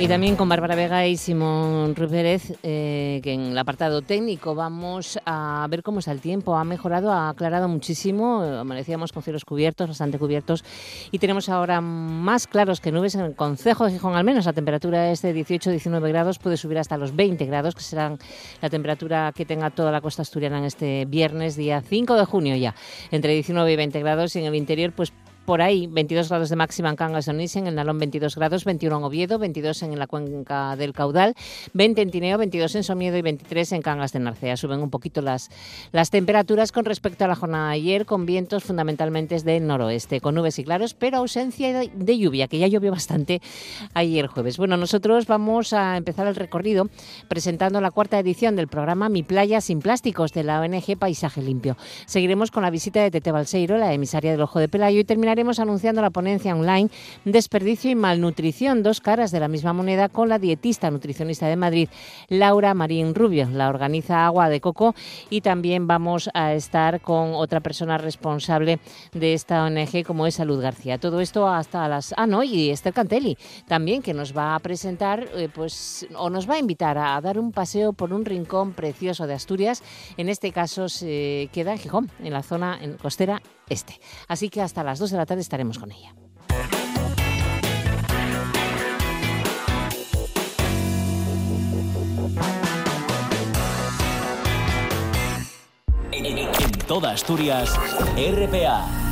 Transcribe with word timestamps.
Y 0.00 0.06
también 0.06 0.36
con 0.36 0.48
Bárbara 0.48 0.76
Vega 0.76 1.08
y 1.08 1.16
Simón 1.16 1.96
Rupérez, 1.96 2.56
eh, 2.62 3.18
que 3.20 3.32
en 3.32 3.46
el 3.46 3.58
apartado 3.58 4.00
técnico 4.00 4.54
vamos 4.54 5.18
a 5.26 5.66
ver 5.68 5.82
cómo 5.82 5.98
está 5.98 6.12
el 6.12 6.20
tiempo. 6.20 6.56
Ha 6.56 6.62
mejorado, 6.62 7.10
ha 7.12 7.30
aclarado 7.30 7.66
muchísimo. 7.66 8.42
Amanecíamos 8.42 9.12
con 9.12 9.24
cielos 9.24 9.44
cubiertos, 9.44 9.88
bastante 9.88 10.16
cubiertos. 10.20 10.64
Y 11.10 11.18
tenemos 11.18 11.48
ahora 11.48 11.80
más 11.80 12.46
claros 12.46 12.80
que 12.80 12.92
nubes 12.92 13.16
en 13.16 13.22
el 13.22 13.34
Concejo 13.34 13.86
de 13.86 13.90
Gijón, 13.90 14.14
al 14.14 14.22
menos. 14.22 14.46
La 14.46 14.52
temperatura 14.52 15.10
es 15.10 15.20
de 15.22 15.34
18-19 15.34 16.08
grados, 16.08 16.38
puede 16.38 16.56
subir 16.56 16.78
hasta 16.78 16.96
los 16.96 17.16
20 17.16 17.44
grados, 17.46 17.74
que 17.74 17.82
serán 17.82 18.20
la 18.62 18.70
temperatura 18.70 19.32
que 19.34 19.44
tenga 19.46 19.70
toda 19.70 19.90
la 19.90 20.00
costa 20.00 20.22
asturiana 20.22 20.58
en 20.58 20.64
este 20.64 21.06
viernes, 21.06 21.56
día 21.56 21.80
5 21.80 22.14
de 22.14 22.24
junio 22.24 22.54
ya. 22.54 22.76
Entre 23.10 23.32
19 23.32 23.72
y 23.72 23.76
20 23.76 23.98
grados. 23.98 24.36
Y 24.36 24.38
en 24.38 24.44
el 24.44 24.54
interior, 24.54 24.92
pues 24.92 25.12
por 25.48 25.62
ahí 25.62 25.86
22 25.86 26.28
grados 26.28 26.50
de 26.50 26.56
máxima 26.56 26.90
en 26.90 26.96
Cangas 26.96 27.24
de 27.24 27.32
en 27.32 27.66
el 27.66 27.74
Nalón 27.74 27.98
22 27.98 28.36
grados, 28.36 28.66
21 28.66 28.98
en 28.98 29.02
Oviedo, 29.02 29.38
22 29.38 29.82
en 29.82 29.98
la 29.98 30.06
cuenca 30.06 30.76
del 30.76 30.92
Caudal, 30.92 31.34
20 31.72 32.02
en 32.02 32.10
Tineo, 32.10 32.36
22 32.36 32.74
en 32.74 32.84
Somiedo 32.84 33.16
y 33.16 33.22
23 33.22 33.72
en 33.72 33.80
Cangas 33.80 34.12
de 34.12 34.20
Narcea. 34.20 34.58
Suben 34.58 34.82
un 34.82 34.90
poquito 34.90 35.22
las, 35.22 35.48
las 35.90 36.10
temperaturas 36.10 36.70
con 36.70 36.84
respecto 36.84 37.24
a 37.24 37.28
la 37.28 37.34
jornada 37.34 37.68
de 37.68 37.76
ayer, 37.76 38.04
con 38.04 38.26
vientos 38.26 38.62
fundamentalmente 38.62 39.40
del 39.40 39.66
noroeste, 39.66 40.20
con 40.20 40.34
nubes 40.34 40.58
y 40.58 40.64
claros, 40.64 40.92
pero 40.92 41.16
ausencia 41.16 41.72
de, 41.72 41.90
de 41.94 42.18
lluvia, 42.18 42.46
que 42.46 42.58
ya 42.58 42.66
llovió 42.66 42.90
bastante 42.90 43.40
ayer 43.94 44.26
jueves. 44.26 44.58
Bueno, 44.58 44.76
nosotros 44.76 45.26
vamos 45.26 45.72
a 45.72 45.96
empezar 45.96 46.26
el 46.26 46.36
recorrido 46.36 46.90
presentando 47.28 47.80
la 47.80 47.90
cuarta 47.90 48.18
edición 48.18 48.54
del 48.54 48.68
programa 48.68 49.08
Mi 49.08 49.22
Playa 49.22 49.62
sin 49.62 49.80
Plásticos 49.80 50.34
de 50.34 50.44
la 50.44 50.60
ONG 50.60 50.98
Paisaje 50.98 51.40
Limpio. 51.40 51.78
Seguiremos 52.04 52.50
con 52.50 52.64
la 52.64 52.68
visita 52.68 53.02
de 53.02 53.10
Tete 53.10 53.32
Balseiro, 53.32 53.78
la 53.78 53.94
emisaria 53.94 54.32
del 54.32 54.42
Ojo 54.42 54.58
de 54.58 54.68
Pelayo, 54.68 55.00
y 55.00 55.04
terminaremos 55.04 55.37
estaremos 55.38 55.60
anunciando 55.60 56.02
la 56.02 56.10
ponencia 56.10 56.52
online 56.52 56.90
Desperdicio 57.24 57.92
y 57.92 57.94
Malnutrición, 57.94 58.82
dos 58.82 59.00
caras 59.00 59.30
de 59.30 59.38
la 59.38 59.46
misma 59.46 59.72
moneda, 59.72 60.08
con 60.08 60.28
la 60.28 60.40
dietista 60.40 60.90
nutricionista 60.90 61.46
de 61.46 61.54
Madrid, 61.54 61.88
Laura 62.26 62.74
Marín 62.74 63.14
Rubio. 63.14 63.48
La 63.48 63.68
organiza 63.68 64.26
Agua 64.26 64.48
de 64.48 64.60
Coco 64.60 64.96
y 65.30 65.40
también 65.40 65.86
vamos 65.86 66.28
a 66.34 66.54
estar 66.54 67.00
con 67.00 67.34
otra 67.34 67.60
persona 67.60 67.98
responsable 67.98 68.80
de 69.12 69.32
esta 69.32 69.62
ONG, 69.62 70.02
como 70.04 70.26
es 70.26 70.34
Salud 70.34 70.60
García. 70.60 70.98
Todo 70.98 71.20
esto 71.20 71.46
hasta 71.46 71.86
las... 71.86 72.12
Ah, 72.16 72.26
no, 72.26 72.42
y 72.42 72.70
Esther 72.70 72.92
Cantelli 72.92 73.38
también, 73.68 74.02
que 74.02 74.14
nos 74.14 74.36
va 74.36 74.56
a 74.56 74.58
presentar, 74.58 75.24
eh, 75.36 75.48
pues, 75.54 76.04
o 76.16 76.30
nos 76.30 76.50
va 76.50 76.54
a 76.54 76.58
invitar 76.58 76.98
a 76.98 77.20
dar 77.20 77.38
un 77.38 77.52
paseo 77.52 77.92
por 77.92 78.12
un 78.12 78.24
rincón 78.24 78.72
precioso 78.72 79.28
de 79.28 79.34
Asturias. 79.34 79.84
En 80.16 80.28
este 80.28 80.50
caso 80.50 80.88
se 80.88 81.48
queda 81.52 81.70
en 81.70 81.78
Gijón, 81.78 82.10
en 82.24 82.32
la 82.32 82.42
zona 82.42 82.76
en 82.82 82.96
costera 82.96 83.40
este. 83.68 84.00
Así 84.28 84.48
que 84.48 84.62
hasta 84.62 84.82
las 84.82 84.98
2 84.98 85.10
de 85.10 85.16
la 85.16 85.17
tarde 85.26 85.42
estaremos 85.42 85.78
con 85.78 85.92
ella. 85.92 86.14
En 96.10 96.72
toda 96.86 97.12
Asturias, 97.12 97.74
RPA. 98.16 99.07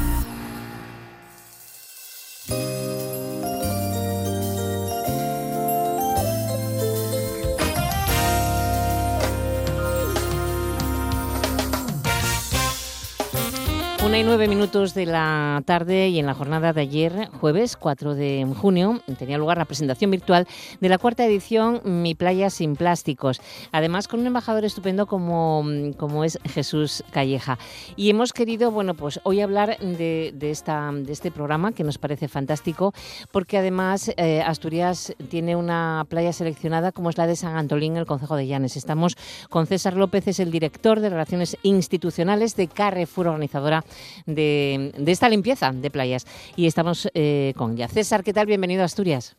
Una 14.17 14.23
y 14.23 14.25
nueve 14.25 14.49
minutos 14.49 14.95
de 14.95 15.05
la 15.05 15.63
tarde 15.67 16.09
y 16.09 16.19
en 16.19 16.25
la 16.25 16.33
jornada 16.33 16.73
de 16.73 16.81
ayer, 16.81 17.29
jueves 17.39 17.77
4 17.77 18.15
de 18.15 18.47
junio, 18.59 19.03
tenía 19.19 19.37
lugar 19.37 19.59
la 19.59 19.67
presentación 19.67 20.11
virtual 20.11 20.49
de 20.81 20.89
la 20.89 20.97
cuarta 20.97 21.27
edición 21.27 21.83
Mi 21.85 22.15
Playa 22.15 22.49
sin 22.49 22.77
Plásticos. 22.77 23.43
Además, 23.73 24.09
con 24.09 24.21
un 24.21 24.27
embajador 24.29 24.65
estupendo 24.65 25.05
como, 25.05 25.63
como 25.99 26.25
es 26.25 26.39
Jesús 26.47 27.05
Calleja. 27.11 27.59
Y 27.95 28.09
hemos 28.09 28.33
querido, 28.33 28.71
bueno, 28.71 28.95
pues 28.95 29.21
hoy 29.23 29.43
hablar 29.43 29.77
de, 29.81 30.33
de 30.35 30.51
esta, 30.51 30.91
de 30.95 31.13
este 31.13 31.31
programa 31.31 31.73
que 31.73 31.85
nos 31.85 31.99
parece 31.99 32.27
fantástico, 32.27 32.95
porque 33.33 33.59
además 33.59 34.11
eh, 34.17 34.41
Asturias 34.41 35.15
tiene 35.29 35.57
una 35.57 36.07
playa 36.09 36.33
seleccionada 36.33 36.91
como 36.91 37.11
es 37.11 37.19
la 37.19 37.27
de 37.27 37.37
San 37.37 37.55
Antolín, 37.55 37.93
en 37.93 37.99
el 37.99 38.07
Concejo 38.07 38.37
de 38.37 38.47
Llanes. 38.47 38.79
Estamos 38.79 39.15
con 39.51 39.67
César 39.67 39.95
López, 39.95 40.27
es 40.27 40.41
el 40.41 40.51
director 40.51 41.01
de 41.01 41.11
Relaciones 41.11 41.59
Institucionales 41.63 42.57
de 42.57 42.69
Carrefour, 42.69 43.27
organizadora 43.27 43.85
de, 44.27 44.93
de 44.97 45.13
esta 45.13 45.29
limpieza 45.29 45.71
de 45.73 45.91
playas. 45.91 46.27
Y 46.57 46.67
estamos 46.67 47.09
eh, 47.15 47.53
con 47.57 47.77
ya. 47.77 47.89
César, 47.89 48.23
¿qué 48.23 48.33
tal? 48.33 48.47
Bienvenido 48.47 48.83
a 48.83 48.87
Asturias. 48.87 49.37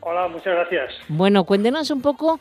Hola, 0.00 0.28
muchas 0.28 0.54
gracias. 0.54 0.94
Bueno, 1.08 1.44
cuéntenos 1.44 1.90
un 1.90 2.00
poco 2.00 2.38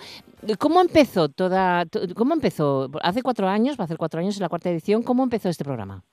cómo 0.59 0.79
empezó 0.79 1.29
toda, 1.29 1.85
cómo 2.15 2.33
empezó, 2.33 2.89
hace 3.01 3.23
cuatro 3.23 3.47
años, 3.47 3.77
va 3.77 3.83
a 3.83 3.85
hacer 3.85 3.97
cuatro 3.97 4.19
años 4.19 4.37
en 4.37 4.43
la 4.43 4.49
cuarta 4.49 4.69
edición, 4.69 5.03
¿cómo 5.03 5.23
empezó 5.23 5.49
este 5.49 5.63
programa? 5.63 6.03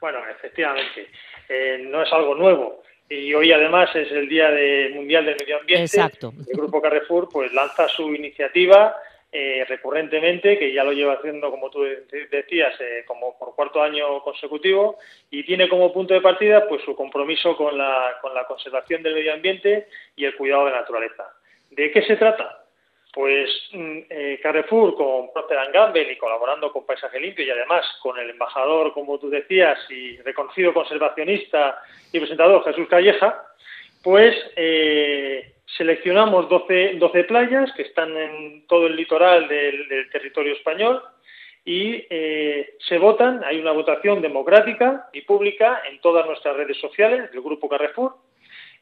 Bueno, 0.00 0.18
efectivamente, 0.28 1.08
eh, 1.48 1.86
no 1.88 2.02
es 2.02 2.12
algo 2.12 2.34
nuevo. 2.34 2.82
Y 3.08 3.32
hoy 3.34 3.52
además 3.52 3.88
es 3.94 4.10
el 4.10 4.28
Día 4.28 4.50
de 4.50 4.90
Mundial 4.94 5.24
del 5.24 5.36
Medio 5.38 5.60
Ambiente. 5.60 5.84
Exacto. 5.84 6.32
El 6.48 6.56
Grupo 6.56 6.82
Carrefour 6.82 7.28
pues 7.30 7.52
lanza 7.52 7.86
su 7.88 8.12
iniciativa 8.12 8.96
eh, 9.38 9.66
recurrentemente, 9.68 10.58
que 10.58 10.72
ya 10.72 10.82
lo 10.82 10.92
lleva 10.92 11.12
haciendo, 11.12 11.50
como 11.50 11.68
tú 11.68 11.84
decías, 12.30 12.74
eh, 12.80 13.04
como 13.06 13.38
por 13.38 13.54
cuarto 13.54 13.82
año 13.82 14.22
consecutivo, 14.22 14.96
y 15.30 15.44
tiene 15.44 15.68
como 15.68 15.92
punto 15.92 16.14
de 16.14 16.22
partida 16.22 16.66
pues 16.66 16.82
su 16.86 16.96
compromiso 16.96 17.54
con 17.54 17.76
la, 17.76 18.16
con 18.22 18.32
la 18.32 18.46
conservación 18.46 19.02
del 19.02 19.12
medio 19.12 19.34
ambiente 19.34 19.88
y 20.16 20.24
el 20.24 20.34
cuidado 20.36 20.64
de 20.64 20.70
la 20.70 20.80
naturaleza. 20.80 21.34
¿De 21.70 21.90
qué 21.90 22.00
se 22.04 22.16
trata? 22.16 22.64
Pues 23.12 23.50
mm, 23.72 23.98
eh, 24.08 24.40
Carrefour 24.42 24.96
con 24.96 25.30
Procter 25.34 25.70
Gamble 25.70 26.12
y 26.12 26.16
colaborando 26.16 26.72
con 26.72 26.86
Paisaje 26.86 27.20
Limpio 27.20 27.44
y 27.44 27.50
además 27.50 27.84
con 28.00 28.18
el 28.18 28.30
embajador, 28.30 28.94
como 28.94 29.18
tú 29.18 29.28
decías, 29.28 29.78
y 29.90 30.16
reconocido 30.22 30.72
conservacionista 30.72 31.82
y 32.10 32.20
presentador 32.20 32.64
Jesús 32.64 32.88
Calleja, 32.88 33.44
pues 34.02 34.34
seleccionamos 35.76 36.48
12, 36.48 36.94
12, 36.98 37.24
playas 37.24 37.72
que 37.72 37.82
están 37.82 38.16
en 38.16 38.66
todo 38.66 38.86
el 38.86 38.96
litoral 38.96 39.48
del, 39.48 40.08
territorio 40.10 40.54
español 40.54 41.02
y 41.64 42.06
eh, 42.08 42.76
se 42.78 42.98
votan, 42.98 43.42
hay 43.44 43.58
una 43.58 43.72
votación 43.72 44.22
democrática 44.22 45.08
y 45.12 45.22
pública 45.22 45.82
en 45.90 46.00
todas 46.00 46.24
nuestras 46.26 46.56
redes 46.56 46.78
sociales 46.78 47.30
del 47.32 47.42
Grupo 47.42 47.68
Carrefour 47.68 48.14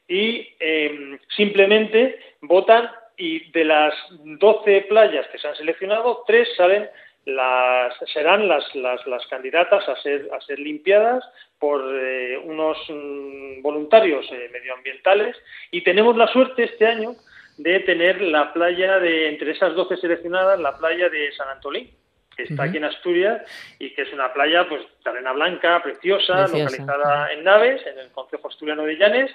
y 0.07 0.47
eh, 0.59 1.17
simplemente 1.35 2.19
votan 2.41 2.89
y 3.17 3.51
de 3.51 3.63
las 3.63 3.93
12 4.11 4.81
playas 4.89 5.27
que 5.27 5.39
se 5.39 5.47
han 5.47 5.55
seleccionado, 5.55 6.23
tres 6.27 6.47
salen 6.55 6.87
las, 7.25 7.93
serán 8.13 8.47
las, 8.47 8.63
las, 8.75 9.05
las 9.07 9.25
candidatas 9.27 9.87
a 9.89 9.95
ser, 10.01 10.29
a 10.31 10.39
ser 10.41 10.59
limpiadas 10.59 11.23
por 11.59 11.81
eh, 11.91 12.37
unos 12.37 12.77
mm, 12.87 13.61
voluntarios 13.61 14.25
eh, 14.31 14.49
medioambientales 14.53 15.35
y 15.71 15.83
tenemos 15.83 16.15
la 16.15 16.27
suerte 16.27 16.63
este 16.63 16.85
año 16.85 17.15
de 17.57 17.79
tener 17.81 18.21
la 18.21 18.53
playa 18.53 18.99
de, 18.99 19.29
entre 19.29 19.51
esas 19.51 19.73
12 19.75 19.97
seleccionadas, 19.97 20.59
la 20.59 20.77
playa 20.77 21.09
de 21.09 21.31
San 21.31 21.49
Antolín, 21.49 21.89
que 22.35 22.43
está 22.43 22.53
uh 22.53 22.57
-huh. 22.57 22.69
aquí 22.69 22.77
en 22.77 22.83
Asturias 22.83 23.41
y 23.79 23.93
que 23.93 24.03
es 24.03 24.13
una 24.13 24.33
playa 24.33 24.67
pues 24.67 24.81
de 25.03 25.09
arena 25.09 25.31
blanca, 25.31 25.81
preciosa, 25.81 26.45
preciosa. 26.45 26.63
localizada 26.63 27.31
en 27.31 27.43
Naves, 27.43 27.81
en 27.87 27.97
el 27.97 28.11
Concejo 28.11 28.49
Asturiano 28.49 28.83
de 28.83 28.97
Llanes, 28.97 29.31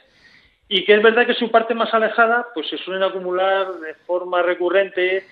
y 0.68 0.84
que 0.84 0.94
es 0.94 1.02
verdad 1.02 1.26
que 1.26 1.34
su 1.34 1.50
parte 1.50 1.74
más 1.74 1.92
alejada 1.94 2.46
pues 2.54 2.68
se 2.68 2.78
suelen 2.78 3.02
acumular 3.02 3.72
de 3.80 3.94
forma 4.06 4.42
recurrente 4.42 5.24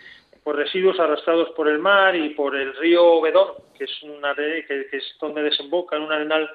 por 0.43 0.57
residuos 0.57 0.99
arrastrados 0.99 1.51
por 1.51 1.69
el 1.69 1.79
mar 1.79 2.15
y 2.17 2.31
por 2.31 2.57
el 2.57 2.75
río 2.77 3.21
Bedón, 3.21 3.55
que 3.77 3.85
es, 3.85 4.03
una 4.03 4.35
que, 4.35 4.87
donde 5.21 5.43
desemboca 5.43 5.97
en 5.97 6.03
un 6.03 6.13
arenal 6.13 6.51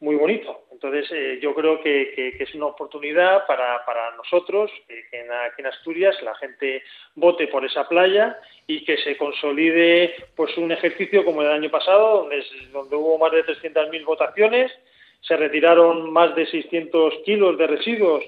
muy 0.00 0.16
bonito. 0.16 0.64
Entonces, 0.70 1.10
eh, 1.12 1.38
yo 1.40 1.54
creo 1.54 1.80
que, 1.80 2.36
es 2.38 2.54
una 2.54 2.66
oportunidad 2.66 3.46
para, 3.46 3.80
nosotros, 4.16 4.70
que, 4.86 5.04
en, 5.12 5.32
aquí 5.32 5.60
en 5.62 5.66
Asturias 5.66 6.20
la 6.22 6.34
gente 6.36 6.82
vote 7.14 7.48
por 7.48 7.64
esa 7.64 7.88
playa 7.88 8.38
y 8.66 8.84
que 8.84 8.96
se 8.98 9.16
consolide 9.16 10.14
pues 10.36 10.56
un 10.58 10.72
ejercicio 10.72 11.24
como 11.24 11.42
el 11.42 11.50
año 11.50 11.70
pasado, 11.70 12.28
donde 12.72 12.96
hubo 12.96 13.18
más 13.18 13.32
de 13.32 13.44
300.000 13.44 14.04
votaciones, 14.04 14.72
se 15.20 15.36
retiraron 15.36 16.12
más 16.12 16.34
de 16.34 16.46
600 16.46 17.14
kilos 17.24 17.56
de 17.56 17.66
residuos 17.66 18.24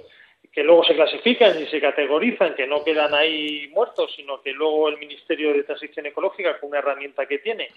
que 0.57 0.65
luego 0.65 0.85
se 0.85 0.95
clasifican 0.95 1.63
y 1.63 1.67
se 1.67 1.83
categorizan, 1.83 2.55
que 2.55 2.67
no 2.67 2.83
quedan 2.83 3.13
ahí 3.13 3.69
muertos, 3.75 4.11
sino 4.17 4.41
que 4.41 4.53
luego 4.53 4.89
el 4.89 4.97
Ministerio 4.97 5.53
de 5.53 5.65
Transición 5.65 6.07
Ecológica, 6.07 6.59
con 6.59 6.71
una 6.71 6.79
herramienta 6.79 7.27
que 7.27 7.41
tiene, 7.41 7.69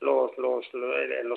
los, 0.00 0.32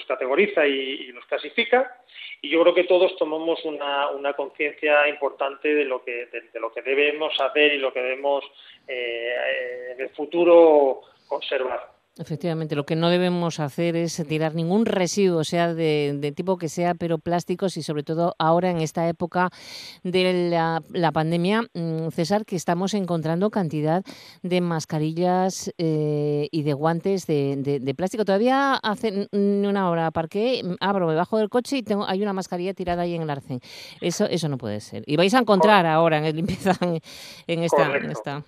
categoriza 0.07 0.65
y, 0.65 1.11
los 1.11 1.23
clasifica. 1.27 2.01
Y 2.41 2.49
yo 2.49 2.63
creo 2.63 2.73
que 2.73 2.85
todos 2.85 3.15
tomamos 3.15 3.63
una, 3.63 4.33
conciencia 4.35 5.07
importante 5.07 5.71
de 5.71 5.85
lo, 5.85 6.03
que, 6.03 6.25
de, 6.25 6.59
lo 6.59 6.73
que 6.73 6.81
debemos 6.81 7.39
hacer 7.39 7.73
y 7.73 7.77
lo 7.77 7.93
que 7.93 8.01
debemos 8.01 8.43
eh, 8.87 9.91
en 9.91 10.01
el 10.01 10.09
futuro 10.09 11.01
conservar. 11.27 11.96
Efectivamente, 12.19 12.75
lo 12.75 12.85
que 12.85 12.95
no 12.95 13.09
debemos 13.09 13.59
hacer 13.59 13.95
es 13.95 14.23
tirar 14.27 14.55
ningún 14.55 14.85
residuo, 14.85 15.43
sea 15.43 15.73
de, 15.73 16.33
tipo 16.35 16.57
que 16.57 16.67
sea, 16.67 16.95
pero 16.95 17.19
plásticos 17.19 17.77
y 17.77 17.83
sobre 17.83 18.03
todo 18.03 18.35
ahora 18.39 18.71
en 18.71 18.81
esta 18.81 19.07
época 19.07 19.49
de 20.03 20.49
la, 20.49 21.11
pandemia, 21.11 21.63
mm, 21.73 22.09
César, 22.09 22.45
que 22.45 22.55
estamos 22.55 22.93
encontrando 22.93 23.51
cantidad 23.51 24.03
de 24.41 24.61
mascarillas 24.61 25.71
eh, 25.77 26.49
y 26.51 26.63
de 26.63 26.73
guantes 26.73 27.27
de, 27.27 27.93
plástico. 27.95 28.25
Todavía 28.25 28.73
hace 28.75 29.27
una 29.31 29.89
hora 29.89 30.11
parqué, 30.11 30.63
abro, 30.79 31.07
me 31.07 31.15
bajo 31.15 31.37
del 31.37 31.49
coche 31.49 31.77
y 31.77 31.83
tengo, 31.83 32.07
hay 32.07 32.21
una 32.21 32.33
mascarilla 32.33 32.73
tirada 32.73 33.03
ahí 33.03 33.13
en 33.13 33.21
el 33.21 33.29
arcén. 33.29 33.59
Eso, 34.01 34.25
eso 34.25 34.49
no 34.49 34.57
puede 34.57 34.81
ser. 34.81 35.03
Y 35.05 35.17
vais 35.17 35.33
a 35.33 35.39
encontrar 35.39 35.85
ahora 35.85 36.17
en 36.17 36.25
el 36.25 36.35
limpieza 36.35 36.77
en, 36.81 37.63
esta... 37.63 37.95
En 37.95 38.11
esta. 38.11 38.43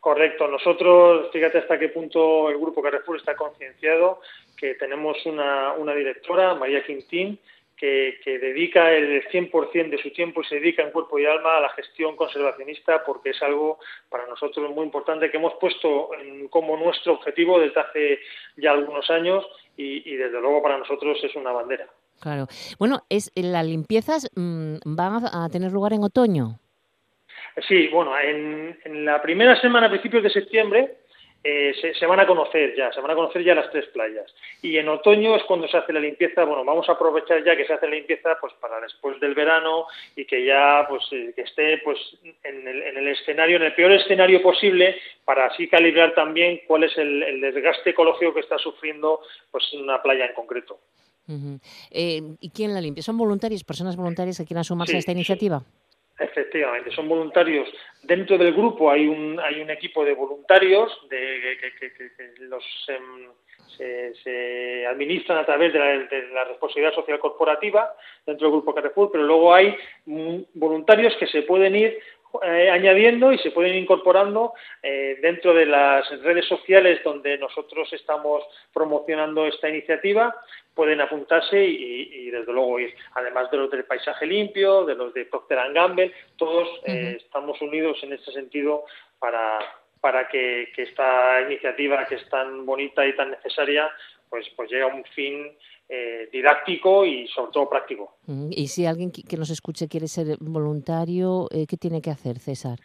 Correcto. 0.00 0.48
Nosotros, 0.48 1.30
fíjate 1.30 1.58
hasta 1.58 1.78
qué 1.78 1.90
punto 1.90 2.48
el 2.48 2.58
Grupo 2.58 2.82
Carrefour 2.82 3.18
está 3.18 3.36
concienciado 3.36 4.20
que 4.56 4.74
tenemos 4.74 5.24
una, 5.26 5.74
una 5.74 5.94
directora, 5.94 6.54
María 6.54 6.84
Quintín, 6.84 7.38
que, 7.80 8.38
dedica 8.38 8.92
el 8.92 9.26
100% 9.28 9.90
de 9.90 10.02
su 10.02 10.10
tiempo 10.10 10.42
y 10.42 10.44
se 10.44 10.56
dedica 10.56 10.82
en 10.82 10.90
cuerpo 10.90 11.18
y 11.18 11.24
alma 11.24 11.56
a 11.56 11.60
la 11.60 11.70
gestión 11.70 12.14
conservacionista 12.14 13.02
porque 13.04 13.30
es 13.30 13.42
algo 13.42 13.78
para 14.10 14.26
nosotros 14.26 14.70
muy 14.70 14.84
importante 14.84 15.30
que 15.30 15.38
hemos 15.38 15.54
puesto 15.54 16.10
como 16.50 16.76
nuestro 16.76 17.14
objetivo 17.14 17.58
desde 17.58 17.80
hace 17.80 18.18
ya 18.56 18.72
algunos 18.72 19.08
años 19.10 19.46
y, 19.76 20.14
desde 20.14 20.40
luego 20.40 20.62
para 20.62 20.76
nosotros 20.76 21.18
es 21.22 21.34
una 21.34 21.52
bandera. 21.52 21.88
Claro. 22.20 22.48
Bueno, 22.78 23.04
es 23.08 23.30
las 23.34 23.64
limpiezas 23.64 24.30
mm, 24.34 24.76
van 24.84 25.24
a 25.24 25.48
tener 25.48 25.72
lugar 25.72 25.94
en 25.94 26.04
otoño. 26.04 26.58
Sí, 27.68 27.88
bueno, 27.88 28.18
en, 28.18 29.04
la 29.04 29.20
primera 29.20 29.60
semana, 29.60 29.86
a 29.86 29.90
principios 29.90 30.22
de 30.22 30.30
septiembre, 30.30 30.96
eh, 31.42 31.72
se, 31.98 32.06
van 32.06 32.20
a 32.20 32.26
conocer 32.26 32.76
ya, 32.76 32.92
se 32.92 33.00
van 33.00 33.12
a 33.12 33.14
conocer 33.14 33.42
ya 33.42 33.54
las 33.54 33.70
tres 33.70 33.86
playas. 33.86 34.32
Y 34.60 34.76
en 34.76 34.88
otoño 34.88 35.34
es 35.36 35.42
cuando 35.44 35.66
se 35.68 35.76
hace 35.78 35.92
la 35.92 36.00
limpieza. 36.00 36.44
Bueno, 36.44 36.64
vamos 36.64 36.88
a 36.88 36.92
aprovechar 36.92 37.42
ya 37.42 37.56
que 37.56 37.66
se 37.66 37.72
hace 37.72 37.86
la 37.86 37.94
limpieza, 37.94 38.36
pues 38.40 38.52
para 38.60 38.80
después 38.80 39.18
del 39.20 39.34
verano 39.34 39.86
y 40.16 40.26
que 40.26 40.44
ya, 40.44 40.86
pues, 40.88 41.02
eh, 41.12 41.32
que 41.34 41.42
esté, 41.42 41.78
pues, 41.78 41.98
en 42.44 42.68
el, 42.68 43.08
escenario, 43.08 43.56
en 43.56 43.62
el 43.62 43.74
peor 43.74 43.92
escenario 43.92 44.42
posible, 44.42 44.96
para 45.24 45.46
así 45.46 45.66
calibrar 45.66 46.14
también 46.14 46.60
cuál 46.66 46.84
es 46.84 46.96
el, 46.98 47.40
desgaste 47.40 47.90
ecológico 47.90 48.34
que 48.34 48.40
está 48.40 48.58
sufriendo, 48.58 49.20
pues, 49.50 49.72
una 49.72 50.02
playa 50.02 50.26
en 50.26 50.34
concreto. 50.34 50.78
Eh, 51.90 52.20
¿Y 52.40 52.50
quién 52.50 52.74
la 52.74 52.80
limpia? 52.80 53.02
¿Son 53.02 53.16
voluntarios, 53.16 53.64
personas 53.64 53.96
voluntarias 53.96 54.36
que 54.36 54.44
quieran 54.44 54.64
sumarse 54.64 54.96
a 54.96 54.98
esta 54.98 55.12
iniciativa? 55.12 55.62
Efectivamente, 56.20 56.90
son 56.90 57.08
voluntarios. 57.08 57.66
Dentro 58.02 58.36
del 58.36 58.52
grupo 58.52 58.90
hay 58.90 59.08
un, 59.08 59.40
hay 59.40 59.62
un 59.62 59.70
equipo 59.70 60.04
de 60.04 60.12
voluntarios 60.12 60.92
de, 61.08 61.56
que, 61.78 62.32
los 62.40 62.62
em, 62.88 64.12
se, 64.22 64.86
administran 64.86 65.38
a 65.38 65.46
través 65.46 65.72
de 65.72 65.78
la, 65.78 66.44
responsabilidad 66.44 66.94
social 66.94 67.18
corporativa 67.18 67.94
dentro 68.26 68.48
del 68.48 68.56
grupo 68.58 68.74
Carrefour, 68.74 69.10
pero 69.10 69.24
luego 69.24 69.54
hay 69.54 69.74
voluntarios 70.52 71.16
que 71.16 71.26
se 71.26 71.40
pueden 71.42 71.74
ir 71.74 71.98
eh, 72.42 72.70
añadiendo 72.70 73.32
y 73.32 73.38
se 73.38 73.50
pueden 73.50 73.74
incorporando 73.74 74.54
eh, 74.82 75.18
dentro 75.20 75.52
de 75.52 75.66
las 75.66 76.08
redes 76.22 76.46
sociales 76.46 77.00
donde 77.02 77.36
nosotros 77.38 77.92
estamos 77.92 78.44
promocionando 78.72 79.46
esta 79.46 79.68
iniciativa 79.68 80.34
pueden 80.74 81.00
apuntarse 81.00 81.62
y, 81.62 82.30
desde 82.30 82.52
luego 82.52 82.78
ir. 82.78 82.94
Además 83.14 83.50
de 83.50 83.56
los 83.58 83.70
del 83.70 83.84
paisaje 83.84 84.26
limpio, 84.26 84.84
de 84.84 84.94
los 84.94 85.12
de 85.12 85.26
Procter 85.26 85.58
Gamble, 85.72 86.12
todos 86.36 86.68
eh, 86.86 87.18
estamos 87.20 87.60
unidos 87.60 87.98
en 88.02 88.12
este 88.12 88.32
sentido 88.32 88.84
para, 89.18 89.58
para 90.00 90.28
que, 90.28 90.72
esta 90.76 91.42
iniciativa 91.42 92.06
que 92.06 92.14
es 92.14 92.28
tan 92.28 92.64
bonita 92.64 93.06
y 93.06 93.14
tan 93.14 93.32
necesaria 93.32 93.90
pues, 94.28 94.48
pues 94.56 94.70
llegue 94.70 94.84
a 94.84 94.86
un 94.86 95.04
fin 95.04 95.52
eh, 95.92 96.28
didáctico 96.32 97.04
y 97.04 97.26
sobre 97.26 97.50
todo 97.50 97.68
práctico. 97.68 98.18
Y 98.50 98.68
si 98.68 98.86
alguien 98.86 99.10
que 99.10 99.36
nos 99.36 99.50
escuche 99.50 99.88
quiere 99.88 100.06
ser 100.06 100.36
voluntario, 100.38 101.48
eh, 101.50 101.66
¿qué 101.68 101.76
tiene 101.76 102.00
que 102.00 102.10
hacer, 102.10 102.38
César? 102.38 102.78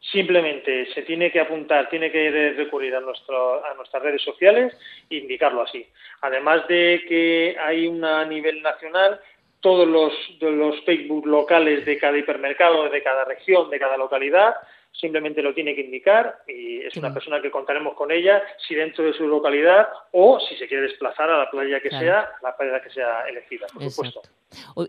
Simplemente 0.00 0.92
se 0.92 1.02
tiene 1.02 1.30
que 1.30 1.38
apuntar, 1.38 1.88
tiene 1.88 2.10
que 2.10 2.52
recurrir 2.56 2.96
a, 2.96 3.00
nuestro, 3.00 3.64
a 3.64 3.74
nuestras 3.74 4.02
redes 4.02 4.22
sociales 4.22 4.76
e 5.08 5.18
indicarlo 5.18 5.62
así. 5.62 5.86
Además 6.22 6.66
de 6.66 7.04
que 7.08 7.56
hay 7.60 7.86
una 7.86 8.22
a 8.22 8.24
nivel 8.24 8.60
nacional, 8.60 9.20
todos 9.60 9.86
los, 9.86 10.12
los 10.40 10.84
Facebook 10.84 11.26
locales 11.26 11.84
de 11.84 11.96
cada 11.96 12.18
hipermercado, 12.18 12.88
de 12.88 13.02
cada 13.04 13.24
región, 13.24 13.70
de 13.70 13.78
cada 13.78 13.96
localidad, 13.96 14.54
simplemente 15.00 15.42
lo 15.42 15.54
tiene 15.54 15.74
que 15.74 15.82
indicar 15.82 16.38
y 16.46 16.80
es 16.80 16.96
una 16.96 17.12
persona 17.12 17.40
que 17.40 17.50
contaremos 17.50 17.94
con 17.94 18.10
ella 18.10 18.42
si 18.66 18.74
dentro 18.74 19.04
de 19.04 19.12
su 19.12 19.26
localidad 19.26 19.88
o 20.12 20.40
si 20.40 20.56
se 20.56 20.66
quiere 20.66 20.84
desplazar 20.84 21.30
a 21.30 21.38
la 21.38 21.50
playa 21.50 21.80
que 21.80 21.90
sea, 21.90 22.30
la 22.42 22.56
playa 22.56 22.82
que 22.82 22.90
sea 22.90 23.22
elegida, 23.28 23.66
por 23.72 23.90
supuesto. 23.90 24.22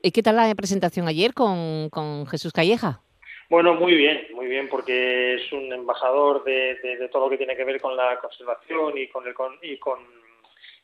¿Y 0.01 0.11
qué 0.11 0.23
tal 0.23 0.37
la 0.37 0.53
presentación 0.55 1.07
ayer 1.07 1.33
con, 1.33 1.89
con 1.89 2.25
Jesús 2.27 2.51
Calleja? 2.51 3.01
Bueno, 3.49 3.73
muy 3.73 3.95
bien, 3.95 4.27
muy 4.33 4.45
bien, 4.45 4.69
porque 4.69 5.35
es 5.35 5.51
un 5.51 5.73
embajador 5.73 6.43
de, 6.43 6.75
de, 6.75 7.09
todo 7.09 7.25
lo 7.25 7.29
que 7.31 7.37
tiene 7.37 7.55
que 7.55 7.63
ver 7.63 7.81
con 7.81 7.97
la 7.97 8.19
conservación 8.19 8.95
y 8.97 9.07
con 9.07 9.27
el 9.27 9.33
y 9.63 9.77
con 9.77 9.99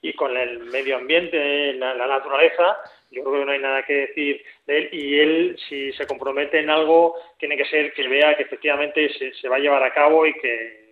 y 0.01 0.13
con 0.13 0.35
el 0.37 0.59
medio 0.65 0.97
ambiente, 0.97 1.73
la, 1.73 1.93
la, 1.95 2.07
naturaleza. 2.07 2.77
Yo 3.15 3.23
creo 3.23 3.39
que 3.39 3.45
no 3.45 3.51
hay 3.53 3.59
nada 3.59 3.83
que 3.83 3.93
decir 3.93 4.43
de 4.67 4.77
él 4.77 4.89
y 4.91 5.19
él, 5.19 5.57
si 5.69 5.93
se 5.93 6.05
compromete 6.05 6.59
en 6.59 6.69
algo, 6.69 7.15
tiene 7.39 7.55
que 7.55 7.63
ser 7.63 7.93
que 7.93 8.05
vea 8.09 8.35
que 8.35 8.43
efectivamente 8.43 9.09
se, 9.33 9.47
va 9.47 9.55
a 9.55 9.59
llevar 9.59 9.81
a 9.83 9.93
cabo 9.93 10.25
y 10.25 10.33
que 10.33 10.85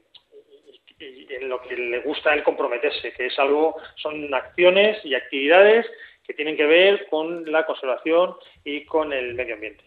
en 1.00 1.50
lo 1.50 1.62
que 1.62 1.75
le 1.75 2.00
gusta 2.00 2.31
a 2.31 2.36
él 2.36 2.44
comprometerse, 2.44 3.12
que 3.12 3.25
es 3.25 3.38
algo, 3.38 3.75
son 3.98 4.34
acciones 4.34 5.04
y 5.04 5.16
actividades 5.16 5.86
que 6.25 6.34
tienen 6.34 6.56
que 6.56 6.66
ver 6.66 7.08
con 7.10 7.52
la 7.52 7.66
conservación 7.66 8.36
y 8.64 8.86
con 8.86 9.12
el 9.12 9.34
medio 9.34 9.56
ambiente. 9.56 9.84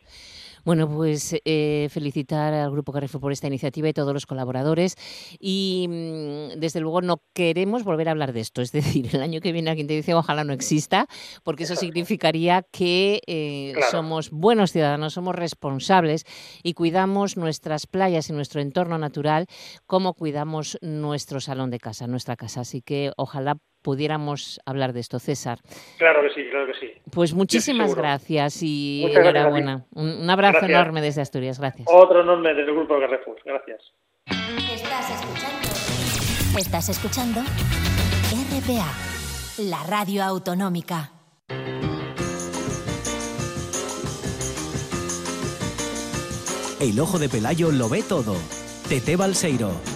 Bueno, 0.66 0.90
pues 0.90 1.36
eh, 1.44 1.86
felicitar 1.92 2.52
al 2.52 2.72
Grupo 2.72 2.90
Carrefour 2.90 3.20
por 3.20 3.30
esta 3.30 3.46
iniciativa 3.46 3.88
y 3.88 3.92
todos 3.92 4.12
los 4.12 4.26
colaboradores. 4.26 4.96
Y 5.38 5.86
mm, 5.88 6.58
desde 6.58 6.80
luego 6.80 7.02
no 7.02 7.22
queremos 7.32 7.84
volver 7.84 8.08
a 8.08 8.10
hablar 8.10 8.32
de 8.32 8.40
esto. 8.40 8.62
Es 8.62 8.72
decir, 8.72 9.08
el 9.14 9.22
año 9.22 9.40
que 9.40 9.52
viene 9.52 9.70
alguien 9.70 9.86
te 9.86 9.94
dice 9.94 10.14
ojalá 10.14 10.42
no 10.42 10.52
exista, 10.52 11.06
porque 11.44 11.62
eso 11.62 11.76
significaría 11.76 12.66
que 12.72 13.20
eh, 13.28 13.74
somos 13.92 14.30
buenos 14.30 14.72
ciudadanos, 14.72 15.12
somos 15.12 15.36
responsables 15.36 16.24
y 16.64 16.74
cuidamos 16.74 17.36
nuestras 17.36 17.86
playas 17.86 18.28
y 18.28 18.32
nuestro 18.32 18.60
entorno 18.60 18.98
natural 18.98 19.46
como 19.86 20.14
cuidamos 20.14 20.78
nuestro 20.82 21.38
salón 21.38 21.70
de 21.70 21.78
casa, 21.78 22.08
nuestra 22.08 22.34
casa. 22.34 22.62
Así 22.62 22.82
que 22.82 23.12
ojalá 23.16 23.56
pudiéramos 23.86 24.60
hablar 24.66 24.92
de 24.92 24.98
esto, 24.98 25.20
César. 25.20 25.60
Claro 25.96 26.20
que 26.22 26.30
sí, 26.34 26.50
claro 26.50 26.66
que 26.66 26.74
sí. 26.74 26.92
Pues 27.12 27.32
muchísimas 27.32 27.94
gracias 27.94 28.60
y 28.60 29.04
enhorabuena. 29.08 29.86
Un, 29.94 30.28
abrazo 30.28 30.66
enorme 30.66 31.00
desde 31.00 31.22
Asturias, 31.22 31.60
gracias. 31.60 31.86
Otro 31.88 32.22
enorme 32.22 32.48
desde 32.48 32.62
el 32.62 32.74
Grupo 32.74 32.98
Carrefour, 32.98 33.36
gracias. 33.44 33.92
Estás 34.26 35.10
escuchando. 35.22 36.58
Estás 36.58 36.88
escuchando 36.88 37.40
RPA, 38.50 38.92
la 39.58 39.84
radio 39.88 40.24
autonómica. 40.24 41.12
El 46.80 46.98
ojo 46.98 47.20
de 47.20 47.28
Pelayo 47.28 47.70
lo 47.70 47.88
ve 47.88 48.02
todo. 48.02 48.34
Tete 48.88 49.14
Balseiro. 49.14 49.95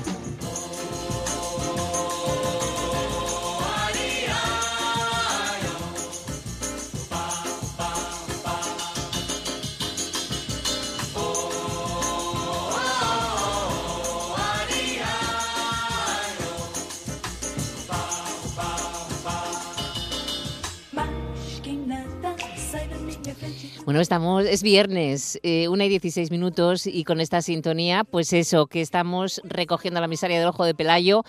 Bueno, 23.91 24.03
estamos, 24.03 24.45
es 24.45 24.63
viernes, 24.63 25.41
eh, 25.43 25.67
una 25.67 25.85
y 25.85 25.89
16 25.89 26.31
minutos 26.31 26.87
y 26.87 27.03
con 27.03 27.21
esta 27.21 27.43
sintonía, 27.43 28.05
pues 28.05 28.33
eso, 28.33 28.69
que 28.69 28.83
estamos 28.83 29.43
recogiendo 29.43 30.01
la 30.01 30.07
miseria 30.07 30.39
del 30.39 30.47
ojo 30.47 30.65
de 30.65 30.77
Pelayo, 30.77 31.25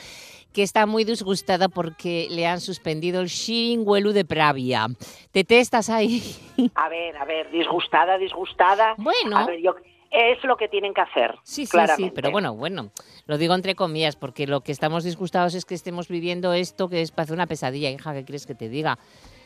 que 0.54 0.62
está 0.62 0.86
muy 0.86 1.04
disgustada 1.04 1.70
porque 1.70 2.28
le 2.30 2.46
han 2.46 2.62
suspendido 2.62 3.22
el 3.22 3.30
Xingüelu 3.30 4.12
de 4.12 4.26
Pravia. 4.26 4.86
¿Te 5.32 5.44
estás 5.50 5.90
ahí? 5.90 6.22
A 6.76 6.88
ver, 6.88 7.18
a 7.18 7.26
ver, 7.26 7.50
disgustada, 7.50 8.20
disgustada. 8.20 8.94
Bueno. 9.00 9.38
A 9.38 9.48
ver, 9.48 9.60
yo, 9.60 9.74
es 10.12 10.44
lo 10.44 10.58
que 10.58 10.68
tienen 10.68 10.94
que 10.94 11.02
hacer. 11.02 11.40
Sí, 11.44 11.66
sí, 11.66 11.72
claramente. 11.72 12.10
sí, 12.10 12.12
pero 12.14 12.30
bueno, 12.30 12.54
bueno, 12.54 12.92
lo 13.32 13.38
digo 13.38 13.56
entre 13.56 13.76
comillas, 13.76 14.18
porque 14.18 14.46
lo 14.46 14.60
que 14.62 14.74
estamos 14.74 15.06
disgustados 15.06 15.56
es 15.56 15.64
que 15.64 15.74
estemos 15.74 16.10
viviendo 16.10 16.52
esto 16.54 16.90
que 16.90 17.02
es 17.02 17.12
parece 17.12 17.32
una 17.34 17.48
pesadilla, 17.48 17.90
hija, 17.90 18.14
¿qué 18.14 18.26
quieres 18.26 18.46
que 18.46 18.56
te 18.56 18.68
diga? 18.68 19.00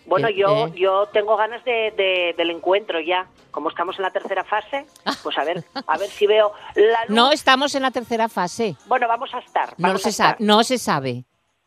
Bueno, 0.08 0.28
Eh, 0.28 0.36
yo, 0.36 0.68
eh. 0.68 0.72
yo 0.76 1.08
tengo 1.14 1.38
ganas 1.38 1.64
de, 1.66 1.92
de- 1.96 2.34
del 2.36 2.50
encuentro 2.50 3.00
ya. 3.00 3.28
Como 3.52 3.70
estamos 3.70 3.96
en 3.98 4.04
la 4.04 4.12
tercera 4.12 4.44
fase, 4.44 4.86
pues 5.24 5.38
a 5.38 5.44
ver, 5.44 5.64
a 5.88 5.98
ver 6.00 6.10
si 6.10 6.26
veo 6.26 6.52
la 6.76 7.06
luz. 7.06 7.10
No 7.16 7.32
estamos 7.32 7.76
en 7.76 7.84
la 7.84 7.92
tercera 7.92 8.28
fase. 8.28 8.76
Bueno, 8.88 9.08
vamos 9.08 9.32
a 9.34 9.40
estar. 9.40 9.76
No 9.78 9.98
se 10.00 10.08
a 10.08 10.12
estar. 10.12 10.36
no 10.40 10.64
se 10.64 10.78
sabe. 10.80 11.26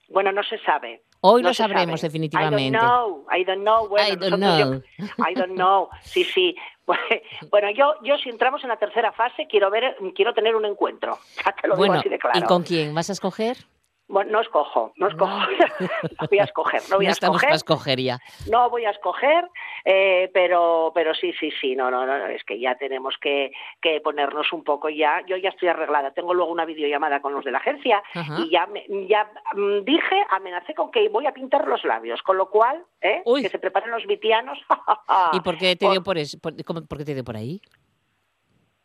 Bueno, 0.09 0.33
no 0.33 0.43
se 0.43 0.59
sabe. 0.59 1.03
Hoy 1.21 1.43
No 1.43 1.49
lo 1.49 1.55
sabremos 1.55 2.01
sabe. 2.01 2.09
definitivamente. 2.09 2.77
I 2.79 2.81
don't 2.81 2.81
know, 2.81 3.27
I 3.33 3.45
don't 3.45 3.63
know. 3.63 3.89
Bueno, 3.89 4.07
I 4.09 4.17
don't 4.31 4.41
nosotros 4.41 4.85
yo- 4.99 5.05
I 5.29 5.35
don't 5.35 5.55
know. 5.55 5.89
Sí, 6.03 6.25
sí. 6.25 6.55
Bueno, 7.51 7.71
yo, 7.71 7.95
yo 8.03 8.17
si 8.19 8.29
entramos 8.29 8.63
en 8.63 8.69
la 8.69 8.77
tercera 8.77 9.13
fase 9.13 9.47
quiero 9.49 9.71
ver, 9.71 9.97
quiero 10.15 10.35
tener 10.35 10.57
un 10.57 10.65
encuentro. 10.65 11.19
Ya 11.45 11.53
te 11.53 11.69
lo 11.69 11.75
digo 11.75 11.87
Bueno, 11.87 12.01
así 12.01 12.09
de 12.09 12.19
claro. 12.19 12.39
¿y 12.39 12.43
con 12.43 12.63
quién? 12.63 12.95
¿Vas 12.95 13.11
a 13.11 13.13
escoger? 13.13 13.57
Bueno, 14.09 14.31
no 14.33 14.41
escojo, 14.41 14.93
no 14.97 15.09
escojo. 15.09 15.39
No 16.21 16.27
voy 16.29 16.39
a 16.39 16.45
escoger, 16.45 16.81
no 16.91 16.97
voy 16.97 17.07
a 17.07 17.11
estamos 17.11 17.37
escoger. 17.37 17.49
para 17.49 17.57
escoger 17.57 18.01
ya. 18.01 18.19
No 18.51 18.71
voy 18.71 18.85
a 18.87 18.91
escoger, 18.91 19.45
eh, 19.85 20.31
pero, 20.33 20.91
pero 20.95 21.15
sí, 21.15 21.33
sí, 21.39 21.51
sí, 21.61 21.77
no, 21.77 21.91
no, 21.91 22.07
no, 22.07 22.27
es 22.27 22.43
que 22.45 22.59
ya 22.59 22.77
tenemos 22.77 23.17
que, 23.21 23.53
que 23.81 24.01
ponernos 24.01 24.53
un 24.53 24.65
poco 24.65 24.89
ya. 24.89 25.23
Yo 25.27 25.37
ya 25.37 25.51
estoy 25.51 25.69
arreglada, 25.69 26.13
tengo 26.13 26.33
luego 26.35 26.51
una 26.51 26.65
videollamada 26.65 27.21
con 27.21 27.35
los 27.35 27.45
de 27.45 27.51
la 27.53 27.59
agencia 27.59 28.03
Ajá. 28.15 28.37
y 28.41 28.51
ya, 28.51 28.67
me- 28.67 28.87
ya 29.07 29.31
mm, 29.55 29.85
dije, 29.85 30.25
amenacé 30.31 30.75
con 30.75 30.91
que 30.91 31.09
voy 31.09 31.27
a 31.27 31.33
pintar 31.33 31.67
los 31.69 31.85
labios, 31.85 32.23
con 32.23 32.37
lo 32.37 32.49
cual, 32.51 32.83
¿eh? 33.01 33.23
Que 33.43 33.49
se 33.49 33.59
preparen 33.59 33.91
los 33.91 34.07
vitianos. 34.07 34.59
¿Y 35.33 35.41
por 35.41 35.57
qué 35.59 35.77
te 35.77 35.89
dio 35.91 36.03
por? 36.03 36.17
¿Por, 36.43 36.65
cómo- 36.65 36.87
por 36.87 36.99
qué 36.99 37.05
te 37.05 37.15
dio 37.15 37.25
por 37.25 37.37
ahí? 37.37 37.61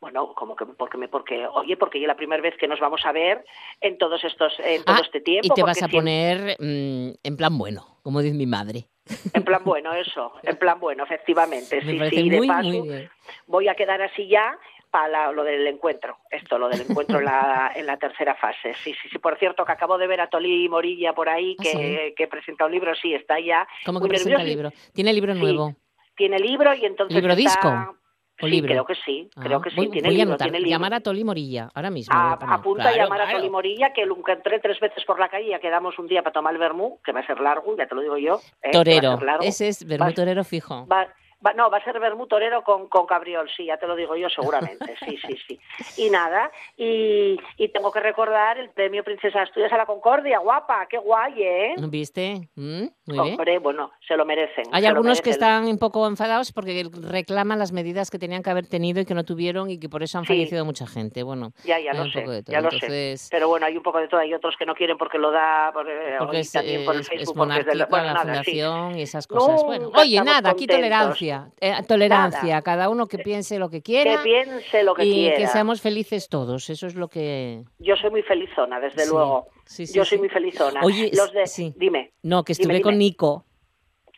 Bueno, 0.03 0.33
como 0.35 0.53
que 0.57 0.65
porque 0.65 0.97
me, 0.97 1.07
porque 1.07 1.47
oye, 1.47 1.77
porque 1.77 1.97
ya 1.97 2.07
la 2.07 2.17
primera 2.17 2.41
vez 2.41 2.55
que 2.57 2.67
nos 2.67 2.77
vamos 2.81 3.05
a 3.05 3.13
ver 3.13 3.45
en 3.79 3.97
todos 3.97 4.21
estos, 4.25 4.51
en 4.59 4.83
todo 4.83 4.97
Ah, 4.97 5.01
este 5.01 5.21
tiempo. 5.21 5.47
y 5.47 5.55
te 5.55 5.63
vas 5.63 5.81
a 5.81 5.87
poner 5.87 6.57
mm, 6.59 7.11
en 7.23 7.37
plan 7.37 7.57
bueno, 7.57 7.99
como 8.03 8.19
dice 8.21 8.35
mi 8.35 8.45
madre. 8.45 8.87
En 9.33 9.45
plan 9.45 9.61
bueno, 9.63 9.93
eso, 9.93 10.33
en 10.43 10.57
plan 10.57 10.77
bueno, 10.81 11.05
efectivamente. 11.05 11.77
Me 11.85 12.09
sí, 12.09 12.17
sí, 12.17 12.29
de 12.29 12.45
paso, 12.45 12.67
muy 12.67 12.81
bien. 12.89 13.09
voy 13.47 13.69
a 13.69 13.75
quedar 13.75 14.01
así 14.01 14.27
ya 14.27 14.59
para 14.91 15.31
lo 15.31 15.45
del 15.45 15.65
encuentro, 15.67 16.17
esto, 16.29 16.57
lo 16.59 16.67
del 16.67 16.81
encuentro 16.81 17.19
en 17.19 17.25
la, 17.25 17.71
en 17.75 17.85
la 17.85 17.95
tercera 17.95 18.35
fase. 18.35 18.73
Sí, 18.83 18.93
sí, 19.01 19.07
sí. 19.09 19.19
Por 19.19 19.39
cierto, 19.39 19.63
que 19.63 19.71
acabo 19.71 19.97
de 19.97 20.07
ver 20.07 20.19
a 20.19 20.27
Tolí 20.27 20.67
Morilla 20.67 21.13
por 21.13 21.29
ahí, 21.29 21.55
¿Ah, 21.59 21.63
que, 21.63 22.13
que 22.17 22.27
presenta 22.27 22.65
un 22.65 22.73
libro, 22.73 22.93
sí, 22.95 23.13
está 23.13 23.39
ya. 23.39 23.65
¿Cómo 23.85 23.99
que 23.99 24.03
muy 24.03 24.09
presenta 24.09 24.41
el 24.41 24.49
libro? 24.49 24.69
¿Tiene 24.93 25.13
libro 25.13 25.33
Sí. 25.33 25.39
nuevo? 25.39 25.75
Tiene 26.17 26.39
libro 26.39 26.73
y 26.73 26.83
entonces. 26.85 27.15
¿Libro 27.15 27.31
está- 27.35 27.49
disco 27.71 27.97
o 28.41 28.45
sí, 28.45 28.51
libro? 28.51 28.69
creo 28.71 28.85
que 28.85 28.95
sí, 28.95 29.29
creo 29.39 29.57
Ah, 29.59 29.61
que 29.61 29.69
sí, 29.69 29.75
voy, 29.75 29.89
tiene 29.89 30.07
voy 30.07 30.15
a 30.15 30.17
libro, 30.19 30.31
anotar, 30.31 30.45
tiene 30.47 30.59
libro. 30.59 30.69
llamar 30.71 30.93
a 30.95 30.99
Toli 31.01 31.23
Morilla, 31.23 31.69
ahora 31.73 31.89
mismo. 31.91 32.13
A, 32.15 32.33
a 32.33 32.39
poner. 32.39 32.55
apunta 32.55 32.83
Claro, 32.83 32.95
a 32.95 33.03
llamar 33.03 33.21
a. 33.21 33.31
Toli 33.31 33.49
Morilla, 33.49 33.93
que 33.93 34.05
lo 34.05 34.15
encontré 34.17 34.59
tres 34.59 34.79
veces 34.79 35.03
por 35.05 35.19
la 35.19 35.29
calle 35.29 35.47
y 35.47 35.49
ya 35.51 35.59
quedamos 35.59 35.97
un 35.99 36.07
día 36.07 36.23
para 36.23 36.33
tomar 36.33 36.53
el 36.53 36.59
vermú, 36.59 36.99
que 37.03 37.11
va 37.11 37.19
a 37.21 37.25
ser 37.27 37.39
largo, 37.39 37.75
ya 37.77 37.87
te 37.87 37.95
lo 37.95 38.01
digo 38.01 38.17
yo. 38.17 38.39
¿eh? 38.61 38.69
a 38.69 38.71
Torero, 38.71 39.19
ese 39.41 39.67
es 39.67 39.85
vermú 39.87 40.11
torero 40.13 40.43
fijo. 40.43 40.87
Va, 40.87 41.07
va- 41.45 41.53
no, 41.53 41.69
va 41.69 41.77
a 41.77 41.83
ser 41.83 41.99
vermú 41.99 42.27
torero 42.27 42.63
con, 42.63 42.87
con 42.87 43.05
cabriol, 43.05 43.49
sí, 43.55 43.65
ya 43.65 43.77
te 43.77 43.87
lo 43.87 43.95
digo 43.95 44.15
yo 44.15 44.29
seguramente, 44.29 44.95
sí, 45.05 45.17
sí, 45.25 45.37
sí. 45.47 45.59
Y 45.97 46.09
nada, 46.09 46.51
y, 46.77 47.37
y 47.57 47.67
tengo 47.69 47.91
que 47.91 47.99
recordar 47.99 48.57
el 48.57 48.69
premio 48.69 49.03
Princesa 49.03 49.41
Asturias 49.41 49.71
a 49.73 49.77
la 49.77 49.85
Concordia, 49.85 50.39
guapa, 50.39 50.85
qué 50.89 50.97
guay, 50.97 51.33
¿eh? 51.43 51.75
¿Viste? 51.89 52.49
Mm, 52.55 52.61
Muy 52.81 52.89
bien. 53.07 53.19
Hombre, 53.19 53.59
bueno, 53.59 53.91
se 54.07 54.15
lo 54.17 54.25
merecen. 54.25 54.65
Hay 54.71 54.85
algunos 54.85 55.21
que 55.21 55.29
están 55.29 55.65
un 55.65 55.77
poco 55.77 56.07
enfadados 56.07 56.51
porque 56.51 56.85
reclaman 57.01 57.59
las 57.59 57.71
medidas 57.71 58.09
que 58.11 58.19
tenían 58.19 58.43
que 58.43 58.49
haber 58.49 58.67
tenido 58.67 59.01
y 59.01 59.05
que 59.05 59.13
no 59.13 59.23
tuvieron 59.23 59.69
y 59.69 59.79
que 59.79 59.89
por 59.89 60.03
eso 60.03 60.17
han 60.17 60.23
Sí. 60.25 60.29
fallecido 60.33 60.65
mucha 60.65 60.87
gente. 60.87 61.23
Bueno, 61.23 61.51
Ya, 61.63 61.79
ya 61.79 61.93
lo 61.93 62.05
sé, 62.09 62.43
ya 62.47 62.61
lo 62.61 62.71
sé. 62.71 63.15
Pero 63.29 63.47
bueno, 63.47 63.65
hay 63.65 63.75
un 63.77 63.83
poco 63.83 63.99
de 63.99 64.07
todo. 64.07 64.19
Hay 64.21 64.33
otros 64.33 64.55
que 64.57 64.65
no 64.65 64.75
quieren 64.75 64.97
porque 64.97 65.17
lo 65.17 65.31
da 65.31 65.71
por, 65.73 65.89
eh, 65.89 66.15
porque 66.19 66.39
es, 66.39 66.51
también 66.51 66.85
por 66.85 66.95
el 66.95 67.01
es- 67.01 67.07
Facebook. 67.09 67.21
es 67.29 67.33
porque 67.37 67.59
es 67.59 67.65
del- 67.65 67.77
monárquica 67.77 67.89
bueno, 67.89 68.05
la 68.05 68.13
nada, 68.13 68.43
sí. 68.43 68.51
fundación 68.51 68.97
y 68.97 69.01
esas 69.01 69.27
cosas. 69.27 69.63
bueno, 69.63 69.91
oye, 69.95 70.21
nada, 70.23 70.49
aquí 70.49 70.65
contentos. 70.67 70.79
Tolerancia. 71.39 71.79
eh, 71.79 71.83
tolerancia, 71.87 72.61
cada 72.61 72.89
uno 72.89 73.07
que 73.07 73.17
piense 73.17 73.59
lo 73.59 73.69
que 73.69 73.77
Que 73.77 73.83
quiera 73.83 74.23
piense 74.23 74.83
lo 74.83 74.93
que 74.95 75.05
y 75.05 75.13
quiera. 75.13 75.37
que 75.37 75.47
seamos 75.47 75.81
felices 75.81 76.29
todos. 76.29 76.69
Eso 76.69 76.87
es 76.87 76.95
lo 76.95 77.07
que... 77.07 77.63
Yo 77.79 77.95
soy 77.95 78.09
muy 78.11 78.21
felizona, 78.23 78.79
desde 78.79 79.03
Sí, 79.05 79.09
luego. 79.11 79.47
sí, 79.65 79.87
sí, 79.87 79.93
Yo 79.93 80.05
soy 80.05 80.17
muy 80.19 80.29
felizona. 80.29 80.81
Oye, 80.83 81.11
Los 81.13 81.31
de... 81.33 81.73
Dime. 81.77 82.13
No, 82.23 82.43
que 82.43 82.53
Dime, 82.53 82.63
estuve 82.75 82.81
con. 82.81 82.97
Nico. 82.97 83.45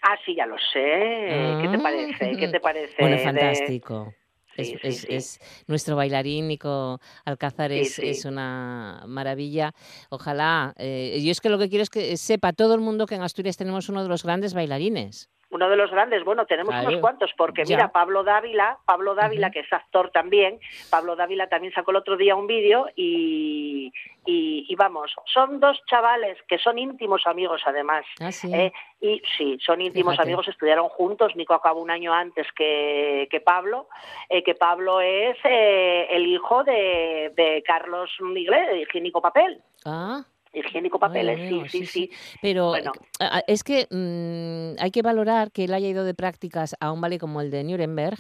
Ah, 0.01 0.17
sí, 0.25 0.35
ya 0.35 0.45
lo 0.45 0.55
sé. 0.71 1.59
¿Qué 1.61 1.67
te 1.71 1.77
Ah. 1.77 1.79
parece? 1.81 2.37
¿Qué 2.37 2.47
te 2.49 2.59
parece? 2.59 2.95
Bueno, 2.99 3.15
de- 3.17 3.23
fantástico. 3.23 4.13
Es, 4.57 4.67
Sí, 4.69 4.73
sí, 4.81 4.87
es- 4.87 5.01
sí. 5.01 5.07
es- 5.09 5.63
nuestro 5.67 5.97
bailarín 5.97 6.47
Nico 6.47 7.01
Alcázar 7.25 7.73
es 7.73 8.23
una 8.23 9.03
maravilla. 9.05 9.73
Ojalá. 10.09 10.73
eh, 10.77 11.19
yo 11.21 11.31
es 11.31 11.41
que 11.41 11.49
lo 11.49 11.57
que 11.57 11.67
quiero 11.69 11.83
es 11.83 11.89
que 11.89 12.15
sepa 12.17 12.53
todo 12.53 12.73
el 12.75 12.79
mundo 12.81 13.05
que 13.05 13.15
en 13.15 13.21
Asturias 13.23 13.57
tenemos 13.57 13.89
uno 13.89 14.01
de 14.03 14.07
los 14.09 14.23
grandes 14.23 14.53
bailarines. 14.53 15.29
Uno 15.55 15.69
de 15.69 15.77
los 15.77 15.89
grandes, 15.89 16.25
bueno, 16.25 16.45
tenemos 16.45 16.75
unos 16.75 16.97
cuantos, 16.99 17.31
porque 17.37 17.63
Ya. 17.63 17.77
mira, 17.77 17.87
Pablo 17.93 18.25
Dávila, 18.25 18.77
Pablo 18.85 19.15
Dávila, 19.15 19.51
que 19.51 19.61
es 19.61 19.71
actor 19.71 20.09
también, 20.11 20.59
Pablo 20.89 21.15
Dávila 21.15 21.47
también 21.47 21.73
sacó 21.73 21.91
el 21.91 21.97
otro 21.97 22.17
día 22.17 22.35
un 22.35 22.45
vídeo 22.45 22.87
y, 22.97 23.93
y, 24.25 24.65
y 24.67 24.75
vamos, 24.75 25.15
son 25.33 25.61
dos 25.61 25.81
chavales 25.85 26.37
que 26.49 26.57
son 26.57 26.77
íntimos 26.77 27.25
amigos 27.25 27.61
además. 27.65 28.03
Ah, 28.19 28.33
sí. 28.33 28.51
¿eh? 28.53 28.73
Y 28.99 29.21
sí, 29.37 29.57
son 29.65 29.79
íntimos 29.79 30.13
Fíjate. 30.15 30.27
amigos, 30.29 30.47
estudiaron 30.49 30.89
juntos, 30.89 31.33
Nico 31.37 31.53
acabó 31.53 31.79
un 31.81 31.89
año 31.91 32.13
antes 32.13 32.47
que, 32.53 33.27
que 33.31 33.39
Pablo, 33.39 33.87
eh, 34.27 34.43
que 34.43 34.55
Pablo 34.55 34.99
es 34.99 35.37
eh, 35.45 36.07
el 36.09 36.27
hijo 36.27 36.65
de, 36.65 37.31
de 37.33 37.63
Carlos 37.65 38.09
Miguel, 38.19 38.65
de 38.71 38.81
Higiénico 38.81 39.21
Papel. 39.21 39.61
Ah, 39.85 40.21
Higiénico 40.55 40.97
Papeles, 40.99 41.49
sí, 41.49 41.61
sí, 41.69 41.85
sí. 41.85 42.09
Pero 42.41 42.69
Bueno. 42.69 42.91
a- 43.19 43.43
es 43.47 43.63
que 43.63 43.87
mm, 43.91 44.81
hay 44.81 44.91
que 44.91 45.01
valorar 45.01 45.51
que 45.51 45.65
él 45.65 45.73
haya 45.73 45.87
ido 45.87 46.03
de 46.05 46.13
prácticas 46.13 46.75
a 46.79 46.91
un 46.91 47.01
ballet 47.01 47.19
como 47.19 47.41
el 47.41 47.51
de 47.51 47.63
Nuremberg, 47.63 48.17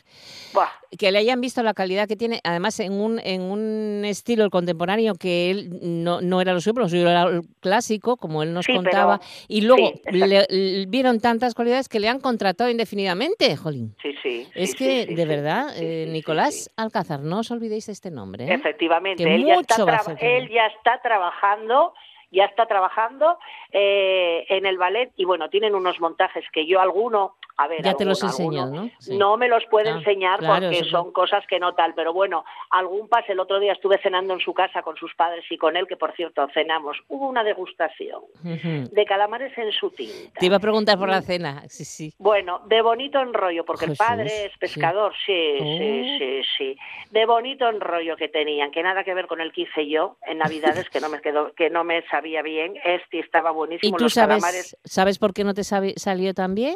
Buah, 0.53 0.67
que 0.97 1.11
le 1.11 1.19
hayan 1.19 1.39
visto 1.41 1.63
la 1.63 1.73
calidad 1.73 2.07
que 2.07 2.15
tiene, 2.15 2.41
además 2.43 2.79
en 2.79 2.93
un, 2.93 3.19
en 3.23 3.41
un 3.41 4.03
estilo 4.05 4.43
el 4.43 4.49
contemporáneo 4.49 5.15
que 5.15 5.49
él 5.51 5.69
no, 5.81 6.21
no 6.21 6.41
era 6.41 6.53
lo 6.53 6.61
suyo, 6.61 6.73
pero 6.73 6.85
lo 6.85 6.89
suyo 6.89 7.09
era 7.09 7.23
el 7.23 7.41
clásico, 7.59 8.17
como 8.17 8.43
él 8.43 8.53
nos 8.53 8.65
Sí, 8.65 8.71
pero- 8.73 8.83
contaba, 8.83 9.19
y 9.47 9.61
luego 9.61 9.87
sí, 9.93 10.01
le- 10.11 10.45
le 10.49 10.85
vieron 10.87 11.19
tantas 11.19 11.53
cualidades 11.55 11.89
que 11.89 11.99
le 11.99 12.09
han 12.09 12.19
contratado 12.19 12.69
indefinidamente, 12.69 13.55
Jolín. 13.55 13.95
sí, 14.01 14.13
sí. 14.21 14.47
Es 14.55 14.75
que, 14.75 15.05
de 15.05 15.25
verdad, 15.25 15.67
eh, 15.77 16.07
Nicolás. 16.11 16.69
Alcázar, 16.77 17.21
no 17.21 17.39
os 17.39 17.51
olvidéis 17.51 17.85
de 17.87 17.93
este 17.93 18.11
nombre. 18.11 18.45
¿eh? 18.45 18.53
Efectivamente, 18.53 19.23
él 19.23 19.45
ya, 19.45 19.55
está 19.55 19.75
él 20.19 20.49
ya 20.49 20.65
está 20.67 20.99
trabajando, 21.01 21.93
ya 22.31 22.45
está 22.45 22.65
trabajando 22.65 23.37
eh, 23.71 24.45
en 24.49 24.65
el 24.65 24.77
ballet. 24.77 25.11
Y 25.15 25.25
bueno, 25.25 25.49
tienen 25.49 25.75
unos 25.75 25.99
montajes 25.99 26.45
que 26.51 26.65
yo 26.65 26.79
alguno, 26.81 27.35
a 27.57 27.67
ver, 27.67 27.83
Ya 27.83 27.93
te 27.93 28.05
los 28.05 28.23
alguno, 28.23 28.65
¿no? 28.67 28.89
Sí. 28.99 29.17
No 29.17 29.37
me 29.37 29.47
los 29.47 29.63
puede 29.65 29.89
Ah, 29.89 29.97
enseñar 29.97 30.39
claro, 30.39 30.67
porque 30.67 30.83
son 30.89 31.11
cosas 31.11 31.45
que 31.47 31.59
no 31.59 31.73
tal, 31.73 31.93
pero 31.95 32.13
bueno, 32.13 32.43
algún 32.69 33.07
pase 33.07 33.31
el 33.31 33.39
otro 33.39 33.59
día 33.59 33.73
estuve 33.73 33.97
cenando 33.99 34.33
en 34.33 34.39
su 34.39 34.53
casa 34.53 34.81
con 34.81 34.95
sus 34.97 35.13
padres 35.15 35.45
y 35.49 35.57
con 35.57 35.77
él, 35.77 35.87
que 35.87 35.95
por 35.95 36.13
cierto 36.15 36.45
cenamos, 36.53 36.97
hubo 37.07 37.27
una 37.29 37.43
degustación 37.43 38.21
de 38.43 39.05
calamares 39.05 39.57
en 39.57 39.71
su 39.71 39.89
tinta. 39.91 40.39
Te 40.39 40.45
iba 40.47 40.57
a 40.57 40.59
preguntar 40.59 40.97
por 40.97 41.09
la 41.09 41.21
cena, 41.21 41.63
sí, 41.69 41.85
sí. 41.85 42.13
Bueno, 42.17 42.61
de 42.65 42.81
bonito 42.81 43.19
enrollo, 43.21 43.63
porque 43.65 43.85
Jesús, 43.87 43.99
el 44.01 44.05
padre 44.05 44.45
es 44.45 44.57
pescador, 44.57 45.13
sí, 45.25 45.57
sí, 45.59 45.61
Oh. 45.65 46.17
sí, 46.19 46.41
sí. 46.57 46.77
De 47.11 47.25
bonito 47.25 47.69
enrollo 47.69 48.15
que 48.17 48.27
tenían, 48.27 48.71
que 48.71 48.83
nada 48.83 49.03
que 49.03 49.13
ver 49.13 49.27
con 49.27 49.39
el 49.41 49.51
que 49.51 49.61
hice 49.61 49.87
yo 49.87 50.17
en 50.27 50.39
Navidades, 50.39 50.89
que 50.89 50.99
no 50.99 51.09
me 51.09 51.21
quedó, 51.21 51.53
que 51.53 51.69
no 51.69 51.83
me 51.83 52.01
sabía 52.07 52.41
bien. 52.41 52.75
Este 52.83 53.19
estaba 53.19 53.51
¿Y 53.51 53.53
buenísimo. 53.53 53.97
tú 53.97 54.05
los 54.05 54.13
sabes, 54.13 54.41
calamares. 54.41 54.77
sabes 54.83 55.19
por 55.19 55.33
qué 55.33 55.43
no 55.43 55.53
te 55.53 55.63
salió 55.63 56.33
tan 56.33 56.55
bien? 56.55 56.75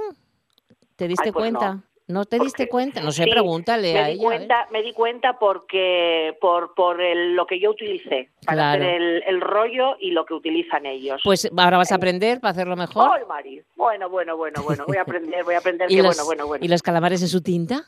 ¿Te 0.99 1.07
diste 1.07 1.27
Ay, 1.27 1.31
pues 1.31 1.43
cuenta? 1.43 1.77
¿No 2.07 2.25
te 2.25 2.37
¿Por 2.37 2.45
diste 2.45 2.67
cuenta? 2.67 2.99
No 3.01 3.11
sé, 3.13 3.23
Sí, 3.23 3.29
pregúntale 3.29 3.93
me 3.93 3.99
a 3.99 4.07
di 4.07 4.13
ella. 4.25 4.35
¿eh? 4.35 4.65
me 4.71 4.81
di 4.81 4.91
cuenta 4.93 5.39
porque 5.39 6.35
por 6.41 6.73
por 6.73 6.99
el- 6.99 7.35
lo 7.35 7.45
que 7.45 7.57
yo 7.59 7.69
utilicé 7.71 8.31
para 8.45 8.55
Claro. 8.57 8.83
hacer 8.83 8.95
el, 9.01 9.23
el 9.27 9.39
rollo 9.41 9.95
y 9.99 10.11
lo 10.11 10.25
que 10.25 10.33
utilizan 10.33 10.85
ellos. 10.85 11.21
Pues 11.23 11.49
ahora 11.55 11.77
vas 11.77 11.91
a 11.93 11.95
aprender 11.95 12.41
para 12.41 12.51
hacerlo 12.51 12.75
mejor. 12.75 13.09
Ay, 13.13 13.23
Mari. 13.29 13.61
Bueno, 13.77 14.09
bueno, 14.09 14.35
bueno, 14.35 14.61
bueno. 14.61 14.83
Voy 14.85 14.97
a 14.97 15.03
aprender, 15.03 15.43
voy 15.45 15.53
a 15.55 15.59
aprender 15.59 15.89
¿Y 15.91 15.95
que 15.95 16.03
los, 16.03 16.15
bueno, 16.17 16.25
bueno, 16.25 16.47
bueno. 16.47 16.65
¿Y 16.65 16.67
los 16.67 16.81
calamares 16.81 17.21
en 17.21 17.29
su 17.29 17.41
tinta? 17.41 17.85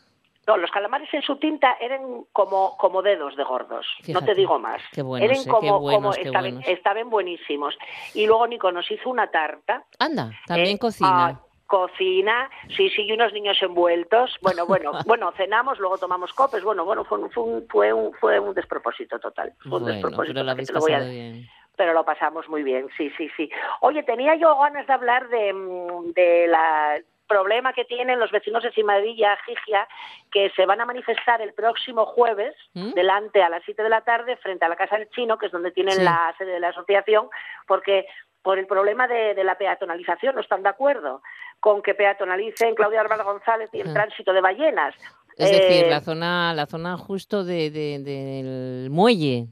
No, 0.48 0.56
los 0.56 0.72
calamares 0.72 1.14
en 1.14 1.22
su 1.24 1.36
tinta 1.36 1.76
eran 1.82 2.24
como, 2.32 2.76
como 2.78 3.02
dedos 3.04 3.36
de 3.36 3.44
gordos, 3.44 3.86
no 4.08 4.22
te 4.24 4.34
digo 4.34 4.58
más. 4.58 4.82
qué 4.92 5.04
buenos, 5.04 5.30
eran 5.30 5.38
eh, 5.40 5.44
qué 5.44 5.50
como, 5.52 5.80
buenos, 5.80 6.02
como 6.02 6.12
qué 6.16 6.22
estaban, 6.24 6.52
buenos. 6.56 6.68
estaban 6.68 7.10
buenísimos. 7.12 7.78
Y 8.16 8.26
luego 8.26 8.48
Nico 8.48 8.72
nos 8.72 8.90
hizo 8.90 9.10
una 9.10 9.30
tarta. 9.30 9.84
Anda, 10.00 10.32
también 10.48 10.78
eh, 10.78 10.80
cocina. 10.80 11.28
ah, 11.28 11.42
cocina, 11.72 12.50
sí, 12.76 12.90
sí, 12.90 13.04
y 13.04 13.14
unos 13.14 13.32
niños 13.32 13.58
envueltos. 13.62 14.38
Bueno, 14.42 14.66
bueno, 14.66 14.92
bueno, 15.08 15.32
cenamos, 15.38 15.80
luego 15.80 15.98
tomamos 15.98 16.34
copes. 16.34 16.64
Bueno, 16.64 16.84
bueno, 16.84 17.06
fue 17.06 17.18
un, 17.20 17.32
fue 17.32 17.44
un, 17.44 17.68
fue 17.70 17.94
un, 17.94 18.14
fue 18.16 18.40
un 18.40 18.54
despropósito 18.54 19.18
total. 19.20 19.54
Fue 19.60 19.66
un 19.66 19.70
bueno, 19.72 19.88
despropósito, 19.88 20.34
pero 20.34 20.44
lo 20.44 20.52
porque 20.52 20.52
habéis 20.52 20.68
te 20.68 20.74
lo 20.74 20.80
voy 20.82 20.92
a 20.92 20.96
pasado 20.98 21.10
decir 21.14 21.32
bien. 21.34 21.48
pero 21.78 21.94
lo 21.94 22.04
pasamos 22.04 22.50
muy 22.50 22.64
bien, 22.64 22.90
sí, 22.98 23.10
sí, 23.18 23.30
sí. 23.38 23.50
Oye, 23.80 24.04
tenía 24.04 24.36
yo 24.36 24.58
ganas 24.60 24.86
de 24.86 24.94
hablar 24.94 25.30
de, 25.30 25.54
mm, 25.54 26.12
de 26.14 26.48
la 26.48 27.00
problema 27.28 27.72
que 27.72 27.86
tienen 27.86 28.20
los 28.20 28.30
vecinos 28.30 28.62
de 28.62 28.74
Cimadilla, 28.74 29.38
Gigia, 29.46 29.88
que 30.34 30.50
se 30.50 30.66
van 30.66 30.82
a 30.82 30.86
manifestar 30.86 31.42
el 31.42 31.54
próximo 31.54 32.06
jueves 32.06 32.54
¿Mm? 32.74 32.92
delante 32.92 33.42
a 33.42 33.48
las 33.48 33.64
7 33.64 33.82
de 33.84 33.88
la 33.90 34.02
tarde 34.02 34.36
frente 34.36 34.66
a 34.66 34.68
la 34.68 34.76
Casa 34.76 34.98
del 34.98 35.10
Chino, 35.12 35.38
que 35.38 35.46
es 35.46 35.52
donde 35.54 35.72
tienen 35.72 35.96
Sí. 35.96 36.04
la 36.04 36.36
sede 36.38 36.52
de 36.52 36.60
la 36.60 36.68
asociación, 36.76 37.30
porque 37.68 38.06
por 38.44 38.58
el 38.60 38.66
problema 38.68 39.08
de, 39.08 39.34
de 39.34 39.44
la 39.46 39.56
peatonalización 39.58 40.36
no 40.36 40.42
están 40.42 40.64
de 40.64 40.70
acuerdo 40.70 41.22
con 41.62 41.82
que 41.82 41.94
peatonalicen 41.94 42.76
Claudia 42.76 43.00
Álvaro 43.08 43.24
González 43.24 43.70
y 43.72 43.80
el 43.80 43.94
tránsito 43.94 44.34
de 44.34 44.42
ballenas. 44.42 44.94
Es 45.38 45.50
decir, 45.50 45.86
Eh, 45.86 45.90
la 45.90 46.02
zona, 46.02 46.54
la 46.54 46.66
zona 46.66 46.98
justo 46.98 47.46
de, 47.46 47.72
de- 47.72 48.00
del 48.00 48.90
muelle. 48.92 49.48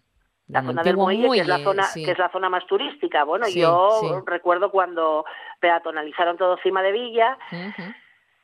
la 0.47 0.59
del 0.59 0.67
zona 0.71 0.83
del 0.83 0.97
muelle, 0.97 1.29
que 1.31 1.39
es 1.41 1.47
la 1.47 1.59
zona 1.59 1.83
sí. 1.83 2.03
que 2.03 2.11
es 2.11 2.17
la 2.19 2.29
zona 2.31 2.49
más 2.49 2.65
turística. 2.67 3.23
Bueno, 3.23 3.45
Sí, 3.45 3.61
yo 3.61 3.89
sí. 4.01 4.07
recuerdo 4.25 4.69
cuando 4.71 5.23
peatonalizaron 5.61 6.35
todo 6.37 6.57
Cima 6.61 6.81
de 6.83 6.91
Villa 6.91 7.37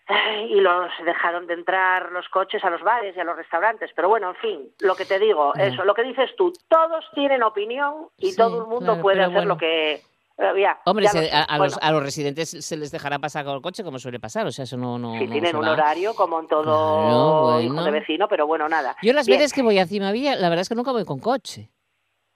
eh, 0.08 0.48
y 0.50 0.62
los 0.62 0.92
dejaron 1.04 1.48
de 1.48 1.56
entrar 1.56 2.12
los 2.12 2.30
coches 2.30 2.64
a 2.64 2.70
los 2.70 2.82
bares 2.84 3.16
y 3.18 3.20
a 3.20 3.24
los 3.24 3.36
restaurantes. 3.36 3.90
Pero 3.96 4.08
bueno, 4.08 4.30
en 4.30 4.36
fin, 4.36 4.70
lo 4.80 4.96
que 4.96 5.06
te 5.06 5.18
digo, 5.20 5.54
eso, 5.56 5.84
lo 5.84 5.94
que 5.96 6.04
dices 6.04 6.30
tú, 6.38 6.54
todos 6.68 7.04
tienen 7.16 7.42
opinión 7.44 8.08
y 8.18 8.32
Sí, 8.32 8.38
todo 8.38 8.62
el 8.62 8.68
mundo 8.68 8.86
claro, 8.86 9.02
puede 9.02 9.22
hacer 9.22 9.34
bueno. 9.34 9.50
lo 9.50 9.58
que 9.58 10.02
ya, 10.38 10.80
Hombre, 10.86 11.06
ya 11.06 11.12
se- 11.12 11.32
a, 11.32 11.58
los, 11.58 11.78
a 11.82 11.92
los 11.92 12.04
residentes 12.04 12.50
se 12.50 12.78
les 12.78 12.92
dejará 12.92 13.20
pasar 13.20 13.46
con 13.46 13.56
el 13.56 13.62
coche, 13.62 13.84
como 13.84 14.00
suele 14.00 14.20
pasar. 14.20 14.46
O 14.48 14.52
sea, 14.52 14.64
eso 14.64 14.78
no. 14.78 14.98
no 15.00 15.14
no 15.14 15.20
tienen 15.20 15.56
un 15.56 15.68
horario 15.68 16.14
como 16.16 16.40
en 16.40 16.48
todo 16.48 16.64
Claro, 16.64 17.62
hijo 17.62 17.74
bueno. 17.74 17.86
de 17.86 17.92
vecino, 18.00 18.28
pero 18.28 18.46
bueno, 18.48 18.68
nada. 18.68 18.96
Yo 19.02 19.14
las 19.14 19.26
Bien. 19.28 19.40
veces 19.40 19.54
que 19.54 19.62
voy 19.62 19.80
a 19.80 19.86
Cimavilla, 19.88 20.36
la 20.36 20.50
verdad 20.50 20.62
es 20.62 20.70
que 20.70 20.76
nunca 20.76 20.92
voy 20.92 21.06
con 21.06 21.20
coche. 21.20 21.70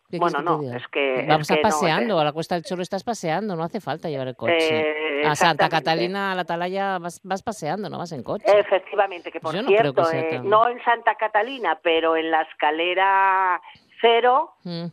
¿Qué 0.10 0.18
quieres 0.18 0.34
Bueno, 0.34 0.58
no, 0.64 0.74
es 0.76 0.88
que- 0.88 1.24
Vamos 1.28 1.48
es 1.52 1.56
no, 1.58 1.62
paseando, 1.62 2.20
a 2.20 2.24
la 2.24 2.32
Cuesta 2.32 2.56
del 2.56 2.64
Cholo 2.64 2.82
estás 2.82 3.04
paseando, 3.04 3.56
no 3.56 3.64
hace 3.64 3.80
falta 3.80 4.10
llevar 4.10 4.28
el 4.30 4.36
coche. 4.36 5.20
Eh, 5.22 5.28
a 5.28 5.36
Santa. 5.36 5.70
Catalina, 5.70 6.32
a 6.32 6.36
la 6.36 6.42
Atalaya, 6.42 6.98
vas, 6.98 7.20
vas 7.24 7.44
paseando, 7.44 7.90
no 7.92 8.00
vas 8.00 8.12
en 8.14 8.24
coche. 8.24 8.46
Efectivamente, 8.48 9.32
que 9.32 9.40
por 9.40 9.54
Yo 9.54 9.62
no 9.62 9.68
creo 9.68 9.82
cierto, 9.82 10.02
que 10.04 10.10
sea 10.10 10.20
eh, 10.22 10.30
tan- 10.38 10.50
no 10.50 10.68
en 10.68 10.82
Santa 10.84 11.14
Catalina, 11.14 11.78
pero 11.84 12.16
en 12.16 12.32
la 12.32 12.42
escalera 12.42 13.62
cero, 14.02 14.54
Mm. 14.64 14.86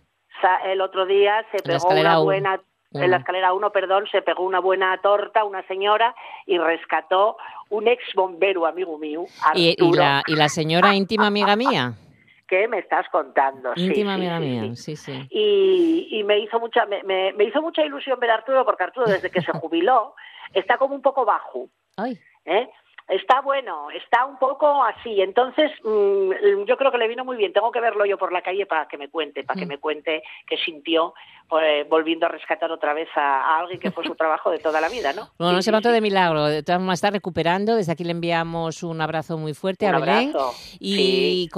el 0.66 0.80
otro 0.82 1.06
día 1.06 1.46
se 1.50 1.66
la 1.66 1.78
pegó 1.78 1.88
una 1.98 2.18
buena. 2.18 2.60
En 2.92 3.10
la 3.10 3.16
escalera 3.18 3.52
1, 3.52 3.70
perdón, 3.72 4.06
se 4.10 4.22
pegó 4.22 4.44
una 4.44 4.60
buena 4.60 4.96
torta 5.02 5.44
una 5.44 5.62
señora 5.66 6.14
y 6.46 6.56
rescató 6.58 7.36
un 7.68 7.88
ex 7.88 8.02
bombero 8.14 8.64
amigo 8.66 8.96
mío, 8.98 9.24
Y, 9.54 9.74
y 9.78 9.92
la, 9.92 10.22
y 10.26 10.36
la 10.36 10.48
señora 10.48 10.94
íntima 10.94 11.26
amiga 11.26 11.56
mía. 11.56 11.92
que 12.48 12.68
me 12.68 12.78
estás 12.78 13.08
contando. 13.10 13.72
Íntima 13.74 14.14
sí, 14.14 14.20
amiga 14.20 14.38
sí, 14.38 14.44
mía, 14.44 14.62
sí. 14.76 14.76
sí, 14.76 14.96
sí. 14.96 15.26
Y, 15.30 16.08
y 16.12 16.22
me 16.24 16.38
hizo 16.38 16.60
mucha 16.60 16.86
me, 16.86 17.02
me- 17.02 17.32
me 17.32 17.44
hizo 17.44 17.60
mucha 17.60 17.84
ilusión 17.84 18.20
ver 18.20 18.30
a 18.30 18.34
Arturo 18.34 18.64
porque 18.64 18.84
Arturo 18.84 19.08
desde 19.08 19.30
que 19.30 19.42
se 19.42 19.52
jubiló 19.60 20.14
está 20.54 20.78
como 20.78 20.94
un 20.94 21.02
poco 21.02 21.24
bajo 21.24 21.68
Ay, 21.96 22.18
¿eh? 22.44 22.68
Está 23.08 23.40
bueno, 23.40 23.88
está 23.90 24.24
un 24.24 24.36
poco 24.38 24.82
así. 24.82 25.20
Entonces, 25.20 25.70
mm, 25.84 26.64
yo 26.66 26.76
creo 26.76 26.90
que 26.90 26.98
le 26.98 27.06
vino 27.08 27.24
muy 27.24 27.36
bien. 27.36 27.52
Tengo 27.52 27.70
que 27.70 27.80
verlo 27.80 28.04
yo 28.04 28.18
por 28.18 28.32
la 28.32 28.42
calle 28.42 28.66
para 28.66 28.88
que 28.88 28.98
me 28.98 29.08
cuente, 29.08 29.44
para 29.44 29.60
que 29.60 29.66
me 29.66 29.78
cuente 29.78 30.22
qué 30.46 30.56
sintió 30.56 31.14
eh, 31.62 31.86
volviendo 31.88 32.26
a 32.26 32.28
rescatar 32.28 32.72
otra 32.72 32.92
vez 32.94 33.08
a, 33.14 33.20
a 33.42 33.58
alguien 33.60 33.78
que 33.78 33.92
fue 33.92 34.04
su 34.04 34.16
trabajo 34.16 34.50
de 34.50 34.58
toda 34.58 34.80
la 34.80 34.88
vida, 34.88 35.12
¿no? 35.12 35.28
bueno, 35.38 35.52
no 35.52 35.62
se 35.62 35.70
mató 35.70 35.92
de 35.92 36.00
milagro. 36.00 36.46
Todas 36.64 36.78
formas, 36.80 36.94
está 36.98 37.10
recuperando. 37.10 37.76
Desde 37.76 37.92
aquí 37.92 38.02
le 38.02 38.10
enviamos 38.10 38.82
un 38.82 39.00
abrazo 39.00 39.38
muy 39.38 39.54
fuerte 39.54 39.86
Un 39.88 39.94
a 39.94 39.98
Belén. 40.00 40.28
abrazo. 40.30 40.52
Y 40.80 40.96
Sí. 40.96 41.50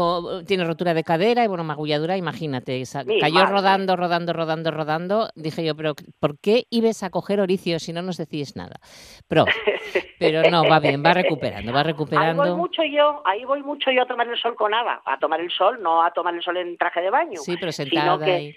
tiene 0.46 0.64
rotura 0.64 0.92
de 0.92 1.02
cadera 1.04 1.44
y 1.44 1.46
bueno, 1.48 1.64
magulladura, 1.64 2.16
imagínate. 2.18 2.82
Mi 3.06 3.18
cayó 3.20 3.34
madre. 3.36 3.50
rodando, 3.52 3.96
rodando, 3.96 4.32
rodando, 4.34 4.70
rodando. 4.70 5.28
Dije 5.34 5.64
yo, 5.64 5.74
pero 5.74 5.94
¿por 6.20 6.38
qué 6.38 6.66
ibas 6.68 7.02
a 7.02 7.08
coger 7.10 7.40
oricio 7.40 7.78
si 7.78 7.94
no 7.94 8.02
nos 8.02 8.18
decís 8.18 8.54
nada? 8.56 8.76
Pero, 9.28 9.46
pero 10.18 10.50
no, 10.50 10.68
va 10.68 10.80
bien, 10.80 11.02
va 11.02 11.14
recuperando, 11.38 11.72
va 11.72 11.78
Ahí 11.80 11.84
voy 11.84 11.92
recuperando. 11.92 12.56
mucho 12.56 12.82
yo, 12.84 13.22
ahí 13.24 13.44
voy 13.44 13.62
mucho 13.62 13.90
yo 13.90 14.02
a 14.02 14.06
tomar 14.06 14.28
el 14.28 14.36
sol 14.38 14.54
con 14.56 14.74
Ava, 14.74 15.00
a 15.04 15.18
tomar 15.18 15.40
el 15.40 15.50
sol, 15.50 15.82
no 15.82 16.02
a 16.02 16.10
tomar 16.12 16.34
el 16.34 16.42
sol 16.42 16.56
en 16.56 16.76
traje 16.76 17.00
de 17.00 17.10
baño. 17.10 17.40
Sí, 17.40 17.56
pero 17.58 17.72
sino 17.72 17.90
sentada 17.90 18.24
que 18.24 18.32
ahí. 18.32 18.56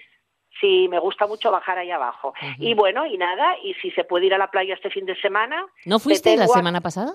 sí, 0.60 0.88
me 0.88 0.98
gusta 0.98 1.26
mucho 1.26 1.50
bajar 1.50 1.78
ahí 1.78 1.90
abajo. 1.90 2.34
Y 2.58 2.74
bueno, 2.74 3.06
y 3.06 3.16
nada, 3.18 3.56
y 3.62 3.74
si 3.74 3.90
se 3.92 4.04
puede 4.04 4.26
ir 4.26 4.34
a 4.34 4.38
la 4.38 4.50
playa 4.50 4.74
este 4.74 4.90
fin 4.90 5.06
de 5.06 5.16
semana, 5.20 5.64
¿No 5.86 5.98
fuiste 5.98 6.36
la 6.36 6.44
a- 6.44 6.48
semana 6.48 6.80
pasada? 6.80 7.12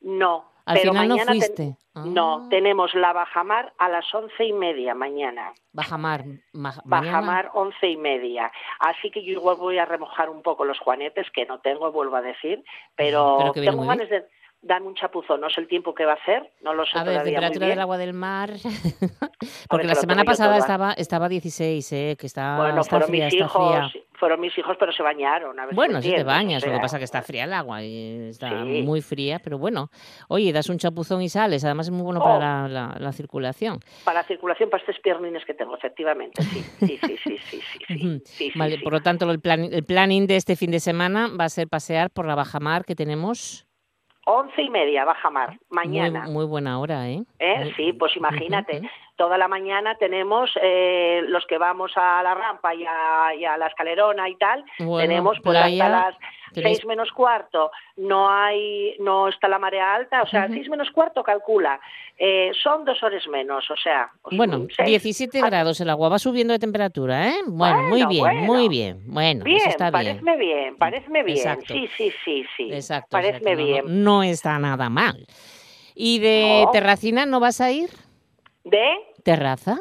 no. 0.00 0.54
Al 0.68 0.78
pero 0.78 0.90
final 0.94 1.08
no 1.10 1.14
ten- 1.16 1.26
fuiste. 1.28 1.76
No, 1.94 2.42
Ah. 2.44 2.46
tenemos 2.50 2.92
la 2.94 3.12
bajamar 3.12 3.72
a 3.78 3.88
las 3.88 4.12
once 4.12 4.44
y 4.44 4.52
media 4.52 4.96
mañana. 4.96 5.52
Bajamar. 5.72 6.24
ma- 6.52 6.74
mañana. 6.84 7.12
Bajamar 7.12 7.50
once 7.54 7.86
y 7.88 7.96
media. 7.96 8.50
Así 8.80 9.12
que 9.12 9.22
yo 9.24 9.30
igual 9.34 9.58
voy 9.58 9.78
a 9.78 9.84
remojar 9.84 10.28
un 10.28 10.42
poco 10.42 10.64
los 10.64 10.76
juanetes, 10.80 11.30
que 11.30 11.46
no 11.46 11.60
tengo, 11.60 11.92
vuelvo 11.92 12.16
a 12.16 12.20
decir, 12.22 12.64
pero, 12.96 13.52
tengo 13.54 13.86
ganas 13.86 14.08
de 14.10 14.26
darme 14.66 14.88
un 14.88 14.94
chapuzón. 14.94 15.40
No 15.40 15.48
sé 15.50 15.60
el 15.60 15.68
tiempo 15.68 15.94
que 15.94 16.04
va 16.04 16.12
a 16.12 16.16
hacer, 16.16 16.50
no 16.62 16.74
lo 16.74 16.84
sé 16.84 16.98
A 16.98 17.04
ver, 17.04 17.14
todavía 17.14 17.22
muy 17.22 17.30
temperatura 17.32 17.66
bien. 17.66 17.76
del 17.76 17.80
agua 17.82 17.98
del 17.98 18.12
mar. 18.12 18.50
Porque 19.68 19.82
que 19.82 19.88
la 19.88 19.94
semana 19.94 20.24
pasada 20.24 20.58
estaba, 20.58 20.92
estaba 20.92 21.28
16, 21.28 21.92
¿eh? 21.92 22.16
Que 22.18 22.26
está, 22.26 22.56
Bueno, 22.56 22.80
está 22.80 22.90
fueron 22.90 23.08
fría, 23.08 23.24
mis 23.26 23.34
está 23.34 23.44
hijos, 23.46 23.92
fría. 23.92 24.02
fueron 24.14 24.40
mis 24.40 24.56
hijos, 24.58 24.76
pero 24.78 24.92
se 24.92 25.02
bañaron. 25.02 25.58
A 25.58 25.66
ver 25.66 25.74
Bueno, 25.74 26.00
si 26.02 26.12
te 26.14 26.22
bañas, 26.24 26.62
o 26.62 26.66
lo 26.66 26.72
que 26.72 26.76
sea, 26.76 26.82
pasa 26.82 26.96
es 26.96 27.00
que 27.00 27.04
está 27.04 27.22
fría 27.22 27.44
el 27.44 27.52
agua 27.52 27.82
y 27.82 28.28
está 28.30 28.50
Sí. 28.64 28.82
muy 28.82 29.00
fría, 29.02 29.38
pero 29.42 29.58
bueno, 29.58 29.90
oye, 30.28 30.52
das 30.52 30.68
un 30.68 30.78
chapuzón 30.78 31.22
y 31.22 31.28
sales, 31.28 31.64
además 31.64 31.86
es 31.86 31.92
muy 31.92 32.02
bueno 32.02 32.20
Oh. 32.20 32.24
para 32.24 32.38
la, 32.38 32.68
la- 32.68 32.96
la 32.98 33.12
circulación. 33.12 33.80
Para 34.04 34.20
la 34.20 34.26
circulación, 34.26 34.70
para 34.70 34.80
estos 34.82 34.98
piernines 35.00 35.44
que 35.44 35.54
tengo, 35.54 35.76
efectivamente, 35.76 36.42
sí, 36.42 36.64
sí, 36.80 36.98
sí, 37.22 37.38
sí, 37.50 37.60
sí, 37.88 38.22
sí, 38.24 38.52
vale, 38.56 38.78
por 38.78 38.92
lo 38.92 39.00
tanto, 39.00 39.30
el, 39.30 39.40
plan, 39.40 39.64
el 39.72 39.84
planning 39.84 40.26
de 40.26 40.36
este 40.36 40.56
fin 40.56 40.70
de 40.70 40.80
semana 40.80 41.28
va 41.38 41.44
a 41.44 41.48
ser 41.48 41.68
pasear 41.68 42.10
por 42.10 42.26
la 42.26 42.34
bajamar 42.34 42.84
que 42.84 42.94
tenemos. 42.94 43.65
Once 44.28 44.60
y 44.60 44.68
media, 44.70 45.04
bajamar, 45.04 45.56
mañana. 45.70 46.24
Muy, 46.24 46.32
muy 46.32 46.44
buena 46.46 46.80
hora, 46.80 47.08
¿eh? 47.08 47.22
¿Eh? 47.38 47.72
Sí, 47.76 47.92
pues 47.92 48.16
imagínate. 48.16 48.82
Toda 49.16 49.38
la 49.38 49.48
mañana 49.48 49.96
tenemos 49.96 50.50
eh, 50.62 51.22
los 51.28 51.44
que 51.46 51.58
vamos 51.58 51.92
a 51.96 52.22
la 52.22 52.34
rampa 52.34 52.74
y 52.74 52.84
a, 52.84 53.34
y 53.34 53.44
a 53.44 53.56
la 53.56 53.66
escalerona 53.66 54.28
y 54.28 54.36
tal, 54.36 54.64
Bueno, 54.78 54.98
tenemos 55.08 55.38
pues 55.42 55.56
playa, 55.56 55.84
hasta 55.86 55.88
las 55.88 56.14
seis 56.54 56.84
menos 56.86 57.10
cuarto, 57.12 57.70
no 57.96 58.30
hay, 58.30 58.96
no 59.00 59.28
está 59.28 59.48
la 59.48 59.58
marea 59.58 59.94
alta, 59.94 60.22
o 60.22 60.26
sea, 60.26 60.44
Ujú. 60.44 60.54
seis 60.54 60.68
menos 60.70 60.90
cuarto 60.90 61.22
calcula, 61.22 61.78
eh, 62.18 62.50
son 62.62 62.84
dos 62.84 63.02
horas 63.02 63.26
menos, 63.28 63.70
o 63.70 63.76
sea, 63.76 64.10
Bueno, 64.32 64.66
seis. 64.74 64.88
17 64.88 65.38
Ah, 65.42 65.46
grados 65.50 65.80
el 65.80 65.90
agua, 65.90 66.08
va 66.08 66.18
subiendo 66.18 66.52
de 66.52 66.58
temperatura, 66.58 67.28
¿eh? 67.28 67.34
Bueno, 67.46 67.82
muy 67.88 68.04
bien, 68.06 68.20
bueno. 68.20 68.40
muy 68.42 68.68
bien. 68.68 69.02
Bueno, 69.06 69.44
Bien, 69.44 69.58
eso 69.58 69.68
está 69.70 69.90
bien. 69.90 69.92
pareceme 70.04 70.36
bien, 70.36 70.76
pareceme 70.76 71.22
bien, 71.24 71.36
Exacto. 71.38 71.74
sí, 71.74 71.88
sí, 71.96 72.12
sí, 72.24 72.46
sí, 72.56 72.72
Exacto. 72.72 73.16
o 73.16 73.20
sea 73.20 73.38
no- 73.40 73.56
bien. 73.56 73.84
No, 73.86 74.16
no 74.16 74.22
está 74.22 74.58
nada 74.58 74.88
mal. 74.88 75.26
¿Y 75.94 76.18
de 76.18 76.62
No. 76.66 76.70
terracina 76.72 77.26
no 77.26 77.40
vas 77.40 77.60
a 77.60 77.70
ir? 77.70 77.88
¿De? 78.66 78.84
¿Terraza? 79.22 79.76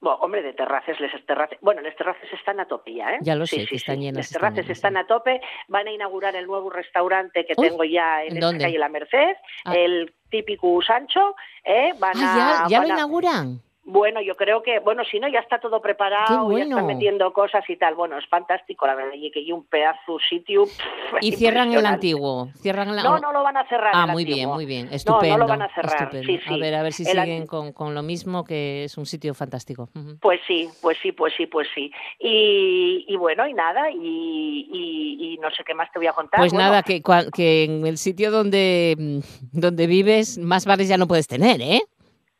Bueno, 0.00 0.18
hombre, 0.20 0.42
de 0.42 0.52
terraces, 0.52 0.98
les 1.00 1.10
terraces. 1.26 1.58
Bueno, 1.62 1.80
las 1.80 1.96
terraces 1.96 2.30
están 2.32 2.58
a 2.60 2.66
tope 2.66 2.92
ya, 2.94 3.14
¿eh? 3.14 3.18
Ya 3.22 3.34
lo 3.36 3.46
sé, 3.46 3.60
sí, 3.60 3.66
que 3.66 3.76
están 3.76 3.96
sí. 3.96 4.02
llenas, 4.02 4.26
están 4.26 4.40
terraces 4.40 4.64
llenas, 4.64 4.76
están 4.76 4.96
a 4.96 5.06
tope. 5.06 5.40
Van 5.68 5.86
a 5.86 5.92
inaugurar 5.92 6.34
el 6.36 6.46
nuevo 6.46 6.68
restaurante 6.70 7.46
que 7.46 7.54
Uy, 7.56 7.68
tengo 7.68 7.84
ya 7.84 8.22
en, 8.24 8.36
¿en 8.36 8.42
esta 8.42 8.58
calle 8.58 8.78
La 8.78 8.88
Merced, 8.88 9.36
Ah. 9.64 9.74
el 9.74 10.12
típico 10.28 10.82
Sancho. 10.82 11.34
¿eh? 11.64 11.92
Van 11.98 12.12
Ah, 12.16 12.64
a, 12.64 12.68
ya, 12.68 12.68
ya 12.68 12.78
van 12.80 12.88
lo 12.88 12.94
a- 12.94 12.96
inauguran. 12.98 13.60
Bueno, 13.88 14.20
yo 14.20 14.34
creo 14.34 14.62
que, 14.64 14.80
bueno, 14.80 15.04
si 15.04 15.20
no, 15.20 15.28
ya 15.28 15.38
está 15.38 15.60
todo 15.60 15.80
preparado, 15.80 16.50
ya 16.58 16.64
están 16.64 16.86
metiendo 16.86 17.32
cosas 17.32 17.64
y 17.70 17.76
tal. 17.76 17.94
Bueno, 17.94 18.18
es 18.18 18.26
fantástico, 18.28 18.84
la 18.84 18.96
verdad, 18.96 19.12
y 19.14 19.30
que 19.30 19.38
hay 19.38 19.52
un 19.52 19.64
pedazo 19.64 20.18
sitio. 20.28 20.64
pff, 20.64 21.18
Y 21.22 21.32
cierran 21.32 21.72
el 21.72 21.86
antiguo. 21.86 22.48
Cierran 22.60 22.96
la... 22.96 23.04
No, 23.04 23.18
no 23.20 23.32
lo 23.32 23.44
van 23.44 23.56
a 23.56 23.68
cerrar. 23.68 23.92
Ah, 23.94 24.06
muy 24.08 24.24
bien, 24.24 24.48
muy 24.48 24.66
bien. 24.66 24.86
No, 24.86 24.92
Estupendo. 24.92 25.38
no 25.38 25.44
lo 25.44 25.46
van 25.46 25.62
a 25.62 25.72
cerrar. 25.72 26.10
Sí, 26.12 26.38
sí. 26.46 26.52
A 26.52 26.56
ver, 26.56 26.74
a 26.74 26.82
ver 26.82 26.92
si 26.92 27.04
El 27.04 27.10
siguen 27.10 27.46
con, 27.46 27.72
con 27.72 27.94
lo 27.94 28.02
mismo, 28.02 28.42
que 28.44 28.82
es 28.84 28.98
un 28.98 29.06
sitio 29.06 29.34
fantástico. 29.34 29.88
Pues 30.20 30.40
sí, 30.48 30.68
pues 30.82 30.98
sí, 31.00 31.12
pues 31.12 31.32
sí, 31.36 31.46
pues 31.46 31.68
sí. 31.72 31.92
Y, 32.18 33.04
y 33.08 33.16
bueno, 33.16 33.46
y 33.46 33.54
nada, 33.54 33.88
y, 33.92 33.96
y- 34.72 35.34
y 35.34 35.38
no 35.38 35.48
sé 35.52 35.62
qué 35.64 35.74
más 35.74 35.92
te 35.92 36.00
voy 36.00 36.08
a 36.08 36.12
contar. 36.12 36.40
Pues 36.40 36.52
Bueno, 36.52 36.68
nada, 36.70 36.82
que, 36.82 37.00
que 37.34 37.64
en 37.64 37.86
el 37.86 37.98
sitio 37.98 38.30
donde, 38.32 39.22
donde 39.52 39.86
vives, 39.86 40.38
más 40.38 40.66
bares 40.66 40.88
ya 40.88 40.96
no 40.98 41.06
puedes 41.06 41.28
tener, 41.28 41.60
¿eh? 41.60 41.82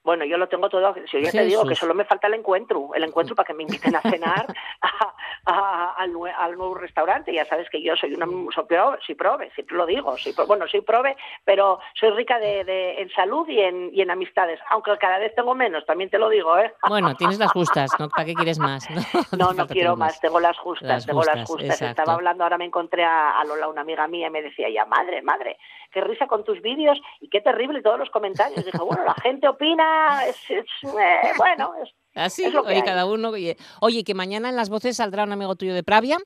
Bueno, 0.07 0.25
yo 0.25 0.39
lo 0.39 0.49
tengo 0.49 0.69
todo. 0.69 0.95
Si 1.11 1.21
yo 1.21 1.31
te 1.33 1.45
digo 1.45 1.65
que 1.67 1.75
solo 1.75 1.93
me 1.93 2.05
falta 2.05 2.29
el 2.29 2.35
encuentro, 2.35 2.91
el 2.95 3.03
encuentro 3.03 3.35
para 3.35 3.47
que 3.49 3.55
me 3.55 3.65
inviten 3.65 3.95
a 3.97 4.01
cenar 4.01 4.47
a- 4.81 5.15
a- 5.47 5.95
al, 5.99 6.13
nue- 6.13 6.33
al 6.39 6.57
nuevo 6.57 6.75
restaurante. 6.77 7.33
Ya 7.35 7.45
sabes 7.45 7.69
que 7.71 7.83
yo 7.83 7.97
soy 7.97 8.15
una 8.15 8.27
soy 8.55 8.65
prove, 8.65 8.99
soy 9.05 9.15
prove, 9.17 9.51
siempre 9.51 9.77
lo 9.77 9.85
digo. 9.85 10.17
Soy, 10.17 10.33
bueno, 10.47 10.67
soy 10.69 10.81
prove, 10.81 11.17
pero 11.45 11.81
soy 11.99 12.11
rica 12.11 12.39
de, 12.39 12.63
de- 12.65 13.03
en 13.03 13.11
salud 13.11 13.49
y 13.49 13.61
en, 13.61 13.91
y 13.93 14.01
en 14.01 14.11
amistades. 14.13 14.61
Aunque 14.71 14.97
cada 14.99 15.19
vez 15.19 15.35
tengo 15.35 15.55
menos, 15.57 15.85
también 15.87 16.09
te 16.09 16.19
lo 16.19 16.29
digo, 16.29 16.57
¿eh? 16.57 16.73
Bueno, 16.89 17.15
tienes 17.17 17.39
las 17.41 17.51
justas, 17.53 17.91
¿no? 17.99 18.09
¿Para 18.09 18.25
qué 18.27 18.35
quieres 18.35 18.59
más? 18.61 18.87
No, 19.37 19.47
No, 19.49 19.53
no 19.53 19.67
quiero 19.67 19.97
más, 19.97 20.21
tengo 20.21 20.39
las 20.41 20.57
justas, 20.57 20.89
Las 20.89 21.07
tengo 21.07 21.23
las 21.25 21.49
justas, 21.49 21.71
exacto. 21.71 21.91
Estaba 21.91 22.13
hablando, 22.15 22.45
ahora 22.45 22.59
me 22.59 22.65
encontré 22.65 23.05
a, 23.05 23.43
Lola, 23.45 23.69
una 23.69 23.81
amiga 23.81 24.07
mía, 24.07 24.29
y 24.29 24.31
me 24.31 24.41
decía 24.43 24.69
ya, 24.71 24.85
madre, 24.87 25.21
madre, 25.23 25.59
qué 25.91 26.01
risa 26.01 26.27
con 26.29 26.45
tus 26.45 26.61
vídeos 26.63 27.01
y 27.21 27.29
qué 27.29 27.41
terrible 27.41 27.83
todos 27.83 27.99
los 27.99 28.11
comentarios. 28.11 28.65
Dije, 28.65 28.79
bueno, 28.79 29.05
la 29.05 29.15
gente 29.15 29.49
opina, 29.49 29.96
es, 30.29 30.37
es, 30.49 30.65
eh, 30.85 31.33
bueno, 31.37 31.73
es, 31.83 31.91
Así, 32.15 32.45
Es 32.45 32.53
lo 32.55 32.63
que 32.63 32.69
oye, 32.71 32.77
hay. 32.79 32.83
cada 32.83 33.05
uno. 33.07 33.29
Oye, 33.31 33.57
oye, 33.81 34.03
que 34.03 34.15
mañana 34.15 34.49
en 34.49 34.57
las 34.57 34.71
voces 34.71 34.97
saldrá 34.97 35.25
un 35.25 35.33
amigo 35.33 35.55
tuyo 35.55 35.75
de 35.75 35.83
Pravia 35.83 36.19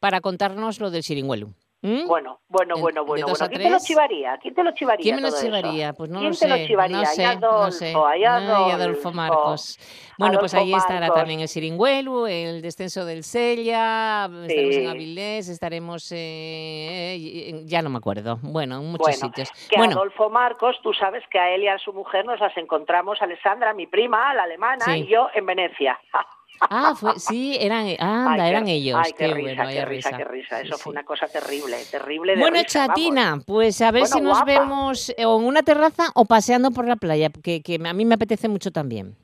para 0.00 0.20
contarnos 0.20 0.80
lo 0.80 0.90
del 0.90 1.02
Chiringuelu. 1.04 1.54
¿Mm? 1.82 2.06
Bueno, 2.08 2.40
bueno, 2.48 2.74
En- 2.76 2.80
bueno, 2.80 3.04
bueno, 3.04 3.26
bueno. 3.26 3.48
¿Quién 3.48 3.62
te 3.62 3.70
lo 3.70 3.78
chivaría? 3.78 4.38
¿Quién 4.38 4.54
te 4.54 4.64
lo 4.64 4.72
chivaría? 4.72 5.02
¿Quién 5.02 5.16
me 5.16 5.20
lo 5.22 5.28
eso? 5.28 5.42
chivaría? 5.44 5.92
Pues 5.92 6.10
no 6.10 6.18
¿Quién 6.20 6.30
lo 6.30 6.36
te 6.36 6.48
sé. 6.48 6.48
lo 6.48 6.66
chivaría? 6.66 6.96
No 6.98 7.04
sé, 7.06 7.24
Adolfo, 7.24 7.64
no 7.64 7.70
sé. 7.70 7.86
ay, 7.94 7.94
Ay, 8.04 8.24
Adolfo 8.24 8.72
Adolfo. 8.72 9.12
Marcos. 9.12 9.78
Bueno, 10.18 10.38
pues 10.40 10.54
Adolfo 10.54 10.66
ahí 10.74 10.74
estará 10.78 11.00
Marcos. 11.00 11.16
también 11.18 11.40
el 11.40 11.48
Siringuelu, 11.48 12.26
el 12.26 12.62
descenso 12.62 13.04
del 13.04 13.22
Sella, 13.22 14.24
estaremos 14.24 14.74
en 14.76 14.82
Sí. 14.82 14.86
Avilés, 14.86 15.48
estaremos 15.48 16.10
eh, 16.12 17.14
eh, 17.16 17.62
ya 17.66 17.82
no 17.82 17.90
me 17.90 17.98
acuerdo. 17.98 18.38
Bueno, 18.42 18.78
en 18.78 18.86
muchos 18.86 19.06
Bueno, 19.06 19.18
sitios. 19.18 19.50
Que 19.68 19.76
Bueno, 19.76 19.96
Adolfo 19.96 20.30
Marcos, 20.30 20.76
tú 20.82 20.92
sabes 20.94 21.22
que 21.30 21.38
a 21.38 21.54
él 21.54 21.62
y 21.64 21.68
a 21.68 21.78
su 21.78 21.92
mujer 21.92 22.24
nos 22.24 22.40
las 22.40 22.56
encontramos, 22.56 23.20
Alessandra, 23.20 23.74
mi 23.74 23.86
prima, 23.86 24.32
la 24.34 24.44
alemana, 24.44 24.84
Sí. 24.86 25.00
y 25.02 25.06
yo 25.08 25.28
en 25.34 25.44
Venecia. 25.46 26.00
ah, 26.60 26.94
fue, 26.96 27.18
sí, 27.18 27.56
eran, 27.60 27.86
anda, 27.98 28.32
Ay, 28.32 28.40
qué- 28.40 28.48
eran 28.48 28.68
ellos. 28.68 29.00
Ay, 29.04 29.12
qué, 29.16 29.26
risa, 29.28 29.40
bueno, 29.40 29.62
qué 29.72 29.84
risa, 29.84 30.16
qué 30.16 30.24
risa. 30.24 30.60
Eso 30.60 30.76
sí. 30.76 30.82
fue 30.82 30.92
una 30.92 31.04
cosa 31.04 31.28
terrible, 31.28 31.76
terrible 31.90 32.34
de 32.34 32.40
Bueno, 32.40 32.56
risa, 32.62 32.80
vamos. 32.86 32.94
chatina, 32.96 33.38
pues 33.46 33.80
a 33.80 33.90
ver 33.90 34.02
Bueno, 34.02 34.14
si 34.16 34.20
nos 34.22 34.38
guapa. 34.38 34.44
vemos 34.46 35.14
eh, 35.16 35.24
o 35.26 35.38
en 35.38 35.46
una 35.46 35.62
terraza 35.62 36.10
o 36.14 36.24
paseando 36.24 36.70
por 36.70 36.86
la 36.88 36.96
playa, 36.96 37.30
que, 37.30 37.62
que 37.62 37.80
a 37.84 37.92
mí 37.92 38.04
me 38.04 38.14
apetece 38.14 38.48
mucho 38.48 38.70
también. 38.70 39.16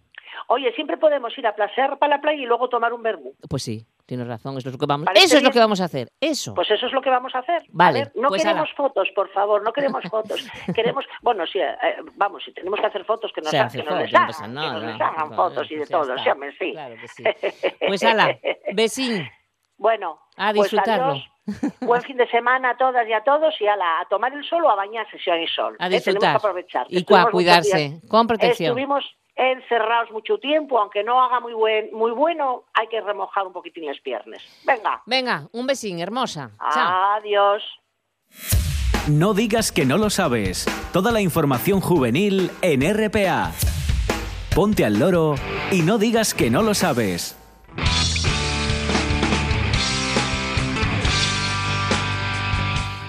Oye, 0.48 0.72
siempre 0.74 0.96
podemos 0.96 1.36
ir 1.38 1.46
a 1.46 1.54
placer 1.54 1.96
para 1.98 2.16
la 2.16 2.20
playa 2.20 2.42
y 2.42 2.46
luego 2.46 2.68
tomar 2.68 2.92
un 2.92 3.02
vermú. 3.02 3.32
Pues 3.48 3.62
sí, 3.62 3.86
tienes 4.06 4.26
razón, 4.26 4.56
eso 4.58 4.68
es 4.68 4.74
lo 4.74 4.78
que 4.78 4.86
vamos, 4.86 5.06
¿Parece 5.06 5.26
eso 5.26 5.36
es 5.38 5.42
lo 5.42 5.50
que 5.50 5.58
vamos 5.58 5.80
a 5.80 5.84
hacer, 5.84 6.08
eso. 6.20 6.54
Pues 6.54 6.70
eso 6.70 6.86
es 6.86 6.92
lo 6.92 7.00
que 7.00 7.10
vamos 7.10 7.34
a 7.34 7.38
hacer. 7.40 7.62
Vale, 7.70 8.00
A 8.00 8.04
ver, 8.04 8.12
no 8.16 8.28
pues 8.28 8.42
queremos 8.42 8.68
ala. 8.68 8.76
fotos, 8.76 9.08
por 9.14 9.28
favor, 9.30 9.62
no 9.62 9.72
queremos 9.72 10.02
fotos. 10.10 10.46
queremos, 10.74 11.04
bueno, 11.22 11.46
sí, 11.46 11.58
eh, 11.60 11.76
vamos, 12.16 12.42
si 12.44 12.52
tenemos 12.52 12.80
que 12.80 12.86
hacer 12.86 13.04
fotos, 13.04 13.32
que 13.34 13.40
nos, 13.40 13.50
que 13.50 13.56
no 13.56 13.62
hagan, 13.62 13.70
que 13.70 13.78
nos 13.78 14.48
no, 14.50 14.60
hagan 14.60 15.30
no, 15.30 15.36
fotos 15.36 15.70
y 15.70 15.74
de 15.74 15.80
pues 15.80 15.90
todo, 15.90 16.18
sí, 16.18 16.28
hombre, 16.28 16.52
sí. 16.58 16.72
Claro 16.72 16.94
que 17.00 17.08
sí. 17.08 17.24
Pues 17.86 18.02
ala, 18.04 18.38
besín. 18.74 19.28
Bueno, 19.76 20.20
A 20.36 20.52
pues 20.52 20.70
disfrutarlo. 20.70 21.20
Buen 21.80 22.02
fin 22.02 22.16
de 22.16 22.28
semana 22.28 22.70
a 22.70 22.76
todas 22.76 23.06
y 23.08 23.12
a 23.12 23.24
todos 23.24 23.54
y 23.60 23.66
ala, 23.66 24.00
a 24.00 24.04
tomar 24.08 24.32
el 24.32 24.44
sol 24.44 24.64
o 24.64 24.70
a 24.70 24.76
bañarse 24.76 25.18
si 25.18 25.28
hay 25.28 25.46
sol. 25.48 25.76
A 25.80 25.86
¿eh? 25.86 25.90
Tenemos 25.90 26.04
disfrutar. 26.04 26.30
que 26.30 26.36
aprovechar. 26.36 26.86
Y 26.88 27.14
a 27.14 27.24
cuidarse, 27.30 28.00
con 28.08 28.28
protección. 28.28 28.68
Estuvimos 28.68 29.04
encerrados 29.36 30.10
mucho 30.10 30.38
tiempo, 30.38 30.78
aunque 30.78 31.02
no 31.02 31.22
haga 31.22 31.40
muy 31.40 31.54
buen, 31.54 31.88
muy 31.92 32.10
bueno, 32.12 32.64
hay 32.74 32.86
que 32.88 33.00
remojar 33.00 33.46
un 33.46 33.52
poquitín 33.52 33.86
las 33.86 33.98
piernas. 34.00 34.42
Venga, 34.64 35.02
Venga, 35.06 35.48
un 35.52 35.66
besín, 35.66 36.00
hermosa. 36.00 36.50
Chao. 36.72 37.14
adiós. 37.16 37.62
No 39.08 39.34
digas 39.34 39.72
que 39.72 39.84
no 39.84 39.98
lo 39.98 40.10
sabes. 40.10 40.66
Toda 40.92 41.10
la 41.10 41.20
información 41.20 41.80
juvenil 41.80 42.50
en 42.62 42.82
RPA. 42.82 43.52
Ponte 44.54 44.84
al 44.84 44.98
loro 44.98 45.34
y 45.72 45.82
no 45.82 45.98
digas 45.98 46.34
que 46.34 46.50
no 46.50 46.62
lo 46.62 46.74
sabes. 46.74 47.36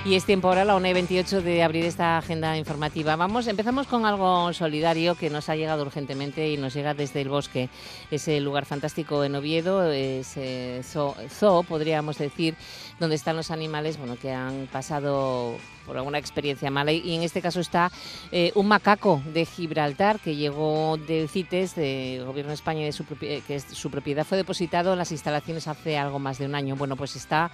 Y 0.06 0.16
es 0.16 0.26
tiempo 0.26 0.50
ahora, 0.50 0.66
la 0.66 0.76
1 0.76 0.86
y 0.90 0.94
28, 0.94 1.42
de 1.42 1.64
abrir 1.64 1.86
esta 1.86 2.18
agenda 2.18 2.58
informativa. 2.58 3.16
Vamos, 3.16 3.48
empezamos 3.48 3.88
con 3.88 4.06
algo 4.06 4.52
solidario 4.52 5.16
que 5.16 5.30
nos 5.30 5.48
ha 5.48 5.56
llegado 5.56 5.84
urgentemente 5.84 6.50
y 6.50 6.58
nos 6.58 6.74
llega 6.74 6.94
desde 6.94 7.22
el 7.22 7.30
bosque. 7.30 7.70
Ese 8.12 8.42
lugar 8.42 8.66
fantástico 8.66 9.24
en 9.24 9.34
Oviedo, 9.36 9.90
ese 9.94 10.82
zoo, 10.84 11.16
zoo, 11.30 11.64
podríamos 11.64 12.18
decir, 12.18 12.56
donde 13.00 13.16
están 13.16 13.38
los 13.38 13.50
animales 13.50 13.98
bueno, 13.98 14.18
que 14.18 14.34
han 14.34 14.68
pasado 14.70 15.56
por 15.86 15.98
alguna 15.98 16.18
experiencia 16.18 16.70
mala. 16.72 16.92
Y 16.92 17.16
en 17.16 17.24
este 17.24 17.42
caso 17.42 17.60
está 17.60 17.92
eh, 18.32 18.52
un 18.56 18.68
macaco 18.68 19.22
de 19.34 19.46
Gibraltar 19.46 20.20
que 20.20 20.36
llegó 20.36 20.98
del 20.98 21.30
CITES, 21.30 21.76
del 21.76 22.26
Gobierno 22.26 22.50
de 22.50 22.56
España, 22.56 22.86
de 22.86 22.92
su 22.92 23.04
propi- 23.04 23.42
que 23.44 23.56
es 23.56 23.64
su 23.64 23.90
propiedad, 23.92 24.26
fue 24.26 24.38
depositado 24.38 24.94
en 24.94 25.00
las 25.00 25.12
instalaciones 25.12 25.68
hace 25.68 25.98
algo 25.98 26.20
más 26.20 26.38
de 26.38 26.46
un 26.46 26.56
año. 26.56 26.76
Bueno, 26.76 26.96
pues 26.96 27.16
está 27.16 27.52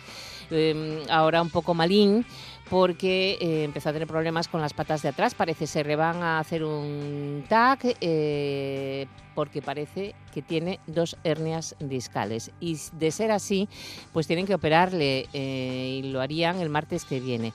eh, 0.51 1.03
ahora 1.09 1.41
un 1.41 1.49
poco 1.49 1.73
malín 1.73 2.25
porque 2.69 3.37
eh, 3.41 3.63
empezó 3.63 3.89
a 3.89 3.93
tener 3.93 4.07
problemas 4.07 4.47
con 4.47 4.61
las 4.61 4.73
patas 4.73 5.01
de 5.01 5.09
atrás. 5.09 5.33
Parece 5.33 5.65
ser 5.65 5.87
le 5.87 5.95
van 5.95 6.21
a 6.21 6.39
hacer 6.39 6.63
un 6.63 7.43
TAC 7.49 7.97
eh, 7.99 9.07
porque 9.33 9.61
parece 9.61 10.13
que 10.33 10.41
tiene 10.43 10.79
dos 10.85 11.17
hernias 11.23 11.75
discales. 11.79 12.51
Y 12.59 12.77
de 12.93 13.09
ser 13.09 13.31
así, 13.31 13.67
pues 14.13 14.27
tienen 14.27 14.45
que 14.45 14.53
operarle 14.53 15.27
eh, 15.33 16.01
y 16.03 16.11
lo 16.11 16.21
harían 16.21 16.59
el 16.59 16.69
martes 16.69 17.05
que 17.05 17.19
viene. 17.19 17.53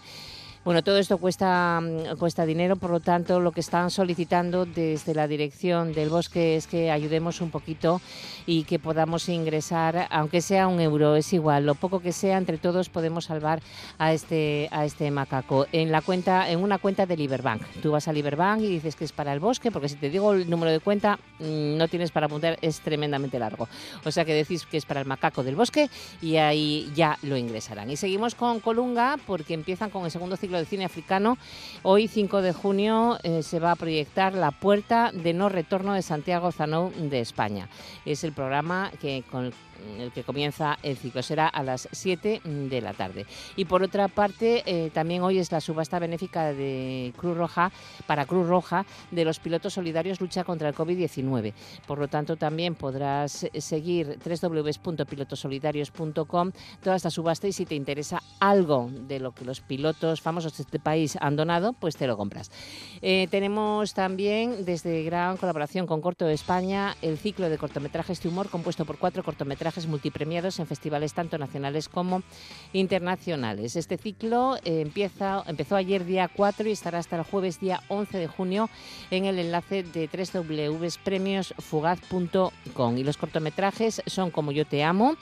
Bueno, 0.64 0.82
todo 0.82 0.96
esto 0.96 1.18
cuesta, 1.18 1.78
mm, 1.82 2.16
cuesta 2.16 2.46
dinero, 2.46 2.76
por 2.76 2.88
lo 2.88 2.98
tanto, 2.98 3.38
lo 3.38 3.52
que 3.52 3.60
están 3.60 3.90
solicitando 3.90 4.64
desde 4.64 5.14
la 5.14 5.28
dirección 5.28 5.92
del 5.92 6.08
bosque 6.08 6.56
es 6.56 6.66
que 6.66 6.90
ayudemos 6.90 7.42
un 7.42 7.50
poquito 7.50 8.00
y 8.46 8.64
que 8.64 8.78
podamos 8.78 9.28
ingresar, 9.28 10.08
aunque 10.10 10.40
sea 10.40 10.66
un 10.66 10.80
euro, 10.80 11.16
es 11.16 11.34
igual, 11.34 11.66
lo 11.66 11.74
poco 11.74 12.00
que 12.00 12.12
sea, 12.12 12.38
entre 12.38 12.56
todos 12.56 12.88
podemos 12.88 13.26
salvar 13.26 13.60
a 13.98 14.14
este, 14.14 14.70
a 14.70 14.86
este 14.86 15.10
macaco. 15.10 15.66
En 15.70 15.92
la 15.92 16.00
cuenta, 16.00 16.48
en 16.48 16.62
una 16.62 16.78
cuenta 16.78 17.04
de 17.04 17.18
Liberbank. 17.18 17.60
Tú 17.82 17.92
vas 17.92 18.08
a 18.08 18.14
Liberbank 18.14 18.62
y 18.62 18.68
dices 18.68 18.96
que 18.96 19.04
es 19.04 19.12
para 19.12 19.34
el 19.34 19.40
bosque, 19.40 19.70
porque 19.70 19.90
si 19.90 19.96
te 19.96 20.08
digo 20.08 20.32
el 20.32 20.48
número 20.48 20.72
de 20.72 20.80
cuenta, 20.80 21.18
mm, 21.40 21.76
no 21.76 21.88
tienes 21.88 22.10
para 22.10 22.24
apuntar, 22.24 22.56
es 22.62 22.80
tremendamente 22.80 23.38
largo. 23.38 23.68
O 24.02 24.10
sea 24.10 24.24
que 24.24 24.32
decís 24.32 24.64
que 24.64 24.78
es 24.78 24.86
para 24.86 25.00
el 25.00 25.06
macaco 25.06 25.42
del 25.42 25.56
bosque 25.56 25.90
y 26.22 26.36
ahí 26.36 26.90
ya 26.94 27.18
lo 27.20 27.36
ingresarán. 27.36 27.90
Y 27.90 27.96
seguimos 27.96 28.34
con 28.34 28.60
Colunga 28.60 29.18
porque 29.26 29.52
empiezan 29.52 29.90
con 29.90 30.06
el 30.06 30.10
segundo 30.10 30.38
ciclo 30.38 30.53
de 30.58 30.64
cine 30.64 30.84
africano. 30.84 31.38
Hoy, 31.82 32.08
5 32.08 32.42
de 32.42 32.52
junio, 32.52 33.18
eh, 33.22 33.42
se 33.42 33.58
va 33.58 33.72
a 33.72 33.76
proyectar 33.76 34.34
La 34.34 34.50
Puerta 34.50 35.10
de 35.12 35.32
No 35.32 35.48
Retorno 35.48 35.94
de 35.94 36.02
Santiago 36.02 36.52
Zanou 36.52 36.90
de 36.92 37.20
España. 37.20 37.68
Es 38.04 38.24
el 38.24 38.32
programa 38.32 38.90
que 39.00 39.24
con 39.30 39.52
el 39.98 40.12
que 40.12 40.22
comienza 40.22 40.78
el 40.82 40.96
ciclo. 40.96 41.22
Será 41.22 41.48
a 41.48 41.62
las 41.62 41.88
7 41.92 42.42
de 42.44 42.80
la 42.80 42.92
tarde. 42.92 43.26
Y 43.56 43.64
por 43.64 43.82
otra 43.82 44.08
parte, 44.08 44.62
eh, 44.66 44.90
también 44.92 45.22
hoy 45.22 45.38
es 45.38 45.50
la 45.50 45.60
subasta 45.60 45.98
benéfica 45.98 46.52
de 46.52 47.12
Cruz 47.16 47.36
Roja, 47.36 47.72
para 48.06 48.26
Cruz 48.26 48.46
Roja, 48.46 48.84
de 49.10 49.24
los 49.24 49.40
pilotos 49.40 49.74
solidarios 49.74 50.20
lucha 50.20 50.44
contra 50.44 50.68
el 50.68 50.74
COVID-19. 50.74 51.52
Por 51.86 51.98
lo 51.98 52.08
tanto, 52.08 52.36
también 52.36 52.74
podrás 52.74 53.44
eh, 53.44 53.60
seguir 53.60 54.18
www.pilotosolidarios.com 54.24 56.52
toda 56.82 56.96
esta 56.96 57.10
subasta 57.10 57.48
y 57.48 57.52
si 57.52 57.66
te 57.66 57.74
interesa 57.74 58.22
algo 58.40 58.90
de 58.92 59.20
lo 59.20 59.32
que 59.32 59.44
los 59.44 59.60
pilotos 59.60 60.20
famosos 60.20 60.56
de 60.56 60.62
este 60.62 60.78
país 60.78 61.16
han 61.20 61.36
donado, 61.36 61.72
pues 61.72 61.96
te 61.96 62.06
lo 62.06 62.16
compras. 62.16 62.50
Eh, 63.02 63.28
tenemos 63.30 63.94
también 63.94 64.64
desde 64.64 65.02
gran 65.02 65.36
colaboración 65.36 65.86
con 65.86 66.00
Corto 66.00 66.26
de 66.26 66.34
España 66.34 66.96
el 67.02 67.18
ciclo 67.18 67.48
de 67.48 67.58
cortometrajes 67.58 68.22
de 68.22 68.28
humor 68.28 68.48
compuesto 68.48 68.84
por 68.84 68.98
cuatro 68.98 69.22
cortometrajes 69.22 69.63
multipremiados 69.86 70.58
en 70.60 70.66
festivales 70.66 71.14
tanto 71.14 71.38
nacionales 71.38 71.88
como 71.88 72.22
internacionales. 72.72 73.76
Este 73.76 73.96
ciclo 73.96 74.56
eh, 74.64 74.80
empieza, 74.82 75.44
empezó 75.46 75.76
ayer 75.76 76.04
día 76.04 76.28
4 76.28 76.68
y 76.68 76.72
estará 76.72 76.98
hasta 76.98 77.16
el 77.16 77.22
jueves 77.22 77.60
día 77.60 77.80
11 77.88 78.18
de 78.18 78.26
junio 78.26 78.68
en 79.10 79.24
el 79.24 79.38
enlace 79.38 79.82
de 79.82 80.06
www.premiosfugaz.com. 80.08 82.98
Y 82.98 83.04
los 83.04 83.16
cortometrajes 83.16 84.02
son 84.06 84.30
Como 84.30 84.52
yo 84.52 84.66
te 84.66 84.84
amo, 84.84 85.16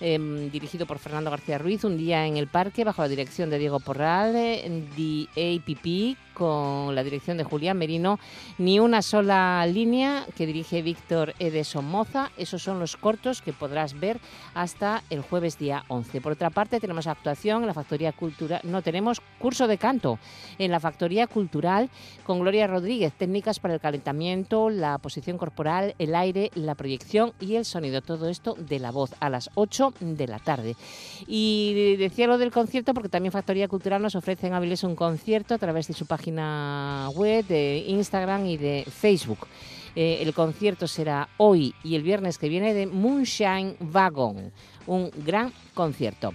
em, 0.00 0.50
dirigido 0.50 0.84
por 0.86 0.98
Fernando 0.98 1.30
García 1.30 1.56
Ruiz, 1.58 1.84
Un 1.84 1.96
día 1.96 2.26
en 2.26 2.36
el 2.36 2.48
parque, 2.48 2.84
bajo 2.84 3.00
la 3.02 3.08
dirección 3.08 3.48
de 3.50 3.58
Diego 3.58 3.80
Porral, 3.80 4.34
eh, 4.36 4.84
The 4.96 5.56
APP, 5.56 6.16
con 6.36 6.94
la 6.94 7.02
dirección 7.02 7.38
de 7.38 7.44
Julián 7.44 7.78
Merino, 7.78 8.18
Ni 8.58 8.78
una 8.78 9.00
sola 9.00 9.64
línea, 9.66 10.26
que 10.36 10.46
dirige 10.46 10.82
Víctor 10.82 11.34
E. 11.38 11.64
Somoza. 11.64 12.30
Esos 12.36 12.62
son 12.62 12.78
los 12.78 12.96
cortos 12.96 13.40
que 13.40 13.54
podrás 13.54 13.98
ver 13.98 14.20
hasta 14.54 15.02
el 15.08 15.22
jueves 15.22 15.58
día 15.58 15.84
11. 15.88 16.20
Por 16.20 16.32
otra 16.32 16.50
parte, 16.50 16.78
tenemos 16.78 17.06
actuación 17.06 17.62
en 17.62 17.68
la 17.68 17.74
Factoría 17.74 18.12
Cultural, 18.12 18.60
no, 18.64 18.82
tenemos 18.82 19.22
curso 19.38 19.66
de 19.66 19.78
canto 19.78 20.18
en 20.58 20.70
la 20.70 20.80
Factoría 20.80 21.26
Cultural 21.26 21.88
con 22.24 22.40
Gloria 22.40 22.66
Rodríguez, 22.66 23.14
técnicas 23.14 23.58
para 23.58 23.74
el 23.74 23.80
calentamiento, 23.80 24.68
la 24.68 24.98
posición 24.98 25.38
corporal, 25.38 25.94
el 25.98 26.14
aire, 26.14 26.50
la 26.54 26.74
proyección 26.74 27.32
y 27.40 27.54
el 27.54 27.64
sonido. 27.64 28.02
Todo 28.02 28.28
esto 28.28 28.54
de 28.58 28.78
la 28.78 28.90
voz 28.90 29.14
a 29.20 29.30
las 29.30 29.50
8 29.54 29.94
de 30.00 30.26
la 30.26 30.38
tarde. 30.38 30.76
Y 31.26 31.96
decía 31.96 32.26
lo 32.26 32.36
del 32.36 32.50
concierto 32.50 32.92
porque 32.92 33.08
también 33.08 33.32
Factoría 33.32 33.68
Cultural 33.68 34.02
nos 34.02 34.16
ofrece 34.16 34.46
en 34.46 34.52
Avilés 34.52 34.84
un 34.84 34.96
concierto 34.96 35.54
a 35.54 35.58
través 35.58 35.88
de 35.88 35.94
su 35.94 36.04
página 36.06 36.25
web, 37.14 37.46
de 37.46 37.84
Instagram 37.86 38.46
y 38.46 38.56
de 38.56 38.84
Facebook. 38.90 39.46
Eh, 39.94 40.18
el 40.20 40.34
concierto 40.34 40.86
será 40.86 41.28
hoy 41.38 41.74
y 41.82 41.94
el 41.94 42.02
viernes 42.02 42.36
que 42.36 42.48
viene 42.48 42.74
de 42.74 42.86
Moonshine 42.86 43.76
Wagon, 43.80 44.52
un 44.86 45.10
gran 45.24 45.52
concierto. 45.74 46.32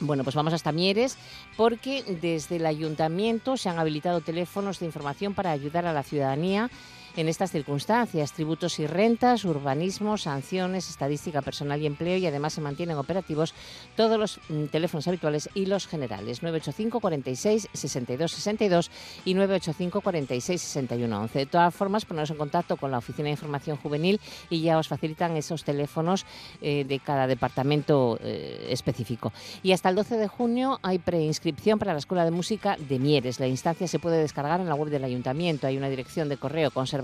Bueno, 0.00 0.24
pues 0.24 0.34
vamos 0.34 0.54
hasta 0.54 0.72
Mieres 0.72 1.18
porque 1.58 2.02
desde 2.22 2.56
el 2.56 2.64
ayuntamiento 2.64 3.58
se 3.58 3.68
han 3.68 3.78
habilitado 3.78 4.22
teléfonos 4.22 4.80
de 4.80 4.86
información 4.86 5.34
para 5.34 5.50
ayudar 5.50 5.84
a 5.84 5.92
la 5.92 6.02
ciudadanía 6.02 6.70
en 7.16 7.28
estas 7.28 7.50
circunstancias, 7.50 8.32
tributos 8.32 8.78
y 8.78 8.86
rentas, 8.86 9.44
urbanismo, 9.44 10.16
sanciones, 10.16 10.88
estadística 10.88 11.42
personal 11.42 11.80
y 11.80 11.86
empleo 11.86 12.16
y 12.16 12.26
además 12.26 12.54
se 12.54 12.60
mantienen 12.60 12.96
operativos 12.96 13.54
todos 13.96 14.18
los 14.18 14.40
mm, 14.48 14.66
teléfonos 14.66 15.08
habituales 15.08 15.48
y 15.54 15.66
los 15.66 15.86
generales 15.86 16.42
985 16.42 17.00
46 17.00 17.68
62 17.72 18.32
62 18.32 18.90
y 19.24 19.34
985 19.34 20.00
46 20.00 20.62
61 20.62 21.20
11. 21.22 21.38
De 21.38 21.46
todas 21.46 21.74
formas, 21.74 22.04
poneros 22.04 22.30
en 22.30 22.36
contacto 22.36 22.76
con 22.76 22.90
la 22.90 22.98
Oficina 22.98 23.26
de 23.26 23.32
Información 23.32 23.76
Juvenil 23.76 24.20
y 24.48 24.62
ya 24.62 24.78
os 24.78 24.88
facilitan 24.88 25.36
esos 25.36 25.64
teléfonos 25.64 26.24
eh, 26.60 26.84
de 26.84 26.98
cada 27.00 27.26
departamento 27.26 28.18
eh, 28.22 28.68
específico. 28.70 29.32
Y 29.62 29.72
hasta 29.72 29.88
el 29.88 29.96
12 29.96 30.16
de 30.16 30.28
junio 30.28 30.78
hay 30.82 30.98
preinscripción 30.98 31.78
para 31.78 31.92
la 31.92 31.98
Escuela 31.98 32.24
de 32.24 32.30
Música 32.30 32.76
de 32.78 32.98
Mieres. 32.98 33.40
La 33.40 33.48
instancia 33.48 33.88
se 33.88 33.98
puede 33.98 34.18
descargar 34.18 34.60
en 34.60 34.68
la 34.68 34.74
web 34.74 34.90
del 34.90 35.04
Ayuntamiento. 35.04 35.66
Hay 35.66 35.76
una 35.76 35.88
dirección 35.88 36.28
de 36.28 36.36
correo 36.36 36.70
conservatorio 36.70 36.99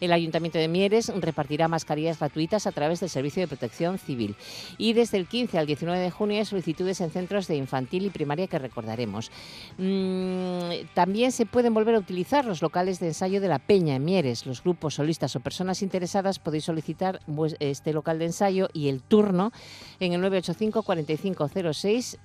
El 0.00 0.12
Ayuntamiento 0.12 0.58
de 0.58 0.68
Mieres 0.68 1.12
repartirá 1.14 1.68
mascarillas 1.68 2.18
gratuitas 2.18 2.66
a 2.66 2.72
través 2.72 3.00
del 3.00 3.10
Servicio 3.10 3.42
de 3.42 3.48
Protección 3.48 3.98
Civil. 3.98 4.36
Y 4.76 4.92
desde 4.92 5.18
el 5.18 5.26
15 5.26 5.58
al 5.58 5.66
19 5.66 5.98
de 5.98 6.10
junio 6.10 6.38
hay 6.38 6.44
solicitudes 6.44 7.00
en 7.00 7.10
centros 7.10 7.48
de 7.48 7.56
infantil 7.56 8.06
y 8.06 8.10
primaria 8.10 8.46
que 8.46 8.58
recordaremos. 8.58 9.30
Mm, 9.78 10.86
también 10.94 11.32
se 11.32 11.46
pueden 11.46 11.74
volver 11.74 11.94
a 11.94 11.98
utilizar 11.98 12.44
los 12.44 12.62
locales 12.62 13.00
de 13.00 13.08
ensayo 13.08 13.40
de 13.40 13.48
la 13.48 13.58
Peña 13.58 13.96
en 13.96 14.04
Mieres. 14.04 14.46
Los 14.46 14.62
grupos 14.62 14.94
solistas 14.94 15.34
o 15.36 15.40
personas 15.40 15.82
interesadas 15.82 16.38
podéis 16.38 16.64
solicitar 16.64 17.20
este 17.60 17.92
local 17.92 18.18
de 18.18 18.26
ensayo 18.26 18.68
y 18.72 18.88
el 18.88 19.02
turno 19.02 19.52
en 20.00 20.12
el 20.12 20.20
985 20.20 20.82
4506 20.82 22.18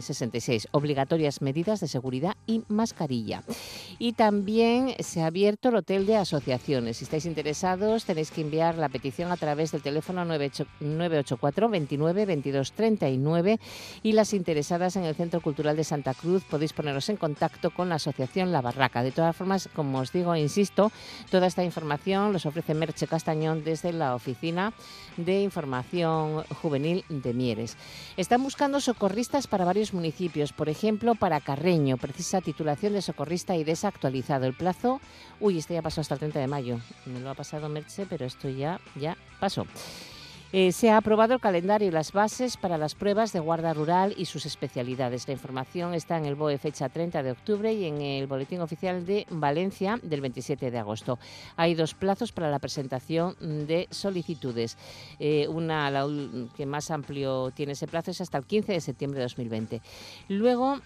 66. 0.00 0.68
Obligatorias 0.72 1.42
medidas 1.42 1.80
de 1.80 1.88
seguridad 1.88 2.36
y 2.46 2.62
mascarilla. 2.68 3.42
Y 3.98 4.14
también 4.14 4.94
se 5.00 5.22
ha 5.22 5.26
abierto 5.26 5.68
el 5.68 5.76
hotel 5.76 6.06
de 6.06 6.16
asociaciones. 6.16 6.98
Si 6.98 7.04
estáis 7.04 7.26
interesados, 7.26 8.04
tenéis 8.04 8.30
que 8.30 8.40
enviar 8.40 8.76
la 8.76 8.88
petición 8.88 9.30
a 9.30 9.36
través 9.36 9.72
del 9.72 9.82
teléfono 9.82 10.24
984 10.24 11.68
29 11.68 12.26
22 12.26 12.72
39 12.72 13.60
y 14.02 14.12
las 14.12 14.32
interesadas 14.32 14.96
en 14.96 15.04
el 15.04 15.14
Centro 15.14 15.40
Cultural 15.40 15.76
de 15.76 15.84
Santa 15.84 16.14
Cruz 16.14 16.44
podéis 16.44 16.72
poneros 16.72 17.08
en 17.08 17.16
contacto 17.16 17.70
con 17.70 17.88
la 17.88 17.96
asociación 17.96 18.52
La 18.52 18.62
Barraca. 18.62 19.02
De 19.02 19.12
todas 19.12 19.36
formas, 19.36 19.68
como 19.74 19.98
os 19.98 20.12
digo, 20.12 20.34
insisto, 20.34 20.90
toda 21.30 21.46
esta 21.46 21.64
información 21.64 22.32
los 22.32 22.46
ofrece 22.46 22.74
Merche 22.74 23.06
Castañón 23.06 23.64
desde 23.64 23.92
la 23.92 24.14
Oficina 24.14 24.72
de 25.16 25.42
Información 25.42 26.44
Juvenil 26.62 27.04
de 27.08 27.34
Mieres. 27.34 27.76
Están 28.16 28.42
buscando 28.42 28.80
socorristas 28.80 29.46
para 29.46 29.64
varios 29.64 29.92
municipios, 29.92 30.52
por 30.52 30.68
ejemplo, 30.68 31.14
para 31.14 31.40
Carreño, 31.40 31.96
precisa 31.96 32.40
titulación 32.40 32.92
de 32.92 33.02
socorrista 33.02 33.49
y 33.56 33.64
desactualizado. 33.64 34.46
El 34.46 34.54
plazo, 34.54 35.00
uy, 35.40 35.58
este 35.58 35.74
ya 35.74 35.82
pasó 35.82 36.00
hasta 36.00 36.14
el 36.14 36.20
30 36.20 36.40
de 36.40 36.46
mayo. 36.46 36.78
Me 37.06 37.20
lo 37.20 37.30
ha 37.30 37.34
pasado 37.34 37.68
Merche, 37.68 38.06
pero 38.06 38.26
esto 38.26 38.48
ya, 38.48 38.80
ya 38.96 39.16
pasó. 39.38 39.66
Eh, 40.52 40.72
se 40.72 40.90
ha 40.90 40.96
aprobado 40.96 41.34
el 41.34 41.40
calendario 41.40 41.86
y 41.86 41.92
las 41.92 42.10
bases 42.10 42.56
para 42.56 42.76
las 42.76 42.96
pruebas 42.96 43.32
de 43.32 43.38
guarda 43.38 43.72
rural 43.72 44.14
y 44.16 44.24
sus 44.24 44.46
especialidades. 44.46 45.28
La 45.28 45.34
información 45.34 45.94
está 45.94 46.18
en 46.18 46.26
el 46.26 46.34
BOE 46.34 46.58
fecha 46.58 46.88
30 46.88 47.22
de 47.22 47.30
octubre 47.30 47.72
y 47.72 47.84
en 47.84 48.00
el 48.00 48.26
Boletín 48.26 48.60
Oficial 48.60 49.06
de 49.06 49.28
Valencia 49.30 50.00
del 50.02 50.20
27 50.20 50.72
de 50.72 50.78
agosto. 50.78 51.20
Hay 51.54 51.76
dos 51.76 51.94
plazos 51.94 52.32
para 52.32 52.50
la 52.50 52.58
presentación 52.58 53.36
de 53.40 53.86
solicitudes. 53.90 54.76
Eh, 55.20 55.46
una, 55.46 55.88
la 55.88 56.04
que 56.56 56.66
más 56.66 56.90
amplio 56.90 57.52
tiene 57.52 57.72
ese 57.72 57.86
plazo, 57.86 58.10
es 58.10 58.20
hasta 58.20 58.38
el 58.38 58.44
15 58.44 58.72
de 58.72 58.80
septiembre 58.80 59.18
de 59.18 59.26
2020. 59.26 59.80
Luego, 60.30 60.80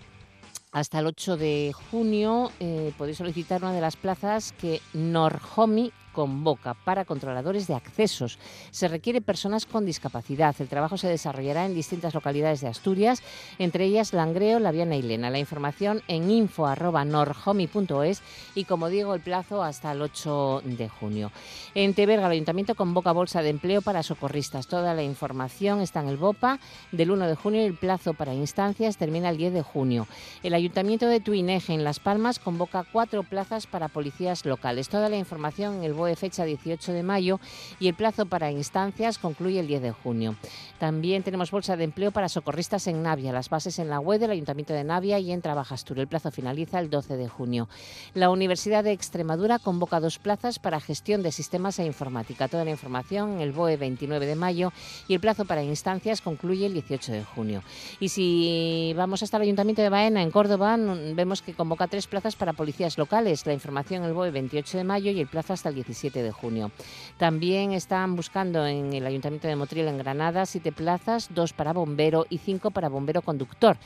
hasta 0.75 0.99
el 0.99 1.07
8 1.07 1.37
de 1.37 1.73
junio 1.73 2.51
eh, 2.59 2.93
podéis 2.99 3.19
solicitar 3.19 3.63
una 3.63 3.73
de 3.73 3.81
las 3.81 3.97
plazas 3.97 4.53
que 4.53 4.81
Norhomi 4.93 5.93
convoca 6.15 6.73
para 6.73 7.05
controladores 7.05 7.67
de 7.67 7.75
accesos. 7.75 8.39
Se 8.71 8.89
requiere 8.89 9.21
personas 9.21 9.67
con 9.67 9.85
discapacidad. 9.85 10.55
El 10.59 10.69
trabajo 10.69 10.97
se 10.97 11.09
desarrollará 11.09 11.67
en 11.67 11.75
distintas 11.75 12.15
localidades 12.15 12.63
de 12.63 12.69
Asturias, 12.69 13.23
entre 13.59 13.85
ellas 13.85 14.15
Langreo, 14.15 14.61
Laviana 14.61 14.97
y 14.97 15.03
Lena. 15.03 15.29
La 15.29 15.39
información 15.39 16.03
en 16.09 16.31
info.norhomi.es 16.31 18.23
y, 18.55 18.65
como 18.65 18.89
digo, 18.89 19.15
el 19.15 19.21
plazo 19.21 19.63
hasta 19.63 19.93
el 19.93 20.01
8 20.01 20.63
de 20.65 20.89
junio. 20.89 21.33
En 21.75 21.93
Teberga, 21.93 22.27
el 22.27 22.33
Ayuntamiento 22.33 22.75
convoca 22.75 23.13
bolsa 23.13 23.43
de 23.43 23.51
empleo 23.51 23.83
para 23.83 24.03
socorristas. 24.03 24.69
Toda 24.69 24.95
la 24.95 25.03
información 25.03 25.81
está 25.81 26.01
en 26.01 26.09
el 26.09 26.17
BOPA 26.17 26.61
del 26.93 27.11
1 27.11 27.27
de 27.27 27.35
junio 27.35 27.63
y 27.63 27.67
el 27.67 27.75
plazo 27.75 28.15
para 28.15 28.33
instancias 28.33 28.97
termina 28.97 29.31
el 29.31 29.37
10 29.37 29.53
de 29.53 29.63
junio. 29.63 30.07
El 30.43 30.55
Ayuntamiento 30.55 31.07
de 31.07 31.21
Tuineje, 31.21 31.75
en 31.75 31.83
Las 31.83 31.99
Palmas, 31.99 32.39
convoca 32.39 32.85
cuatro 32.91 33.25
plazas 33.25 33.67
para 33.67 33.89
policías 33.89 34.45
locales. 34.45 34.89
Toda 34.89 35.09
la 35.09 35.17
información 35.17 35.77
en 35.77 35.85
el 35.85 35.93
de 36.07 36.17
fecha 36.17 36.45
18 36.45 36.93
de 36.93 37.03
mayo 37.03 37.41
y 37.81 37.89
el 37.89 37.95
plazo 37.95 38.27
para 38.27 38.51
instancias 38.51 39.19
concluye 39.19 39.61
el 39.61 39.67
10 39.67 39.83
de 39.83 39.93
junio. 39.93 40.37
También 40.79 41.23
tenemos 41.23 41.51
bolsa 41.51 41.77
de 41.77 41.85
empleo 41.85 42.11
para 42.11 42.29
socorristas 42.29 42.87
en 42.87 43.03
Navia, 43.03 43.33
las 43.33 43.49
bases 43.49 43.79
en 43.79 43.89
la 43.89 44.01
web 44.01 44.21
del 44.21 44.31
Ayuntamiento 44.31 44.75
de 44.75 44.85
Navia 44.85 45.19
y 45.19 45.33
en 45.33 45.41
Trabajastur. 45.41 45.99
El 45.99 46.09
plazo 46.09 46.31
finaliza 46.31 46.79
el 46.79 46.91
12 46.91 47.17
de 47.17 47.29
junio. 47.29 47.69
La 48.13 48.31
Universidad 48.31 48.85
de 48.85 48.93
Extremadura 48.93 49.59
convoca 49.59 50.01
dos 50.01 50.19
plazas 50.19 50.59
para 50.59 50.81
gestión 50.81 51.23
de 51.23 51.33
sistemas 51.33 51.79
e 51.79 51.87
informática. 51.87 52.49
Toda 52.49 52.65
la 52.65 52.71
información 52.71 53.35
en 53.35 53.41
el 53.41 53.53
BOE 53.53 53.77
29 53.77 54.27
de 54.27 54.35
mayo 54.35 54.73
y 55.09 55.15
el 55.15 55.21
plazo 55.21 55.45
para 55.45 55.63
instancias 55.63 56.21
concluye 56.21 56.67
el 56.67 56.75
18 56.75 57.13
de 57.13 57.25
junio. 57.25 57.63
Y 58.01 58.11
si 58.11 58.93
vamos 58.97 59.23
hasta 59.23 59.37
el 59.39 59.45
Ayuntamiento 59.45 59.83
de 59.83 59.89
Baena, 59.89 60.23
en 60.23 60.31
Córdoba, 60.31 60.77
vemos 60.77 61.41
que 61.41 61.55
convoca 61.55 61.87
tres 61.87 62.07
plazas 62.07 62.37
para 62.37 62.53
policías 62.53 62.99
locales. 62.99 63.47
La 63.47 63.53
información 63.53 64.03
en 64.03 64.09
el 64.09 64.15
BOE 64.15 64.31
28 64.31 64.79
de 64.79 64.85
mayo 64.85 65.11
y 65.11 65.21
el 65.21 65.29
plazo 65.29 65.53
hasta 65.53 65.69
el 65.69 65.77
17 65.77 65.94
de 65.95 66.33
junio. 66.33 66.71
También 67.19 67.73
están 67.73 68.17
buscando 68.17 68.67
en 68.67 68.93
el 68.93 69.07
Ayuntamiento 69.07 69.49
de 69.49 69.57
Motril, 69.57 69.87
en 69.87 69.99
Granada, 69.99 70.45
siete 70.45 70.73
plazas, 70.73 71.29
dos 71.33 71.53
para 71.53 71.73
bombero 71.73 72.27
y 72.29 72.39
cinco 72.39 72.71
para 72.71 72.89
bombero 72.89 73.23
conductor. 73.23 73.77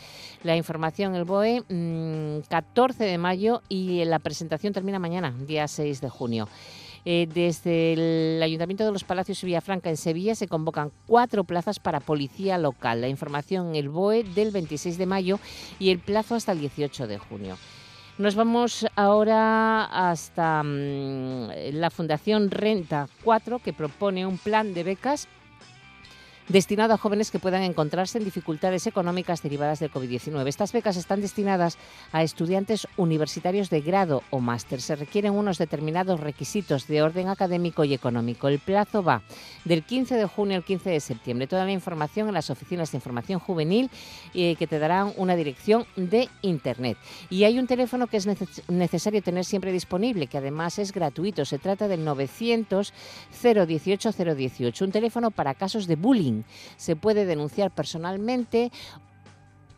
La 0.42 0.57
información, 0.57 1.14
el 1.14 1.25
BOE, 1.25 1.62
14 2.49 3.05
mm, 3.05 3.07
de 3.07 3.18
mayo 3.18 3.62
y 3.68 4.05
la 4.05 4.18
presentación 4.18 4.73
termina 4.73 4.99
mañana, 4.99 5.35
día 5.47 5.68
6 5.68 6.01
de 6.01 6.09
junio. 6.09 6.49
Eh, 7.05 7.29
desde 7.33 7.92
el 7.92 8.42
Ayuntamiento 8.42 8.85
de 8.85 8.92
los 8.92 9.05
Palacios 9.05 9.42
y 9.42 9.47
Villafranca 9.47 9.88
en 9.88 9.97
Sevilla 9.97 10.35
se 10.35 10.49
convocan 10.49 10.90
cuatro 11.07 11.44
plazas 11.44 11.79
para 11.79 12.01
policía 12.01 12.59
local. 12.59 13.01
La 13.01 13.09
información 13.09 13.68
en 13.68 13.77
el 13.77 13.88
BOE 13.88 14.25
del 14.25 14.51
26 14.51 14.99
de 14.99 15.07
mayo 15.07 15.38
y 15.79 15.90
el 15.90 16.01
plazo 16.01 16.35
hasta 16.35 16.53
el 16.53 16.61
18 16.61 17.07
de 17.07 17.18
junio. 17.18 17.57
Nos 18.19 18.35
vamos 18.35 18.85
ahora 18.97 19.85
hasta 19.85 20.65
mm, 20.65 21.51
la 21.75 21.89
Fundación 21.89 22.51
Renta 22.51 23.09
4, 23.23 23.61
que 23.61 23.73
propone 23.73 24.27
un 24.27 24.39
plan 24.39 24.75
de 24.75 24.83
becas 24.83 25.29
destinado 26.49 26.95
a 26.95 26.99
jóvenes 26.99 27.31
que 27.31 27.39
puedan 27.39 27.63
encontrarse 27.63 28.19
en 28.19 28.25
dificultades 28.25 28.87
económicas 28.87 29.43
derivadas 29.43 29.81
del 29.81 29.93
COVID-19. 29.93 30.47
Estas 30.47 30.73
becas 30.73 30.97
están 30.97 31.21
destinadas 31.21 31.77
a 32.11 32.23
estudiantes 32.23 32.89
universitarios 32.97 33.69
de 33.71 33.83
grado 33.83 34.23
o 34.31 34.41
máster. 34.41 34.81
Se 34.81 34.97
requieren 34.97 35.35
unos 35.35 35.59
determinados 35.59 36.21
requisitos 36.21 36.87
de 36.87 37.03
orden 37.03 37.29
académico 37.29 37.85
y 37.85 37.93
económico. 37.93 38.49
El 38.49 38.61
plazo 38.61 39.03
va 39.03 39.23
del 39.65 39.83
15 39.85 40.15
de 40.15 40.27
junio 40.27 40.57
al 40.57 40.65
15 40.65 40.91
de 40.91 41.01
septiembre. 41.01 41.47
Toda 41.47 41.67
la 41.67 41.73
información 41.73 42.29
en 42.29 42.35
las 42.35 42.51
oficinas 42.51 42.91
de 42.93 42.97
información 42.97 43.41
juvenil 43.41 43.91
eh, 44.33 44.57
que 44.57 44.67
te 44.67 44.79
darán 44.79 45.13
una 45.17 45.37
dirección 45.37 45.87
de 45.97 46.29
Internet. 46.41 46.97
Y 47.29 47.45
hay 47.45 47.59
un 47.59 47.67
teléfono 47.67 48.07
que 48.07 48.17
es 48.17 48.27
necesario 48.69 49.23
tener 49.23 49.45
siempre 49.45 49.73
disponible, 49.73 50.27
que 50.27 50.39
además 50.39 50.79
es 50.79 50.93
gratuito. 50.93 51.45
Se 51.45 51.59
trata 51.59 51.89
del 51.89 52.05
900 52.05 52.95
018 53.43 54.13
018, 54.13 54.85
un 54.85 54.93
teléfono 54.93 55.31
para 55.31 55.55
casos 55.55 55.87
de 55.87 55.97
bullying 55.97 56.38
se 56.77 56.96
puede 56.96 57.27
denunciar 57.27 57.70
personalmente 57.70 58.70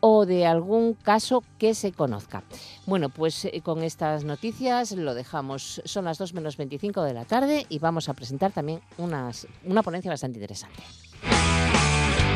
o 0.01 0.25
de 0.25 0.45
algún 0.45 0.95
caso 0.95 1.43
que 1.57 1.73
se 1.73 1.91
conozca. 1.91 2.43
Bueno, 2.85 3.09
pues 3.09 3.45
eh, 3.45 3.61
con 3.63 3.83
estas 3.83 4.23
noticias 4.23 4.91
lo 4.91 5.13
dejamos. 5.13 5.81
Son 5.85 6.05
las 6.05 6.17
2 6.17 6.33
menos 6.33 6.57
25 6.57 7.03
de 7.03 7.13
la 7.13 7.25
tarde 7.25 7.65
y 7.69 7.79
vamos 7.79 8.09
a 8.09 8.13
presentar 8.13 8.51
también 8.51 8.81
una 8.97 9.31
ponencia 9.83 10.11
bastante 10.11 10.39
interesante. 10.39 10.81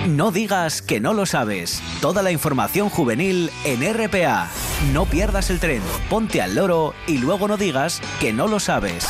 No 0.08 0.30
digas 0.30 0.84
que 0.84 1.00
no 1.00 1.14
lo 1.14 1.26
sabes. 1.26 1.82
Toda 2.00 2.22
la 2.22 2.32
información 2.32 2.90
juvenil 2.90 3.50
en 3.64 3.82
RPA. 3.82 4.52
No 4.94 5.06
pierdas 5.06 5.50
el 5.50 5.60
tren, 5.60 5.82
ponte 6.12 6.44
al 6.44 6.54
loro 6.54 6.94
y 7.08 7.18
luego 7.18 7.48
no 7.48 7.58
digas 7.58 8.02
que 8.20 8.32
no 8.32 8.48
lo 8.48 8.60
sabes. 8.60 9.08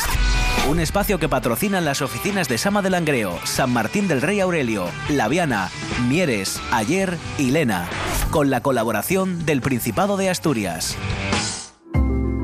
Un 0.68 0.80
espacio 0.80 1.18
que 1.18 1.28
patrocinan 1.28 1.84
las 1.84 2.02
oficinas 2.02 2.48
de 2.48 2.58
Sama 2.58 2.82
del 2.82 2.92
Langreo, 2.92 3.38
San 3.44 3.72
Martín 3.72 4.08
del 4.08 4.20
Rey 4.20 4.40
Aurelio, 4.40 4.88
Laviana, 5.08 5.70
Mieres, 6.08 6.60
Ayer 6.72 7.16
y 7.38 7.50
Lena, 7.50 7.88
con 8.30 8.50
la 8.50 8.60
colaboración 8.60 9.46
del 9.46 9.60
Principado 9.60 10.16
de 10.16 10.28
Asturias. 10.28 10.96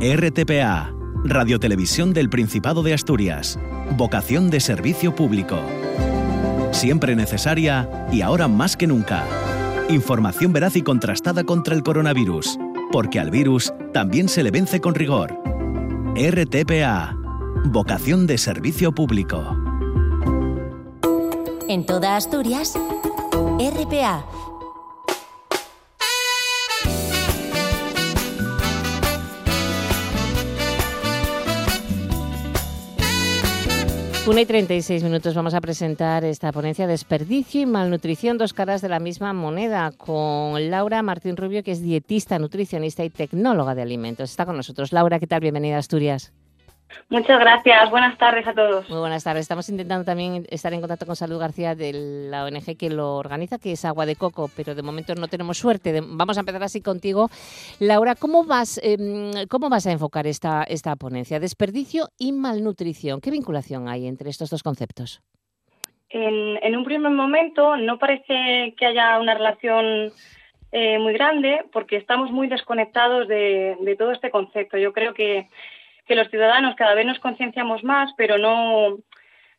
RTPA, 0.00 0.92
Radiotelevisión 1.24 2.12
del 2.12 2.28
Principado 2.28 2.82
de 2.82 2.94
Asturias, 2.94 3.58
vocación 3.96 4.50
de 4.50 4.60
servicio 4.60 5.14
público. 5.14 5.60
Siempre 6.70 7.16
necesaria 7.16 8.06
y 8.12 8.22
ahora 8.22 8.48
más 8.48 8.76
que 8.76 8.86
nunca. 8.86 9.24
Información 9.88 10.52
veraz 10.52 10.76
y 10.76 10.82
contrastada 10.82 11.44
contra 11.44 11.74
el 11.74 11.82
coronavirus 11.82 12.58
porque 12.92 13.18
al 13.18 13.30
virus 13.30 13.72
también 13.92 14.28
se 14.28 14.44
le 14.44 14.52
vence 14.52 14.80
con 14.80 14.94
rigor. 14.94 15.34
RTPA, 16.14 17.16
vocación 17.64 18.26
de 18.26 18.38
servicio 18.38 18.92
público. 18.92 19.56
En 21.68 21.86
toda 21.86 22.16
Asturias, 22.16 22.74
RPA 23.58 24.24
1 34.24 34.38
y 34.38 34.46
36 34.46 35.02
minutos 35.02 35.34
vamos 35.34 35.52
a 35.52 35.60
presentar 35.60 36.24
esta 36.24 36.52
ponencia 36.52 36.86
Desperdicio 36.86 37.60
y 37.60 37.66
malnutrición, 37.66 38.38
dos 38.38 38.52
caras 38.52 38.80
de 38.80 38.88
la 38.88 39.00
misma 39.00 39.32
moneda, 39.32 39.90
con 39.96 40.70
Laura 40.70 41.02
Martín 41.02 41.36
Rubio, 41.36 41.64
que 41.64 41.72
es 41.72 41.82
dietista, 41.82 42.38
nutricionista 42.38 43.04
y 43.04 43.10
tecnóloga 43.10 43.74
de 43.74 43.82
alimentos. 43.82 44.30
Está 44.30 44.46
con 44.46 44.56
nosotros. 44.56 44.92
Laura, 44.92 45.18
¿qué 45.18 45.26
tal? 45.26 45.40
Bienvenida 45.40 45.74
a 45.76 45.80
Asturias. 45.80 46.32
Muchas 47.08 47.38
gracias. 47.38 47.90
Buenas 47.90 48.16
tardes 48.18 48.46
a 48.46 48.54
todos. 48.54 48.88
Muy 48.88 48.98
buenas 48.98 49.24
tardes. 49.24 49.42
Estamos 49.42 49.68
intentando 49.68 50.04
también 50.04 50.46
estar 50.50 50.72
en 50.72 50.80
contacto 50.80 51.06
con 51.06 51.16
Salud 51.16 51.38
García 51.38 51.74
de 51.74 51.92
la 52.30 52.44
ONG 52.44 52.76
que 52.78 52.90
lo 52.90 53.16
organiza, 53.16 53.58
que 53.58 53.72
es 53.72 53.84
Agua 53.84 54.06
de 54.06 54.16
Coco, 54.16 54.50
pero 54.56 54.74
de 54.74 54.82
momento 54.82 55.14
no 55.14 55.28
tenemos 55.28 55.58
suerte. 55.58 56.00
Vamos 56.02 56.36
a 56.36 56.40
empezar 56.40 56.62
así 56.62 56.80
contigo. 56.80 57.28
Laura, 57.80 58.14
¿cómo 58.14 58.44
vas, 58.44 58.80
em, 58.82 59.46
cómo 59.48 59.68
vas 59.68 59.86
a 59.86 59.92
enfocar 59.92 60.26
esta, 60.26 60.64
esta 60.64 60.96
ponencia? 60.96 61.40
Desperdicio 61.40 62.08
y 62.18 62.32
malnutrición. 62.32 63.20
¿Qué 63.20 63.30
vinculación 63.30 63.88
hay 63.88 64.06
entre 64.06 64.30
estos 64.30 64.50
dos 64.50 64.62
conceptos? 64.62 65.22
En, 66.10 66.76
un 66.76 66.84
primer 66.84 67.10
momento 67.10 67.76
no 67.76 67.98
parece 67.98 68.74
que 68.76 68.86
haya 68.86 69.18
una 69.18 69.34
relación 69.34 70.12
eh, 70.70 70.98
muy 70.98 71.14
grande 71.14 71.64
porque 71.72 71.96
estamos 71.96 72.30
muy 72.30 72.48
desconectados 72.48 73.28
de, 73.28 73.76
de 73.80 73.96
todo 73.96 74.12
este 74.12 74.30
concepto. 74.30 74.76
Yo 74.76 74.92
creo 74.92 75.14
que 75.14 75.48
que 76.06 76.14
los 76.14 76.28
ciudadanos 76.28 76.74
cada 76.76 76.94
vez 76.94 77.06
nos 77.06 77.18
concienciamos 77.18 77.84
más, 77.84 78.12
pero 78.16 78.38
no, 78.38 78.98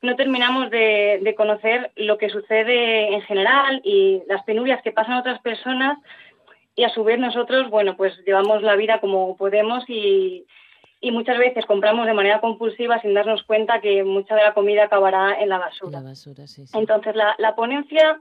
no 0.02 0.16
terminamos 0.16 0.70
de, 0.70 1.34
conocer 1.38 1.92
lo 1.96 2.18
que 2.18 2.30
sucede 2.30 3.14
en 3.14 3.22
general 3.22 3.82
y 3.84 4.22
las 4.28 4.44
penurias 4.44 4.82
que 4.84 4.92
pasan 4.92 5.18
otras 5.18 5.40
personas 5.42 5.98
y 6.76 6.84
a 6.84 6.90
su 6.90 7.04
vez 7.04 7.20
nosotros, 7.20 7.70
bueno, 7.70 7.96
pues 7.96 8.14
llevamos 8.26 8.62
la 8.64 8.76
vida 8.76 9.00
como 9.00 9.38
podemos 9.38 9.84
y, 9.88 10.46
y 11.00 11.12
muchas 11.12 11.38
veces 11.38 11.66
compramos 11.66 12.06
de 12.06 12.14
manera 12.14 12.42
compulsiva 12.42 13.00
sin 13.00 13.14
darnos 13.14 13.44
cuenta 13.44 13.80
que 13.80 14.04
mucha 14.04 14.36
de 14.36 14.44
la 14.44 14.54
comida 14.54 14.86
acabará 14.86 15.40
en 15.40 15.50
la 15.50 15.60
basura. 15.60 16.02
Entonces, 16.74 17.16
la, 17.16 17.36
la, 17.38 17.56
ponencia 17.56 18.20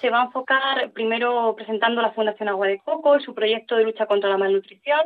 se 0.00 0.10
va 0.10 0.22
a 0.22 0.24
enfocar 0.24 0.90
primero 0.90 1.54
presentando 1.54 2.02
la 2.02 2.12
Fundación 2.12 2.48
Agua 2.48 2.66
de 2.66 2.80
Coco, 2.80 3.20
su 3.20 3.34
proyecto 3.34 3.76
de 3.76 3.84
lucha 3.84 4.06
contra 4.06 4.30
la 4.30 4.38
malnutrición 4.38 5.00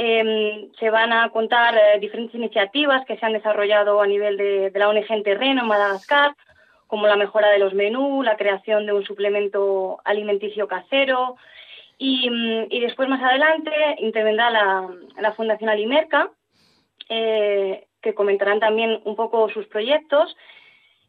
Em, 0.00 0.70
se 0.78 0.90
van 0.90 1.12
a 1.12 1.28
contar 1.30 1.74
eh, 1.74 1.98
diferentes 1.98 2.32
iniciativas 2.32 3.04
que 3.04 3.16
se 3.16 3.26
han 3.26 3.32
desarrollado 3.32 4.00
a 4.00 4.06
nivel 4.06 4.36
de, 4.36 4.70
la 4.72 4.88
ONG 4.88 5.10
en 5.10 5.24
terreno 5.24 5.62
en 5.62 5.66
Madagascar, 5.66 6.36
como 6.86 7.08
la 7.08 7.16
mejora 7.16 7.48
de 7.48 7.58
los 7.58 7.74
menús, 7.74 8.24
la 8.24 8.36
creación 8.36 8.86
de 8.86 8.92
un 8.92 9.04
suplemento 9.04 9.98
alimenticio 10.04 10.68
casero. 10.68 11.34
Y, 11.98 12.30
mm, 12.30 12.68
después, 12.68 13.08
más 13.08 13.20
adelante, 13.20 13.72
intervendrá 13.98 14.50
la, 14.50 15.32
Fundación 15.32 15.68
Alimerca, 15.68 16.30
eh, 17.08 17.88
que 18.00 18.14
comentarán 18.14 18.60
también 18.60 19.00
un 19.04 19.16
poco 19.16 19.48
sus 19.48 19.66
proyectos. 19.66 20.36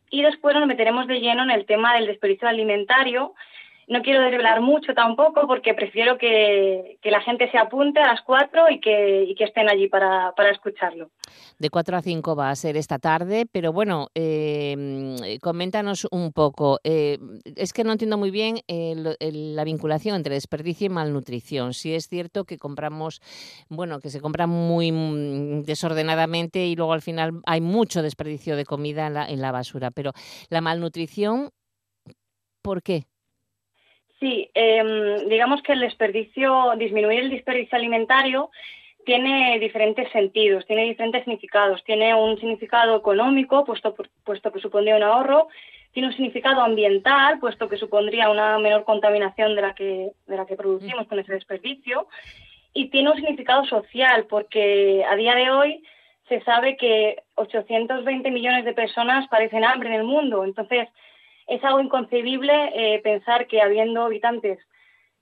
Y 0.10 0.24
después 0.24 0.56
nos 0.56 0.66
meteremos 0.66 1.06
de 1.06 1.22
lleno 1.22 1.44
en 1.44 1.52
el 1.52 1.68
tema 1.68 1.94
del 1.94 2.08
desperdicio 2.08 2.48
alimentario, 2.48 3.36
no 3.90 4.04
quiero 4.04 4.22
desvelar 4.22 4.62
mucho 4.62 4.94
tampoco 4.94 5.48
porque 5.48 5.74
prefiero 5.74 6.18
que, 6.18 6.98
la 7.04 7.22
gente 7.22 7.50
se 7.50 7.58
apunte 7.58 8.00
a 8.00 8.08
las 8.08 8.22
cuatro 8.22 8.70
y 8.70 8.80
que, 8.80 9.34
que 9.36 9.44
estén 9.44 9.68
allí 9.68 9.88
para, 9.88 10.32
escucharlo. 10.52 11.10
De 11.58 11.72
cuatro 11.72 11.98
a 11.98 12.02
cinco 12.02 12.36
va 12.36 12.52
a 12.52 12.56
ser 12.56 12.78
esta 12.78 13.00
tarde, 13.00 13.48
pero 13.52 13.74
bueno, 13.74 14.10
em, 14.14 15.16
coméntanos 15.42 16.08
un 16.12 16.32
poco. 16.32 16.80
Eh, 16.84 17.18
es 17.56 17.74
que 17.74 17.84
no 17.84 17.92
entiendo 17.92 18.18
muy 18.20 18.30
bien 18.30 18.60
la 18.68 19.64
vinculación 19.64 20.16
entre 20.16 20.36
desperdicio 20.36 20.86
y 20.86 20.90
malnutrición. 20.90 21.74
Si 21.74 21.96
es 21.96 22.08
cierto 22.08 22.46
que 22.46 22.60
compramos, 22.60 23.22
bueno, 23.70 24.00
que 24.00 24.12
se 24.12 24.22
compra 24.22 24.46
muy 24.46 24.92
mm, 24.92 25.64
desordenadamente 25.64 26.68
y 26.68 26.76
luego 26.76 26.94
al 26.94 27.02
final 27.02 27.42
hay 27.48 27.62
mucho 27.62 28.04
desperdicio 28.04 28.56
de 28.56 28.66
comida 28.66 29.08
en 29.08 29.16
la, 29.16 29.28
en 29.28 29.42
la 29.42 29.52
basura, 29.52 29.90
pero 29.90 30.12
la 30.50 30.62
malnutrición, 30.62 31.50
¿por 32.62 32.84
qué? 32.84 33.08
Sí, 34.20 34.50
em, 34.54 35.30
digamos 35.30 35.62
que 35.62 35.74
el 35.74 35.80
desperdicio, 35.80 36.74
disminuir 36.78 37.22
el 37.22 37.30
desperdicio 37.30 37.78
alimentario 37.78 38.50
tiene 39.06 39.58
diferentes 39.60 40.12
sentidos, 40.12 40.66
tiene 40.66 40.84
diferentes 40.84 41.24
significados. 41.24 41.84
Tiene 41.84 42.14
un 42.14 42.38
significado 42.38 42.98
económico, 42.98 43.66
puesto, 43.66 43.96
puesto 44.24 44.52
que 44.52 44.60
supondría 44.60 44.98
un 44.98 45.04
ahorro, 45.04 45.48
tiene 45.94 46.10
un 46.10 46.14
significado 46.14 46.62
ambiental, 46.62 47.40
puesto 47.40 47.68
que 47.70 47.78
supondría 47.78 48.30
una 48.30 48.60
menor 48.60 48.84
contaminación 48.84 49.56
de 49.56 49.62
la 49.62 49.74
que, 49.74 50.12
de 50.28 50.38
la 50.38 50.46
que 50.46 50.56
producimos 50.56 51.08
con 51.08 51.18
ese 51.18 51.34
desperdicio, 51.34 52.08
y 52.74 52.90
tiene 52.90 53.10
un 53.10 53.16
significado 53.16 53.66
social, 53.66 54.28
porque 54.30 55.04
a 55.10 55.16
día 55.16 55.34
de 55.34 55.50
hoy 55.50 55.84
se 56.28 56.42
sabe 56.42 56.78
que 56.78 57.24
820 57.36 58.30
millones 58.30 58.64
de 58.66 58.74
personas 58.74 59.28
padecen 59.30 59.64
hambre 59.64 59.90
en 59.90 59.96
el 59.96 60.04
mundo. 60.04 60.44
Entonces, 60.44 60.88
es 61.50 61.64
algo 61.64 61.82
inconcebible 61.82 62.54
eh, 62.74 63.02
pensar 63.02 63.48
que 63.48 63.62
habiendo 63.62 64.04
habitantes 64.04 64.60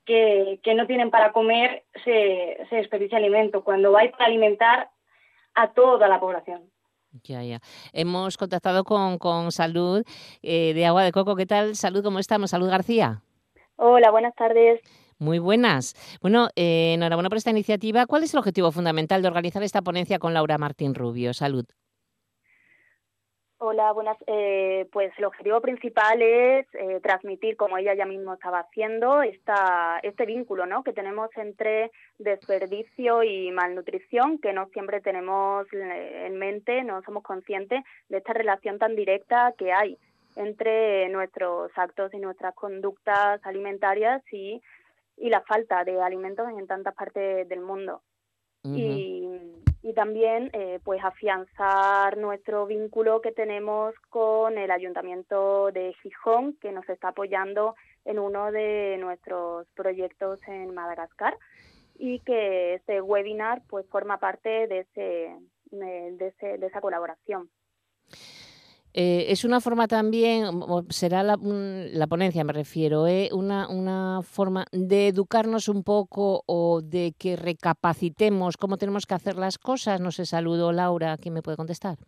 que, 0.05 0.59
no 0.75 0.85
tienen 0.87 1.09
para 1.09 1.31
comer, 1.33 1.83
se, 2.05 2.57
se 2.69 2.75
desperdicia 2.77 3.17
alimento, 3.17 3.63
cuando 3.63 3.97
hay 3.97 4.09
para 4.09 4.25
alimentar 4.25 4.89
a 5.55 5.73
toda 5.73 6.07
la 6.07 6.19
población. 6.19 6.69
Ya, 7.23 7.43
ya. 7.43 7.59
Hemos 7.93 8.37
contactado 8.37 8.83
con, 8.83 9.17
con 9.17 9.51
Salud 9.51 10.03
eh, 10.41 10.73
de 10.73 10.85
Agua 10.85 11.03
de 11.03 11.11
Coco. 11.11 11.35
¿Qué 11.35 11.45
tal? 11.45 11.75
Salud, 11.75 12.03
¿cómo 12.03 12.19
estamos? 12.19 12.51
Salud 12.51 12.69
García. 12.69 13.21
Hola, 13.75 14.11
buenas 14.11 14.35
tardes. 14.35 14.81
Muy 15.19 15.39
buenas. 15.39 15.95
Bueno, 16.21 16.49
eh, 16.55 16.93
enhorabuena 16.93 17.29
por 17.29 17.37
esta 17.37 17.49
iniciativa. 17.49 18.05
¿Cuál 18.05 18.23
es 18.23 18.33
el 18.33 18.39
objetivo 18.39 18.71
fundamental 18.71 19.21
de 19.21 19.27
organizar 19.27 19.63
esta 19.63 19.81
ponencia 19.81 20.19
con 20.19 20.33
Laura 20.33 20.57
Martín 20.57 20.93
Rubio? 20.93 21.33
Salud. 21.33 21.65
Hola, 23.59 23.91
buenas. 23.91 24.17
Eh, 24.27 24.87
pues 24.91 25.11
el 25.17 25.25
objetivo 25.25 25.59
principal 25.61 26.21
es 26.21 26.67
eh, 26.75 26.99
transmitir, 27.01 27.57
como 27.57 27.79
ella 27.79 27.95
ya 27.95 28.05
mismo 28.05 28.35
estaba 28.35 28.59
haciendo, 28.59 29.23
esta, 29.23 29.99
este 30.03 30.27
vínculo 30.27 30.67
¿no? 30.67 30.83
que 30.83 30.93
tenemos 30.93 31.31
entre 31.37 31.91
desperdicio 32.19 33.23
y 33.23 33.49
malnutrición, 33.51 34.37
que 34.37 34.53
no 34.53 34.67
siempre 34.67 35.01
tenemos 35.01 35.65
en 35.73 36.37
mente, 36.37 36.83
no 36.83 37.01
somos 37.01 37.23
conscientes 37.23 37.83
de 38.09 38.17
esta 38.17 38.33
relación 38.33 38.77
tan 38.77 38.95
directa 38.95 39.55
que 39.57 39.73
hay 39.73 39.97
entre 40.35 41.09
nuestros 41.09 41.71
actos 41.75 42.13
y 42.13 42.19
nuestras 42.19 42.53
conductas 42.53 43.43
alimentarias 43.43 44.21
y, 44.31 44.61
y 45.17 45.29
la 45.29 45.41
falta 45.41 45.83
de 45.83 45.99
alimentos 45.99 46.47
en 46.49 46.67
tantas 46.67 46.93
partes 46.93 47.49
del 47.49 47.61
mundo. 47.61 48.03
Y 48.63 49.63
y 49.87 49.93
también 49.93 50.49
eh, 50.51 50.81
pues 50.83 51.01
afianzar 51.01 52.17
nuestro 52.17 52.65
vínculo 52.65 53.21
que 53.21 53.31
tenemos 53.31 53.95
con 54.09 54.57
el 54.57 54.69
Ayuntamiento 54.69 55.71
de 55.71 55.93
Gijón, 56.03 56.57
que 56.59 56.73
nos 56.73 56.89
está 56.89 57.09
apoyando 57.09 57.73
en 58.03 58.19
uno 58.19 58.51
de 58.51 58.97
nuestros 58.99 59.65
proyectos 59.75 60.45
en 60.45 60.73
Madagascar 60.73 61.37
y 61.97 62.19
que 62.19 62.73
este 62.73 62.99
webinar 62.99 63.61
pues 63.69 63.87
forma 63.87 64.19
parte 64.19 64.67
de, 64.67 64.79
ese, 64.79 65.37
de, 65.71 66.27
ese, 66.27 66.57
de 66.57 66.67
esa 66.67 66.81
colaboración. 66.81 67.49
Eh, 68.99 69.31
es 69.31 69.45
una 69.45 69.61
forma 69.61 69.87
también, 69.87 70.47
será 70.89 71.21
la, 71.21 71.37
la 71.39 72.07
ponencia 72.07 72.43
me 72.43 72.51
refiero, 72.51 73.05
¿eh? 73.05 73.29
una, 73.31 73.69
una 73.69 74.21
forma 74.23 74.65
de 74.71 75.09
educarnos 75.09 75.69
un 75.69 75.83
poco 75.83 76.41
o 76.47 76.81
de 76.81 77.13
que 77.15 77.35
recapacitemos 77.35 78.57
cómo 78.57 78.77
tenemos 78.77 79.05
que 79.05 79.13
hacer 79.13 79.35
las 79.35 79.59
cosas. 79.59 80.01
No 80.01 80.09
sé, 80.09 80.25
saludo 80.25 80.71
Laura, 80.71 81.15
¿quién 81.21 81.35
me 81.35 81.43
puede 81.43 81.57
contestar? 81.57 81.99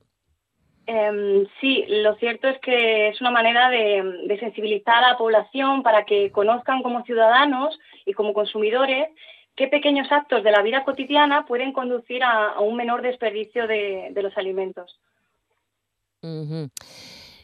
Em, 0.88 1.46
sí, 1.62 1.86
lo 1.88 2.16
cierto 2.16 2.48
es 2.48 2.58
que 2.60 3.10
es 3.10 3.22
una 3.22 3.30
manera 3.30 3.70
de, 3.70 4.36
sensibilizar 4.40 5.04
a 5.04 5.12
la 5.12 5.18
población 5.20 5.84
para 5.84 6.06
que 6.06 6.32
conozcan 6.32 6.82
como 6.82 7.04
ciudadanos 7.04 7.78
y 8.04 8.14
como 8.14 8.34
consumidores 8.34 9.10
qué 9.56 9.68
pequeños 9.68 10.12
actos 10.12 10.44
de 10.44 10.52
la 10.52 10.64
vida 10.64 10.84
cotidiana 10.86 11.46
pueden 11.46 11.72
conducir 11.72 12.24
a, 12.24 12.60
un 12.62 12.76
menor 12.76 13.04
desperdicio 13.04 13.68
de 13.68 14.22
los 14.24 14.36
alimentos. 14.40 15.00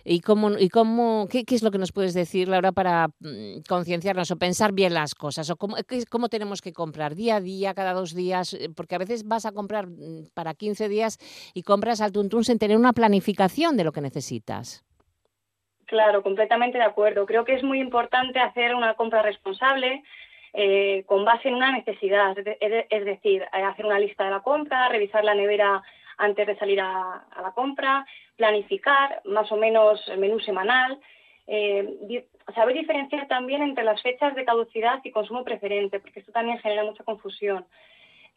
¿Y 0.07 0.21
cómo, 0.21 0.51
y 0.51 0.69
cómo 0.69 1.27
qué, 1.31 1.43
es 1.49 1.63
lo 1.63 1.71
que 1.71 1.79
nos 1.79 1.91
puedes 1.91 2.13
decir, 2.13 2.47
Laura, 2.47 2.71
para 2.71 3.07
mm, 3.19 3.61
concienciarnos 3.67 4.29
o 4.29 4.37
pensar 4.37 4.71
bien 4.71 4.93
las 4.93 5.15
cosas? 5.15 5.49
¿O 5.49 5.55
cómo, 5.55 5.75
cómo, 6.11 6.29
tenemos 6.29 6.61
que 6.61 6.73
comprar 6.73 7.15
día 7.15 7.37
a 7.37 7.41
día, 7.41 7.73
cada 7.73 7.93
dos 7.93 8.13
días? 8.13 8.53
Eh, 8.53 8.69
porque 8.75 8.93
a 8.93 8.99
veces 8.99 9.27
vas 9.27 9.47
a 9.47 9.51
comprar 9.51 9.87
mm, 9.87 10.29
para 10.35 10.53
15 10.53 10.89
días 10.89 11.17
y 11.55 11.63
compras 11.63 12.01
al 12.01 12.11
tuntún 12.11 12.43
sin 12.43 12.59
tener 12.59 12.77
una 12.77 12.93
planificación 12.93 13.77
de 13.77 13.83
lo 13.83 13.91
que 13.91 14.01
necesitas. 14.01 14.85
Claro, 15.85 16.23
completamente 16.23 16.77
de 16.77 16.83
acuerdo. 16.83 17.25
Creo 17.25 17.45
que 17.45 17.53
es 17.55 17.63
muy 17.63 17.79
importante 17.79 18.39
hacer 18.39 18.75
una 18.75 18.95
compra 18.95 19.21
responsable, 19.21 20.03
eh, 20.53 21.03
con 21.05 21.25
base 21.25 21.49
en 21.49 21.55
una 21.55 21.71
necesidad, 21.71 22.35
es, 22.37 23.05
decir, 23.05 23.41
eh, 23.41 23.63
hacer 23.63 23.85
una 23.85 23.99
lista 23.99 24.23
de 24.23 24.31
la 24.31 24.41
compra, 24.41 24.89
revisar 24.89 25.23
la 25.23 25.35
nevera 25.35 25.81
antes 26.17 26.47
de 26.47 26.57
salir 26.57 26.79
a, 26.79 27.25
la 27.41 27.51
compra, 27.51 28.05
planificar 28.35 29.21
más 29.25 29.51
o 29.51 29.57
menos 29.57 30.05
el 30.07 30.19
menú 30.19 30.39
semanal, 30.39 30.99
eh, 31.47 32.25
saber 32.53 32.75
diferenciar 32.75 33.27
también 33.27 33.61
entre 33.61 33.83
las 33.83 34.01
fechas 34.01 34.35
de 34.35 34.45
caducidad 34.45 34.99
y 35.03 35.11
consumo 35.11 35.43
preferente, 35.43 35.99
porque 35.99 36.19
esto 36.19 36.31
también 36.31 36.59
genera 36.59 36.83
mucha 36.83 37.03
confusión. 37.03 37.65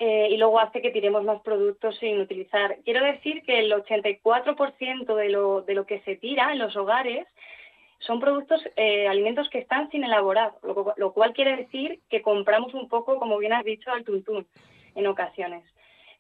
y 0.01 0.37
luego 0.37 0.61
hace 0.61 0.81
que 0.81 0.93
tiremos 0.93 1.25
más 1.25 1.41
productos 1.43 1.99
sin 1.99 2.21
utilizar. 2.21 2.77
Quiero 2.85 3.05
decir 3.05 3.43
que 3.43 3.59
el 3.59 3.73
84% 3.73 5.17
de 5.17 5.29
lo, 5.29 5.63
de 5.63 5.75
lo 5.75 5.87
que 5.87 5.99
se 6.03 6.15
tira 6.15 6.53
en 6.53 6.61
los 6.61 6.77
hogares 6.77 7.27
son 8.01 8.21
productos, 8.21 8.63
eh, 8.77 9.09
alimentos 9.09 9.49
que 9.51 9.59
están 9.59 9.91
sin 9.91 10.05
elaborar, 10.05 10.53
lo, 10.63 11.13
cual 11.13 11.33
quiere 11.33 11.57
decir 11.57 12.01
que 12.09 12.23
compramos 12.23 12.75
un 12.75 12.89
poco, 12.89 13.19
como 13.19 13.39
bien 13.39 13.53
has 13.53 13.65
dicho, 13.65 13.91
al 13.91 14.05
tuntún 14.05 14.47
en 14.95 15.07
ocasiones. 15.07 15.65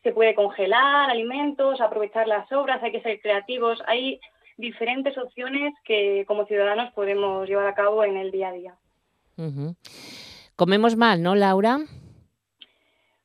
Se 0.08 0.14
puede 0.14 0.34
congelar 0.34 1.10
alimentos, 1.10 1.82
aprovechar 1.82 2.26
las 2.26 2.50
obras, 2.50 2.82
hay 2.82 2.92
que 2.92 3.02
ser 3.02 3.20
creativos, 3.20 3.78
hay 3.86 4.18
diferentes 4.56 5.18
opciones 5.18 5.74
que 5.84 6.24
como 6.26 6.46
ciudadanos 6.46 6.90
podemos 6.94 7.46
llevar 7.46 7.66
a 7.66 7.74
cabo 7.74 8.02
en 8.04 8.16
el 8.16 8.30
día 8.30 8.48
a 8.48 8.52
día. 8.52 8.74
Comemos 10.56 10.96
mal, 10.96 11.22
¿no, 11.22 11.34
Laura? 11.34 11.80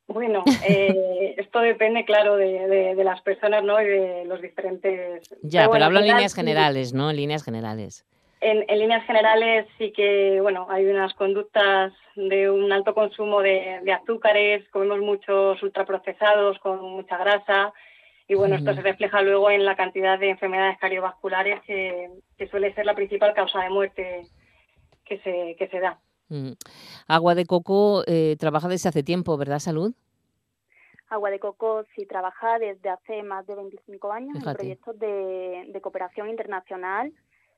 Bueno, 0.07 0.43
eh, 0.67 1.36
esto 1.38 1.61
depende, 1.61 2.03
claro, 2.03 2.36
de, 2.36 3.01
las 3.01 3.21
personas, 3.21 3.63
¿no? 3.63 3.81
Y 3.81 3.86
de 3.86 4.25
los 4.25 4.41
diferentes. 4.41 5.23
Ya, 5.41 5.69
pero, 5.71 5.86
hablo 5.86 5.99
en 5.99 6.07
líneas 6.07 6.36
generales, 6.36 6.93
¿no? 6.93 7.11
En 7.11 7.15
líneas 7.15 7.45
generales. 7.45 8.05
En, 8.41 8.65
líneas 8.77 9.05
generales 9.05 9.67
sí 9.77 9.93
que, 9.93 10.41
bueno, 10.41 10.67
hay 10.69 10.86
unas 10.86 11.13
conductas 11.13 11.93
de 12.16 12.49
un 12.49 12.72
alto 12.72 12.93
consumo 12.93 13.41
de, 13.41 13.82
azúcares, 13.91 14.68
comemos 14.70 14.99
muchos 14.99 15.61
ultraprocesados 15.64 16.59
con 16.59 16.82
mucha 16.82 17.18
grasa 17.18 17.74
y 18.28 18.36
bueno, 18.36 18.55
esto 18.55 18.74
se 18.74 18.82
refleja 18.82 19.22
luego 19.22 19.51
en 19.51 19.66
la 19.66 19.76
cantidad 19.76 20.18
de 20.18 20.30
enfermedades 20.30 20.78
cardiovasculares 20.80 21.61
que, 21.64 22.09
suele 22.49 22.74
ser 22.74 22.86
la 22.86 22.95
principal 22.95 23.34
causa 23.34 23.61
de 23.61 23.70
muerte 23.70 24.28
que 25.05 25.20
se, 25.20 25.55
que 25.57 25.68
se 25.68 25.80
da. 25.80 25.99
Agua 27.07 27.36
de 27.36 27.45
coco 27.45 28.03
eh, 28.07 28.36
trabaja 28.39 28.68
desde 28.68 28.89
hace 28.89 29.03
tiempo, 29.03 29.38
¿verdad, 29.38 29.59
Salud? 29.59 29.93
Agua 31.14 31.30
de 31.30 31.39
Coco 31.39 31.84
sí 31.95 32.07
trabaja 32.07 32.57
desde 32.57 32.89
hace 32.89 33.22
más 33.22 33.45
de 33.45 33.53
25 33.53 34.11
años 34.11 34.36
en 34.36 34.53
proyectos 34.55 34.97
de, 34.97 35.70
de 35.72 35.82
cooperación 35.82 36.28
internacional 36.28 37.14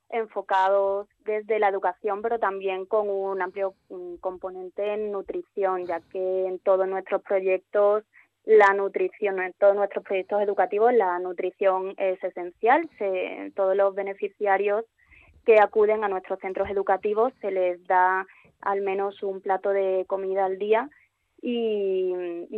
enfocados 0.10 1.08
desde 1.26 1.60
la 1.60 1.70
educación, 1.70 2.22
pero 2.22 2.40
también 2.40 2.86
con 2.86 3.10
un 3.10 3.42
amplio 3.42 3.74
componente 4.22 4.94
en 4.94 5.12
nutrición, 5.12 5.86
ya 5.86 6.00
que 6.12 6.48
en 6.48 6.60
todos 6.60 6.88
nuestros 6.88 7.22
proyectos 7.22 8.04
la 8.46 8.74
nutrición, 8.74 9.40
en 9.40 9.54
todos 9.54 9.76
nuestros 9.76 10.04
proyectos 10.04 10.42
educativos 10.42 10.94
la 10.94 11.18
nutrición 11.20 11.96
es 11.98 12.24
esencial. 12.24 12.88
Se, 12.98 13.52
todos 13.56 13.76
los 13.76 13.96
beneficiarios 13.96 14.86
que 15.46 15.60
acuden 15.60 16.04
a 16.04 16.08
nuestros 16.08 16.40
centros 16.40 16.70
educativos 16.70 17.34
se 17.42 17.52
les 17.52 17.86
da 17.88 18.26
al 18.62 18.82
menos 18.82 19.22
un 19.24 19.42
plato 19.42 19.70
de 19.70 20.06
comida 20.08 20.46
al 20.46 20.58
día 20.58 20.90
y, 21.42 22.14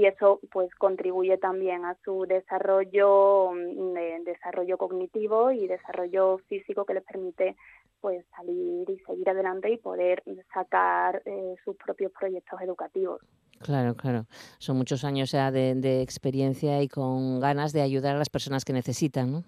eso 0.05 0.39
pues 0.51 0.73
contribuye 0.75 1.37
también 1.37 1.83
a 1.83 1.97
su 2.05 2.25
desarrollo 2.25 3.51
mm, 3.51 4.23
desarrollo 4.23 4.77
cognitivo 4.77 5.51
y 5.51 5.67
desarrollo 5.67 6.37
físico 6.47 6.85
que 6.85 6.93
les 6.93 7.03
permite 7.03 7.57
pues 7.99 8.25
salir 8.35 8.89
y 8.89 8.99
seguir 8.99 9.29
adelante 9.29 9.69
y 9.69 9.77
poder 9.77 10.23
sacar 10.53 11.21
eh, 11.25 11.55
sus 11.65 11.75
propios 11.75 12.11
proyectos 12.17 12.61
educativos. 12.61 13.21
Claro, 13.59 13.95
claro. 13.95 14.25
Son 14.59 14.77
muchos 14.77 15.03
años 15.03 15.31
ya 15.31 15.51
de, 15.51 15.75
de, 15.75 16.01
experiencia 16.01 16.81
y 16.81 16.87
con 16.87 17.39
ganas 17.39 17.73
de 17.73 17.81
ayudar 17.81 18.15
a 18.15 18.19
las 18.19 18.29
personas 18.29 18.63
que 18.63 18.71
necesitan, 18.71 19.31
¿no? 19.31 19.43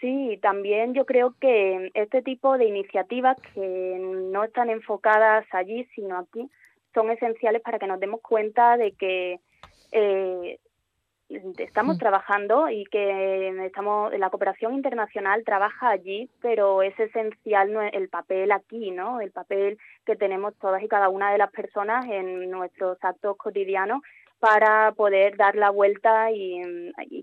Sí, 0.00 0.38
también 0.42 0.94
yo 0.94 1.06
creo 1.06 1.34
que 1.40 1.90
este 1.94 2.22
tipo 2.22 2.56
de 2.56 2.66
iniciativas 2.66 3.36
que 3.54 3.98
no 4.30 4.44
están 4.44 4.70
enfocadas 4.70 5.46
allí, 5.52 5.84
sino 5.94 6.18
aquí, 6.18 6.48
son 6.98 7.10
esenciales 7.12 7.62
para 7.62 7.78
que 7.78 7.86
nos 7.86 8.00
demos 8.00 8.20
cuenta 8.20 8.76
de 8.76 8.90
que 8.90 9.38
eh, 9.92 10.58
estamos 11.58 11.94
mm. 11.94 11.98
trabajando 12.00 12.68
y 12.68 12.84
que 12.86 13.64
estamos 13.66 14.12
la 14.18 14.30
cooperación 14.30 14.74
internacional 14.74 15.44
trabaja 15.44 15.90
allí, 15.90 16.28
pero 16.40 16.82
es 16.82 16.98
esencial 16.98 17.70
el 17.92 18.08
papel 18.08 18.50
aquí, 18.50 18.90
¿no? 18.90 19.20
El 19.20 19.30
papel 19.30 19.78
que 20.04 20.16
tenemos 20.16 20.56
todas 20.56 20.82
y 20.82 20.88
cada 20.88 21.08
una 21.08 21.30
de 21.30 21.38
las 21.38 21.52
personas 21.52 22.04
en 22.06 22.50
nuestros 22.50 22.98
actos 23.02 23.36
cotidianos 23.36 24.02
para 24.40 24.90
poder 24.92 25.36
dar 25.36 25.54
la 25.54 25.70
vuelta 25.70 26.32
y, 26.32 26.60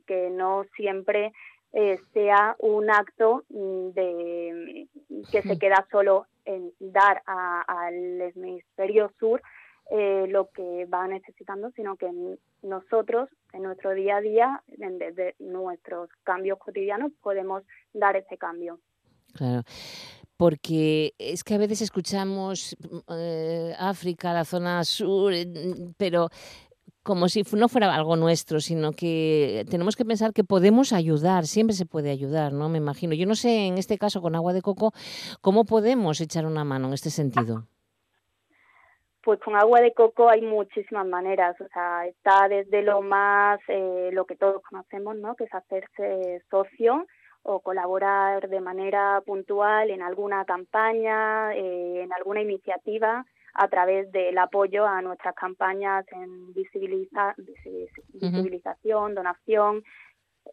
que 0.08 0.30
no 0.30 0.64
siempre 0.76 1.34
eh, 1.74 2.00
sea 2.14 2.56
un 2.60 2.90
acto 2.90 3.44
de 3.50 4.88
que 5.32 5.42
se 5.42 5.60
queda 5.60 5.86
solo 5.92 6.28
en 6.46 6.72
dar 6.80 7.22
al 7.26 8.22
hemisferio 8.22 9.12
sur 9.20 9.42
eh, 9.92 10.26
lo 10.30 10.50
que 10.50 10.86
va 10.86 11.08
necesitando, 11.08 11.72
sino 11.72 11.96
que 11.96 12.10
nosotros 12.64 13.30
en 13.54 13.64
nuestro 13.64 13.94
día 13.94 14.18
a 14.18 14.22
día, 14.22 14.64
desde 14.68 15.36
nuestros 15.40 16.10
cambios 16.24 16.60
cotidianos, 16.60 17.12
podemos 17.22 17.64
dar 17.94 18.16
ese 18.16 18.38
cambio. 18.38 18.80
Claro 19.34 19.64
porque 20.38 21.14
es 21.18 21.44
que 21.44 21.54
a 21.54 21.58
veces 21.58 21.82
escuchamos 21.82 22.76
eh, 23.10 23.74
África, 23.80 24.34
la 24.34 24.44
zona 24.44 24.84
sur, 24.84 25.34
eh, 25.34 25.48
pero 25.98 26.30
como 27.04 27.30
si 27.30 27.44
no 27.54 27.70
fuera 27.70 27.94
algo 27.94 28.16
nuestro, 28.16 28.60
sino 28.60 28.92
que 28.92 29.64
tenemos 29.70 29.96
que 29.96 30.06
pensar 30.06 30.34
que 30.34 30.44
podemos 30.44 30.92
ayudar, 30.92 31.46
siempre 31.46 31.76
se 31.76 31.86
puede 31.86 32.10
ayudar, 32.10 32.52
¿no? 32.52 32.68
Me 32.68 32.80
imagino. 32.80 33.14
Yo 33.14 33.28
no 33.28 33.36
sé, 33.36 33.68
en 33.68 33.78
este 33.78 34.00
caso 34.00 34.22
con 34.22 34.36
agua 34.36 34.54
de 34.54 34.64
coco, 34.64 34.92
¿cómo 35.40 35.66
podemos 35.66 36.20
echar 36.20 36.48
una 36.48 36.64
mano 36.64 36.88
en 36.88 36.96
este 36.96 37.12
sentido? 37.12 37.68
Pues 39.26 39.40
con 39.40 39.56
agua 39.56 39.82
de 39.82 39.92
coco 39.92 40.30
hay 40.30 40.44
muchísimas 40.44 41.08
maneras, 41.08 41.60
o 41.60 41.68
sea, 41.70 42.06
está 42.06 42.48
desde 42.48 42.84
lo 42.84 43.02
más, 43.02 43.60
eh, 43.68 44.12
lo 44.14 44.26
que 44.26 44.36
todos 44.36 44.62
conocemos, 44.62 45.18
¿no? 45.18 45.36
Que 45.36 45.46
es 45.46 45.56
hacerse 45.56 46.44
socio 46.52 47.08
o 47.42 47.60
colaborar 47.62 48.48
de 48.48 48.62
manera 48.62 49.20
puntual 49.26 49.90
en 49.90 50.04
alguna 50.04 50.46
campaña, 50.46 51.56
eh, 51.56 52.04
en 52.04 52.14
alguna 52.14 52.42
iniciativa 52.42 53.26
a 53.56 53.68
través 53.68 54.12
del 54.12 54.38
apoyo 54.38 54.86
a 54.86 55.02
nuestras 55.02 55.34
campañas 55.34 56.06
en 56.12 56.54
visibilización, 56.54 59.16
donación, 59.16 59.84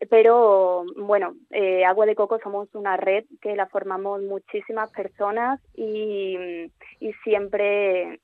pero 0.08 0.86
bueno, 0.96 1.34
eh, 1.50 1.84
Agua 1.84 2.06
de 2.06 2.14
Coco 2.14 2.38
somos 2.42 2.74
una 2.74 2.96
red 2.96 3.26
que 3.42 3.54
la 3.54 3.66
formamos 3.66 4.22
muchísimas 4.22 4.90
personas 4.92 5.60
y, 5.74 6.70
y 7.00 7.12
siempre 7.24 8.21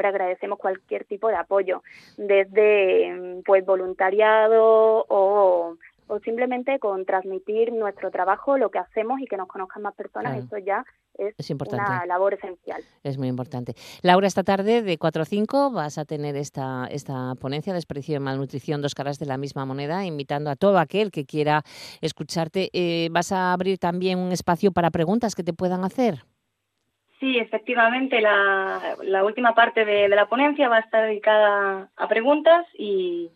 siempre 0.00 0.08
agradecemos 0.08 0.58
cualquier 0.58 1.04
tipo 1.04 1.28
de 1.28 1.36
apoyo, 1.36 1.82
desde 2.16 3.42
pues 3.44 3.64
voluntariado 3.64 5.04
o 5.08 5.76
o 6.10 6.18
simplemente 6.18 6.80
con 6.80 7.06
transmitir 7.06 7.72
nuestro 7.72 8.10
trabajo, 8.10 8.58
lo 8.58 8.70
que 8.70 8.80
hacemos 8.80 9.20
y 9.20 9.26
que 9.26 9.36
nos 9.36 9.46
conozcan 9.46 9.82
más 9.82 9.94
personas, 9.94 10.44
eso 10.44 10.58
ya 10.58 10.84
es, 11.14 11.34
una 11.50 12.04
labor 12.04 12.34
esencial. 12.34 12.82
Es 13.04 13.16
muy 13.16 13.28
importante. 13.28 13.74
Laura, 14.02 14.26
esta 14.26 14.42
tarde 14.42 14.82
de 14.82 14.98
4 14.98 15.22
a 15.22 15.24
5 15.24 15.70
vas 15.70 15.98
a 15.98 16.04
tener 16.04 16.34
esta, 16.34 16.88
esta 16.90 17.36
ponencia 17.36 17.72
de 17.72 17.76
desprecio 17.76 18.16
y 18.16 18.18
malnutrición, 18.18 18.82
dos 18.82 18.96
caras 18.96 19.20
de 19.20 19.26
la 19.26 19.36
misma 19.36 19.64
moneda, 19.66 20.04
invitando 20.04 20.50
a 20.50 20.56
todo 20.56 20.78
aquel 20.80 21.12
que 21.12 21.26
quiera 21.26 21.62
escucharte. 22.00 22.70
Eh, 22.72 23.08
¿Vas 23.12 23.30
a 23.30 23.52
abrir 23.52 23.78
también 23.78 24.18
un 24.18 24.32
espacio 24.32 24.72
para 24.72 24.90
preguntas 24.90 25.36
que 25.36 25.44
te 25.44 25.52
puedan 25.52 25.84
hacer? 25.84 26.24
Sí, 27.20 27.38
efectivamente, 27.38 28.20
la, 28.20 28.96
la 29.02 29.24
última 29.24 29.54
parte 29.54 29.84
de, 29.84 30.08
de 30.08 30.16
la 30.16 30.26
ponencia 30.26 30.68
va 30.68 30.78
a 30.78 30.80
estar 30.80 31.04
dedicada 31.04 31.90
a 31.94 32.08
preguntas 32.08 32.66
y 32.76 33.30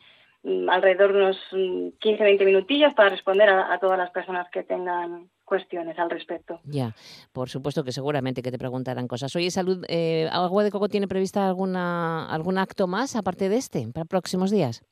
Mm, 0.45 0.69
alrededor 0.69 1.15
de 1.15 1.19
unos 1.19 1.39
15-20 1.53 2.43
mm, 2.43 2.45
minutillos 2.45 2.93
para 2.93 3.09
responder 3.09 3.49
a, 3.49 3.79
todas 3.79 3.97
las 3.97 4.11
personas 4.11 4.47
que 4.51 4.63
tengan 4.63 5.31
cuestiones 5.43 5.99
al 5.99 6.11
respecto. 6.11 6.61
Ya, 6.65 6.95
por 7.33 7.49
supuesto 7.49 7.83
que 7.83 7.93
seguramente 7.93 8.43
que 8.43 8.51
te 8.51 8.59
preguntarán 8.59 9.09
cosas. 9.09 9.35
Oye, 9.37 9.51
Salud, 9.51 9.87
eh, 9.89 10.29
¿Agua 10.31 10.63
de 10.63 10.71
Coco 10.71 10.91
tiene 10.91 11.09
prevista 11.09 11.49
alguna 11.49 12.31
algún 12.31 12.59
acto 12.59 12.87
más 12.87 13.17
aparte 13.17 13.49
de 13.49 13.57
este 13.57 13.89
para 13.93 14.05
próximos 14.05 14.51
días? 14.51 14.85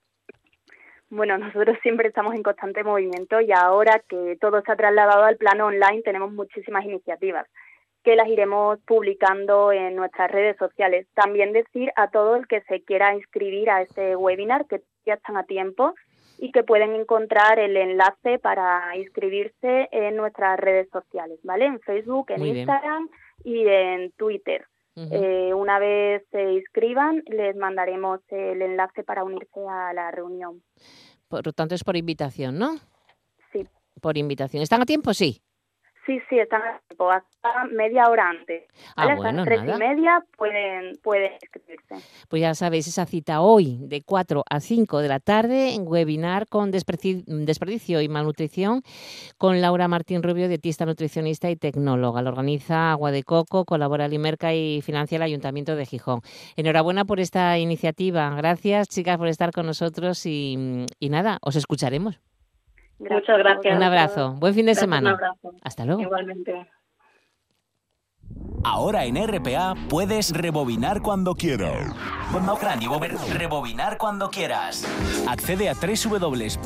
Bueno, 1.11 1.37
nosotros 1.37 1.77
siempre 1.83 2.09
estamos 2.09 2.35
en 2.35 2.43
constante 2.43 2.83
movimiento 2.83 3.39
y 3.43 3.53
ahora 3.53 4.03
que 4.09 4.39
todo 4.41 4.63
se 4.63 4.73
ha 4.73 4.77
trasladado 4.77 5.25
al 5.25 5.37
plano 5.37 5.67
online 5.67 6.01
tenemos 6.03 6.33
muchísimas 6.33 6.87
iniciativas 6.87 7.47
que 8.03 8.17
las 8.17 8.29
iremos 8.29 8.79
publicando 8.87 9.73
en 9.73 9.97
nuestras 9.97 10.31
redes 10.31 10.57
sociales. 10.57 11.07
También 11.15 11.53
decir 11.53 11.93
a 11.97 12.11
todo 12.11 12.37
el 12.37 12.47
que 12.47 12.63
se 12.63 12.83
quiera 12.83 13.15
inscribir 13.15 13.71
a 13.71 13.83
este 13.83 14.17
webinar 14.17 14.67
que 14.67 14.83
ya 15.07 15.15
están 15.15 15.37
a 15.37 15.45
tiempo 15.45 15.95
y 16.39 16.51
que 16.51 16.65
pueden 16.65 16.95
encontrar 16.95 17.59
el 17.59 17.77
enlace 17.77 18.39
para 18.41 18.97
inscribirse 18.97 19.89
en 19.93 20.17
nuestras 20.17 20.59
redes 20.59 20.89
sociales, 20.91 21.39
¿vale? 21.45 21.67
En 21.67 21.81
Facebook, 21.81 22.31
en 22.31 22.45
Instagram 22.45 23.09
y 23.45 23.67
en 23.67 24.11
Twitter. 24.13 24.67
Eh, 24.95 25.55
una 25.55 25.79
vez 25.79 26.23
se 26.31 26.53
inscriban, 26.53 27.23
les 27.27 27.57
mandaremos 27.57 28.21
el 28.29 28.61
enlace 28.61 29.05
para 29.05 29.25
unirse 29.25 29.61
a 29.69 29.93
la 29.95 30.11
reunión. 30.11 30.63
Por 31.29 31.47
lo 31.47 31.53
tanto, 31.53 31.75
es 31.75 31.85
por 31.85 31.97
invitación, 31.97 32.59
¿no? 32.59 32.75
Sí. 33.53 33.67
Por 34.01 34.19
invitación. 34.19 34.63
¿Están 34.63 34.83
a 34.83 34.87
tiempo? 34.87 35.15
Sí. 35.15 35.41
Sí, 36.05 36.19
sí, 36.29 36.37
están 36.37 36.63
a 36.63 36.81
tiempo, 36.89 37.13
hasta 37.13 37.65
media 37.71 38.09
hora 38.09 38.29
antes. 38.29 38.65
Ah, 38.97 39.15
bueno, 39.15 39.43
Hasta 39.43 39.45
tres 39.45 39.63
nada. 39.63 39.77
y 39.77 39.79
media 39.79 40.25
pueden, 40.37 40.97
pueden 41.01 41.33
inscribirse. 41.41 41.95
Pues 42.29 42.43
ya 42.43 42.55
sabéis, 42.55 42.89
esa 42.89 43.07
cita 43.07 43.41
hoy 43.41 43.79
de 43.83 44.03
4 44.03 44.43
a 44.51 44.59
5 44.59 44.99
de 44.99 45.09
la 45.09 45.21
tarde 45.21 45.75
en 45.75 45.87
webinar 45.87 46.49
con 46.49 46.73
desperdicio 46.73 48.01
y 48.01 48.09
malnutrición 48.09 48.83
con 49.39 49.61
Laura 49.61 49.87
Martín 49.87 50.25
Rubio, 50.25 50.49
dietista, 50.49 50.87
nutricionista 50.87 51.51
y 51.51 51.57
tecnóloga. 51.57 52.21
Lo 52.21 52.31
organiza 52.31 52.91
Agua 52.91 53.13
de 53.13 53.23
Coco, 53.23 53.65
colabora 53.65 54.09
Limerca 54.09 54.53
y 54.55 54.83
financia 54.83 55.17
el 55.17 55.23
Ayuntamiento 55.23 55.77
de 55.77 55.87
Gijón. 55.87 56.21
Enhorabuena 56.57 57.05
por 57.05 57.21
esta 57.21 57.59
iniciativa. 57.59 58.29
Gracias, 58.35 58.89
chicas, 58.89 59.19
por 59.19 59.29
estar 59.29 59.53
con 59.53 59.67
nosotros 59.67 60.27
y, 60.27 60.85
y 60.99 61.09
nada, 61.11 61.39
os 61.43 61.55
escucharemos. 61.55 62.19
Muchas 63.11 63.39
gracias. 63.39 63.77
Un 63.77 63.83
abrazo. 63.83 64.35
Buen 64.39 64.55
fin 64.55 64.67
de 64.67 64.73
Gracias, 64.73 64.83
semana. 64.83 65.11
Un 65.11 65.15
abrazo. 65.17 65.53
Hasta 65.63 65.85
luego. 65.85 66.03
Igualmente. 66.03 66.69
Ahora 68.65 69.05
en 69.05 69.17
RPA 69.17 69.75
puedes 69.89 70.31
rebobinar 70.31 71.03
cuando 71.03 71.35
quieras. 71.35 71.93
Rebobinar 73.33 73.99
cuando 73.99 74.31
quieras. 74.31 74.87
Accede 75.29 75.69
a 75.69 75.75
www.rtpa.es 75.75 76.57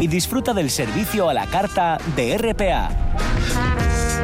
y 0.00 0.08
disfruta 0.08 0.52
del 0.52 0.70
servicio 0.70 1.28
a 1.28 1.34
la 1.34 1.46
carta 1.46 1.98
de 2.16 2.36
RPA. 2.38 2.88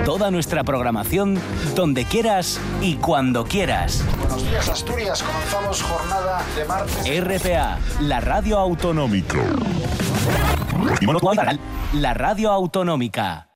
Toda 0.02 0.30
nuestra 0.30 0.64
programación 0.64 1.36
donde 1.74 2.04
quieras 2.04 2.60
y 2.82 2.96
cuando 2.96 3.44
quieras. 3.44 4.04
Buenos 4.18 4.50
días, 4.50 4.68
Asturias. 4.68 5.22
Comenzamos 5.22 5.82
jornada 5.82 6.42
de 6.56 6.64
martes. 6.66 7.20
RPA, 7.24 7.78
la 8.02 8.20
radio 8.20 8.58
autonómica. 8.58 9.38
La 11.94 12.12
radio 12.12 12.50
autonómica. 12.50 13.48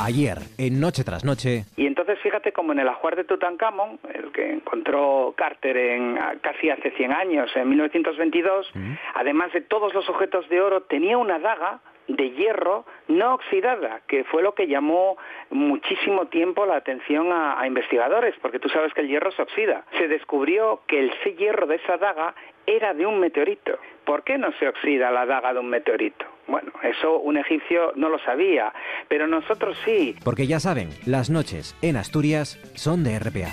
Ayer, 0.00 0.38
en 0.58 0.78
Noche 0.80 1.02
tras 1.02 1.24
Noche, 1.24 1.64
Y 1.76 1.86
entonces 1.86 2.18
fíjate 2.22 2.52
como 2.52 2.72
en 2.72 2.78
el 2.78 2.88
ajuar 2.88 3.16
de 3.16 3.24
Tutankamón, 3.24 3.98
el 4.12 4.30
que 4.32 4.52
encontró 4.52 5.34
Carter 5.36 5.76
en 5.76 6.16
casi 6.42 6.70
hace 6.70 6.90
100 6.90 7.12
años, 7.12 7.50
en 7.56 7.68
1922, 7.70 8.66
además 9.14 9.52
de 9.52 9.62
todos 9.62 9.94
los 9.94 10.08
objetos 10.08 10.48
de 10.48 10.60
oro, 10.60 10.82
tenía 10.82 11.16
una 11.16 11.38
daga 11.38 11.80
de 12.08 12.30
hierro 12.30 12.84
no 13.08 13.34
oxidada, 13.34 14.00
que 14.06 14.24
fue 14.24 14.42
lo 14.42 14.54
que 14.54 14.66
llamó 14.66 15.16
muchísimo 15.50 16.26
tiempo 16.26 16.66
la 16.66 16.76
atención 16.76 17.32
a, 17.32 17.60
a 17.60 17.66
investigadores, 17.66 18.34
porque 18.42 18.58
tú 18.58 18.68
sabes 18.68 18.92
que 18.92 19.00
el 19.00 19.08
hierro 19.08 19.30
se 19.32 19.42
oxida. 19.42 19.84
Se 19.98 20.08
descubrió 20.08 20.82
que 20.86 21.00
el 21.00 21.12
hierro 21.36 21.66
de 21.66 21.76
esa 21.76 21.96
daga 21.96 22.34
era 22.66 22.94
de 22.94 23.06
un 23.06 23.20
meteorito. 23.20 23.78
¿Por 24.04 24.22
qué 24.22 24.38
no 24.38 24.52
se 24.58 24.68
oxida 24.68 25.10
la 25.10 25.26
daga 25.26 25.52
de 25.52 25.60
un 25.60 25.68
meteorito? 25.68 26.26
Bueno, 26.46 26.72
eso 26.82 27.18
un 27.20 27.38
egipcio 27.38 27.92
no 27.96 28.08
lo 28.08 28.18
sabía, 28.18 28.72
pero 29.08 29.26
nosotros 29.26 29.78
sí. 29.84 30.14
porque 30.24 30.46
ya 30.46 30.60
saben, 30.60 30.90
las 31.06 31.30
noches 31.30 31.74
en 31.80 31.96
Asturias 31.96 32.58
son 32.74 33.02
de 33.02 33.18
RPA. 33.18 33.52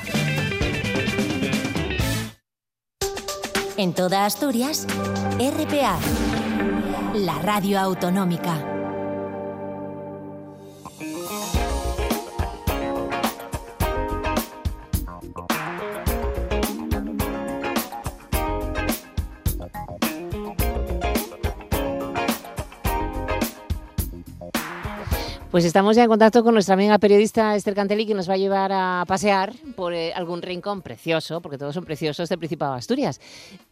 En 3.77 3.95
toda 3.95 4.25
Asturias, 4.25 4.85
RPA, 5.39 5.97
la 7.13 7.39
radio 7.39 7.79
autonómica. 7.79 8.80
Pues 25.51 25.65
estamos 25.65 25.97
ya 25.97 26.03
en 26.03 26.09
contacto 26.09 26.45
con 26.45 26.53
nuestra 26.53 26.75
amiga 26.75 26.97
periodista 26.97 27.57
Esther 27.57 27.73
Cantelli, 27.73 28.05
que 28.05 28.13
nos 28.13 28.29
va 28.29 28.35
a 28.35 28.37
llevar 28.37 28.71
a 28.71 29.03
pasear 29.05 29.51
por 29.75 29.93
eh, 29.93 30.13
algún 30.13 30.41
rincón 30.41 30.81
precioso, 30.81 31.41
porque 31.41 31.57
todos 31.57 31.75
son 31.75 31.83
preciosos 31.83 32.29
del 32.29 32.39
Principado 32.39 32.71
de 32.71 32.77
Asturias, 32.77 33.19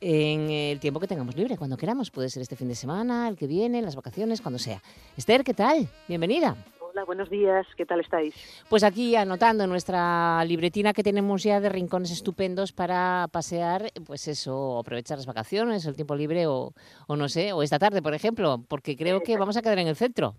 en 0.02 0.50
el 0.50 0.82
tiempo 0.82 1.00
que 1.00 1.08
tengamos 1.08 1.38
libre, 1.38 1.56
cuando 1.56 1.78
queramos. 1.78 2.12
Puede 2.12 2.28
ser 2.28 2.42
este 2.42 2.58
fin 2.58 2.68
de 2.68 2.76
semana, 2.76 3.30
el 3.30 3.38
que 3.38 3.48
viene, 3.48 3.82
las 3.82 3.96
vacaciones, 3.96 4.42
cuando 4.42 4.60
sea. 4.60 4.82
Esther, 5.16 5.46
¿qué 5.46 5.54
tal? 5.54 5.88
Bienvenida. 6.06 6.58
Hola, 6.82 7.06
buenos 7.06 7.30
días, 7.30 7.66
¿qué 7.78 7.86
tal 7.86 8.02
estáis? 8.02 8.36
Pues 8.68 8.84
aquí 8.84 9.16
anotando 9.16 9.64
en 9.64 9.70
nuestra 9.70 10.44
libretina 10.44 10.92
que 10.92 11.02
tenemos 11.02 11.44
ya 11.44 11.62
de 11.62 11.70
rincones 11.70 12.12
estupendos 12.12 12.74
para 12.74 13.30
pasear, 13.32 13.90
pues 14.06 14.28
eso, 14.28 14.80
aprovechar 14.80 15.18
las 15.18 15.28
vacaciones, 15.28 15.86
el 15.86 15.96
tiempo 15.96 16.18
libre 16.18 16.46
o, 16.46 16.74
o 17.08 17.16
no 17.16 17.30
sé, 17.30 17.54
o 17.54 17.64
esta 17.64 17.80
tarde, 17.80 18.02
por 18.02 18.14
ejemplo, 18.14 18.66
porque 18.68 18.98
creo 18.98 19.22
que 19.22 19.38
vamos 19.38 19.56
a 19.56 19.62
quedar 19.62 19.80
en 19.80 19.88
el 19.88 19.96
centro. 19.96 20.36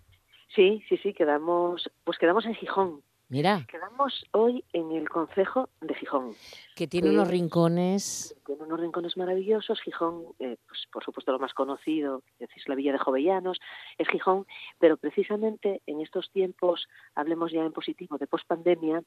Sí, 0.55 0.83
sí, 0.89 0.97
sí, 0.99 1.13
quedamos, 1.13 1.91
pues 2.05 2.19
quedamos 2.19 2.45
en 2.45 2.55
Gijón. 2.55 3.03
Mira, 3.29 3.65
Quedamos 3.69 4.25
hoy 4.33 4.65
en 4.73 4.91
el 4.91 5.09
concejo 5.09 5.69
de 5.81 5.95
Gijón. 5.95 6.35
que 6.75 6.89
tiene 6.89 7.11
unos 7.11 7.29
Eh, 7.29 7.31
rincones 7.31 8.35
Tiene 8.45 8.65
unos 8.65 8.81
rincones 8.81 9.17
maravillosos. 9.17 9.81
Gijón, 9.83 10.25
eh, 10.41 10.57
pues 10.67 10.81
por 10.93 11.05
supuesto 11.05 11.31
lo 11.31 11.39
más 11.39 11.55
conocido, 11.55 12.25
decís 12.41 12.67
la 12.67 12.75
Villa 12.75 12.91
de 12.91 12.99
Jovellanos, 12.99 13.61
es 13.99 14.09
Gijón, 14.09 14.47
pero 14.81 14.97
precisamente 14.97 15.81
en 15.87 16.01
estos 16.01 16.29
tiempos, 16.33 16.89
hablemos 17.15 17.53
ya 17.53 17.63
en 17.65 17.73
positivo, 17.73 18.19
de 18.19 18.27
pospandemia, 18.27 19.01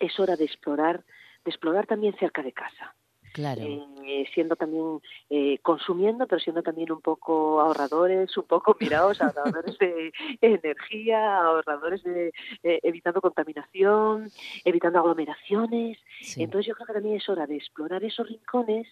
es 0.00 0.18
hora 0.18 0.34
de 0.34 0.44
explorar, 0.44 1.04
de 1.44 1.50
explorar 1.52 1.86
también 1.86 2.16
cerca 2.18 2.42
de 2.42 2.52
casa. 2.52 2.96
Claro. 3.38 3.62
eh, 3.62 4.26
siendo 4.34 4.56
también 4.56 5.00
eh, 5.30 5.60
consumiendo, 5.62 6.26
pero 6.26 6.40
siendo 6.40 6.60
también 6.60 6.90
un 6.90 7.00
poco 7.00 7.60
ahorradores, 7.60 8.36
un 8.36 8.46
poco 8.46 8.76
mirados, 8.80 9.20
ahorradores 9.20 9.78
de 9.78 10.12
energía, 10.40 11.38
ahorradores 11.38 12.02
de 12.02 12.32
eh, 12.64 12.80
evitando 12.82 13.20
contaminación, 13.20 14.28
evitando 14.64 14.98
aglomeraciones. 14.98 15.98
Sí. 16.20 16.42
Entonces 16.42 16.66
yo 16.66 16.74
creo 16.74 16.88
que 16.88 16.94
también 16.94 17.14
es 17.14 17.28
hora 17.28 17.46
de 17.46 17.54
explorar 17.54 18.02
esos 18.02 18.28
rincones 18.28 18.88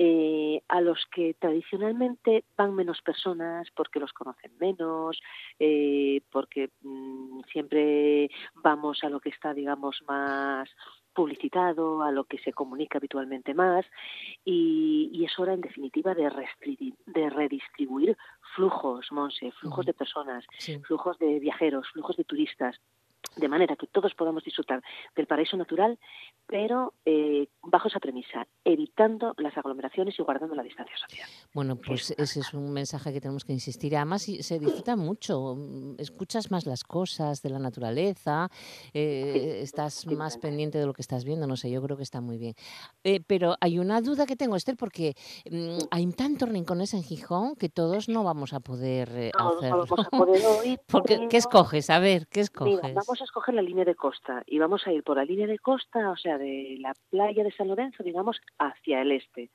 eh, 0.00 0.62
a 0.68 0.80
los 0.80 1.06
que 1.10 1.34
tradicionalmente 1.34 2.44
van 2.56 2.72
menos 2.72 3.02
personas 3.02 3.66
porque 3.74 3.98
los 3.98 4.12
conocen 4.12 4.52
menos, 4.60 5.20
eh, 5.58 6.20
porque 6.30 6.70
mm, 6.82 7.40
siempre 7.52 8.30
vamos 8.54 9.02
a 9.02 9.08
lo 9.08 9.18
que 9.18 9.30
está, 9.30 9.52
digamos, 9.54 10.00
más 10.06 10.68
publicitado, 11.14 12.02
a 12.02 12.12
lo 12.12 12.24
que 12.24 12.38
se 12.38 12.52
comunica 12.52 12.98
habitualmente 12.98 13.54
más, 13.54 13.84
y, 14.44 15.10
y 15.12 15.24
es 15.24 15.38
hora, 15.38 15.54
en 15.54 15.60
definitiva, 15.60 16.14
de, 16.14 16.30
de 17.06 17.30
redistribuir 17.30 18.16
flujos, 18.54 19.10
Monse, 19.10 19.52
flujos 19.52 19.86
de 19.86 19.94
personas, 19.94 20.44
Sí. 20.58 20.78
flujos 20.80 21.18
de 21.18 21.38
viajeros, 21.40 21.88
flujos 21.92 22.16
de 22.16 22.24
turistas, 22.24 22.80
de 23.36 23.48
manera 23.48 23.76
que 23.76 23.86
todos 23.86 24.14
podamos 24.14 24.44
disfrutar 24.44 24.82
del 25.14 25.26
paraíso 25.26 25.56
natural, 25.56 25.98
pero 26.46 26.94
eh, 27.04 27.48
bajo 27.62 27.88
esa 27.88 28.00
premisa, 28.00 28.46
evitando 28.64 29.34
las 29.36 29.56
aglomeraciones 29.56 30.18
y 30.18 30.22
guardando 30.22 30.54
la 30.54 30.62
distancia 30.62 30.96
social. 30.96 31.28
Bueno, 31.52 31.76
pues 31.76 32.12
ese 32.16 32.40
es 32.40 32.54
un 32.54 32.72
mensaje 32.72 33.12
que 33.12 33.20
tenemos 33.20 33.44
que 33.44 33.52
insistir. 33.52 33.96
Además, 33.96 34.22
se 34.22 34.58
disfruta 34.58 34.96
mucho. 34.96 35.54
mm, 35.56 35.94
Escuchas 35.98 36.50
más 36.50 36.66
las 36.66 36.84
cosas 36.84 37.42
de 37.42 37.50
la 37.50 37.58
naturaleza, 37.58 38.48
eh, 38.94 39.60
estás 39.62 39.94
sí, 39.94 40.14
más 40.16 40.38
pendiente 40.38 40.78
de 40.78 40.86
lo 40.86 40.92
que 40.94 41.02
estás 41.02 41.24
viendo. 41.24 41.46
No 41.46 41.56
sé, 41.56 41.70
yo 41.70 41.82
creo 41.82 41.96
que 41.96 42.02
está 42.02 42.20
muy 42.20 42.38
bien. 42.38 42.54
Eh, 43.04 43.20
pero 43.26 43.56
hay 43.60 43.78
una 43.78 44.00
duda 44.00 44.26
que 44.26 44.36
tengo, 44.36 44.56
Esther, 44.56 44.76
porque 44.76 45.14
mm, 45.50 45.78
hay 45.90 46.06
tantos 46.12 46.48
rincones 46.48 46.94
en 46.94 47.02
Gijón 47.02 47.56
que 47.56 47.68
todos 47.68 48.08
no 48.08 48.24
vamos 48.24 48.52
a 48.52 48.60
poder 48.60 49.10
eh, 49.14 49.30
no 49.38 49.50
hacerlo. 49.50 49.86
vamos 49.88 50.06
a 50.06 50.10
poder 50.10 50.42
hoy, 50.46 50.78
Porque, 50.86 51.28
¿Qué 51.28 51.36
escoges? 51.36 51.90
A 51.90 51.98
ver, 51.98 52.26
¿qué 52.28 52.40
escoges? 52.40 52.80
Mira, 52.82 52.94
vamos 52.94 53.17
a 53.20 53.24
escoger 53.24 53.54
la 53.54 53.62
línea 53.62 53.84
de 53.84 53.94
costa 53.94 54.42
y 54.46 54.58
vamos 54.58 54.86
a 54.86 54.92
ir 54.92 55.02
por 55.02 55.16
la 55.16 55.24
línea 55.24 55.46
de 55.46 55.58
costa, 55.58 56.10
o 56.10 56.16
sea, 56.16 56.38
de 56.38 56.76
la 56.80 56.94
playa 57.10 57.44
de 57.44 57.52
San 57.52 57.68
Lorenzo, 57.68 58.02
digamos, 58.02 58.40
hacia 58.58 59.02
el 59.02 59.12
este. 59.12 59.50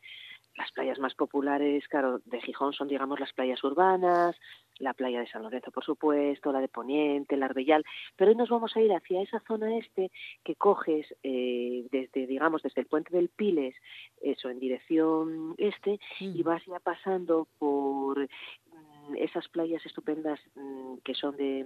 Las 0.55 0.71
playas 0.71 0.99
más 0.99 1.15
populares, 1.15 1.87
claro, 1.87 2.19
de 2.25 2.39
Gijón 2.39 2.73
son, 2.73 2.87
digamos, 2.87 3.19
las 3.19 3.33
playas 3.33 3.63
urbanas, 3.63 4.35
la 4.77 4.93
playa 4.93 5.19
de 5.19 5.27
San 5.27 5.41
Lorenzo, 5.41 5.71
por 5.71 5.83
supuesto, 5.83 6.51
la 6.51 6.59
de 6.59 6.67
Poniente, 6.67 7.37
la 7.37 7.45
Arbellal, 7.45 7.83
pero 8.15 8.29
hoy 8.29 8.37
nos 8.37 8.49
vamos 8.49 8.75
a 8.75 8.81
ir 8.81 8.91
hacia 8.93 9.21
esa 9.21 9.39
zona 9.47 9.75
este 9.77 10.11
que 10.43 10.55
coges 10.55 11.07
eh, 11.23 11.87
desde, 11.91 12.27
digamos, 12.27 12.61
desde 12.61 12.81
el 12.81 12.87
puente 12.87 13.15
del 13.15 13.29
Piles, 13.29 13.75
eso, 14.21 14.49
en 14.49 14.59
dirección 14.59 15.55
este, 15.57 15.99
y 16.19 16.43
Mm, 16.43 16.45
vas 16.45 16.65
ya 16.65 16.79
pasando 16.79 17.47
por 17.57 18.19
mm, 18.19 19.15
esas 19.17 19.47
playas 19.49 19.85
estupendas 19.85 20.39
mm, 20.55 20.97
que 21.03 21.15
son 21.15 21.35
de 21.35 21.65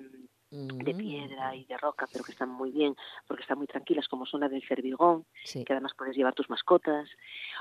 de 0.49 0.95
piedra 0.95 1.55
y 1.55 1.65
de 1.65 1.77
roca, 1.77 2.07
pero 2.11 2.23
que 2.23 2.31
están 2.31 2.49
muy 2.49 2.71
bien 2.71 2.95
porque 3.27 3.41
están 3.41 3.57
muy 3.57 3.67
tranquilas, 3.67 4.07
como 4.07 4.25
son 4.25 4.39
la 4.41 4.49
del 4.49 4.65
Cervigón, 4.67 5.25
Sí. 5.43 5.65
que 5.65 5.73
además 5.73 5.93
puedes 5.97 6.15
llevar 6.15 6.33
tus 6.33 6.49
mascotas, 6.49 7.09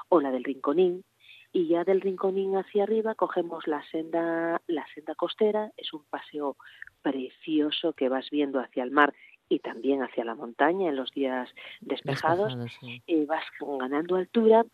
o 0.09 0.21
la 0.21 0.31
del 0.31 0.45
Rinconín. 0.45 1.05
Y 1.53 1.69
ya 1.69 1.85
del 1.85 2.01
Rinconín 2.01 2.57
hacia 2.57 2.83
arriba 2.83 3.15
cogemos 3.15 3.67
la 3.67 3.83
senda, 3.91 4.61
la 4.67 4.87
senda 4.95 5.15
costera, 5.15 5.73
es 5.77 5.93
un 5.93 6.05
paseo 6.05 6.57
precioso 7.03 7.93
que 7.93 8.09
vas 8.09 8.29
viendo 8.31 8.61
hacia 8.61 8.83
el 8.83 8.91
mar 8.91 9.15
y 9.49 9.61
también 9.61 10.03
hacia 10.03 10.25
la 10.25 10.35
montaña 10.35 10.89
en 10.89 10.97
los 10.97 11.13
días 11.13 11.49
despejados, 11.81 12.57
y 13.07 13.25
vas 13.25 13.45
ganando 13.61 14.17
altura 14.17 14.67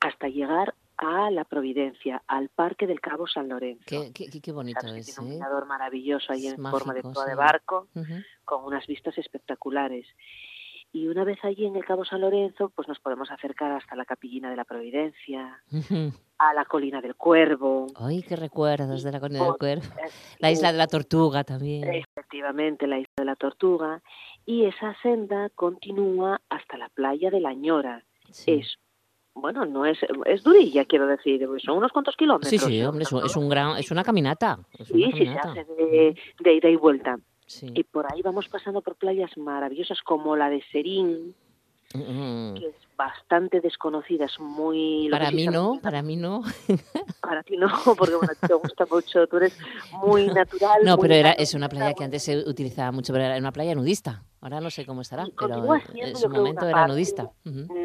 hasta 0.00 0.28
llegar 0.28 0.74
a 0.98 1.30
la 1.30 1.44
Providencia, 1.44 2.22
al 2.26 2.48
Parque 2.48 2.86
del 2.86 3.00
Cabo 3.00 3.26
San 3.26 3.48
Lorenzo. 3.48 3.84
Qué, 3.86 4.12
qué, 4.12 4.52
bonito 4.52 4.86
es. 4.94 5.06
Tiene 5.06 5.20
un 5.20 5.32
¿eh? 5.32 5.36
mirador 5.36 5.66
maravilloso 5.66 6.32
ahí 6.32 6.46
en 6.46 6.56
forma 6.56 6.94
de 6.94 7.02
toda 7.02 7.26
de 7.26 7.34
barco, 7.34 7.88
con 8.44 8.64
unas 8.64 8.86
vistas 8.86 9.16
espectaculares. 9.18 10.06
Y 10.92 11.08
una 11.08 11.24
vez 11.24 11.38
allí 11.44 11.66
en 11.66 11.76
el 11.76 11.84
Cabo 11.84 12.06
San 12.06 12.22
Lorenzo, 12.22 12.70
pues 12.74 12.88
nos 12.88 12.98
podemos 13.00 13.30
acercar 13.30 13.72
hasta 13.72 13.96
la 13.96 14.06
Capillina 14.06 14.48
de 14.48 14.56
la 14.56 14.64
Providencia, 14.64 15.62
a 16.38 16.54
la 16.54 16.64
Colina 16.64 17.02
del 17.02 17.16
Cuervo. 17.16 17.88
¡Ay, 17.96 18.22
qué 18.22 18.36
recuerdos 18.36 19.02
de 19.02 19.12
la 19.12 19.20
Colina 19.20 19.44
del 19.44 19.56
Cuervo! 19.58 19.84
La 20.38 20.50
Isla 20.50 20.72
de 20.72 20.78
la 20.78 20.86
Tortuga 20.86 21.44
también. 21.44 21.84
Efectivamente, 21.92 22.86
la 22.86 22.98
Isla 22.98 23.12
de 23.18 23.24
la 23.26 23.36
Tortuga. 23.36 24.02
Y 24.46 24.64
esa 24.64 24.96
senda 25.02 25.50
continúa 25.50 26.40
hasta 26.48 26.78
la 26.78 26.88
playa 26.88 27.30
de 27.30 27.40
la 27.40 27.52
Ñora. 27.52 28.04
Es 28.46 28.78
bueno, 29.36 29.66
no 29.66 29.84
es, 29.84 29.98
es 30.24 30.42
durilla, 30.42 30.84
quiero 30.86 31.06
decir, 31.06 31.46
son 31.64 31.78
unos 31.78 31.92
cuantos 31.92 32.16
kilómetros. 32.16 32.50
Sí, 32.50 32.58
sí, 32.58 32.82
hombre, 32.82 33.04
es, 33.04 33.36
un 33.36 33.48
gran, 33.48 33.76
es 33.76 33.90
una 33.90 34.02
caminata. 34.02 34.58
sí, 34.84 35.10
sí, 35.12 35.26
se 35.26 35.38
hace 35.38 35.64
de, 35.64 36.16
de 36.40 36.54
ida 36.54 36.68
y 36.68 36.76
vuelta. 36.76 37.18
Y 37.62 37.84
por 37.84 38.12
ahí 38.12 38.22
vamos 38.22 38.48
pasando 38.48 38.80
por 38.80 38.96
playas 38.96 39.36
maravillosas 39.36 40.02
como 40.02 40.34
la 40.36 40.50
de 40.50 40.62
Serín, 40.72 41.34
mm. 41.96 42.54
que 42.54 42.66
es 42.68 42.74
bastante 42.96 43.60
desconocida, 43.60 44.24
es 44.24 44.40
muy... 44.40 45.08
Para 45.10 45.30
mí 45.30 45.46
no, 45.46 45.78
para 45.82 46.02
mí 46.02 46.16
no. 46.16 46.42
Para 47.20 47.42
ti 47.42 47.56
no, 47.56 47.68
porque 47.96 48.14
bueno, 48.14 48.32
te 48.40 48.54
gusta 48.54 48.86
mucho, 48.90 49.26
tú 49.26 49.36
eres 49.36 49.58
muy 50.02 50.26
natural. 50.34 50.82
No, 50.84 50.96
pero 50.96 51.14
era, 51.14 51.32
es 51.32 51.54
una 51.54 51.68
playa 51.68 51.94
que 51.94 52.04
antes 52.04 52.22
se 52.22 52.38
utilizaba 52.38 52.92
mucho, 52.92 53.12
pero 53.12 53.24
era 53.24 53.36
una 53.36 53.52
playa 53.52 53.74
nudista. 53.74 54.22
Ahora 54.40 54.60
no 54.60 54.70
sé 54.70 54.86
cómo 54.86 55.00
estará, 55.00 55.26
pero 55.36 55.74
en 55.94 56.16
su 56.16 56.28
momento 56.28 56.68
era 56.68 56.86
nudista. 56.86 57.30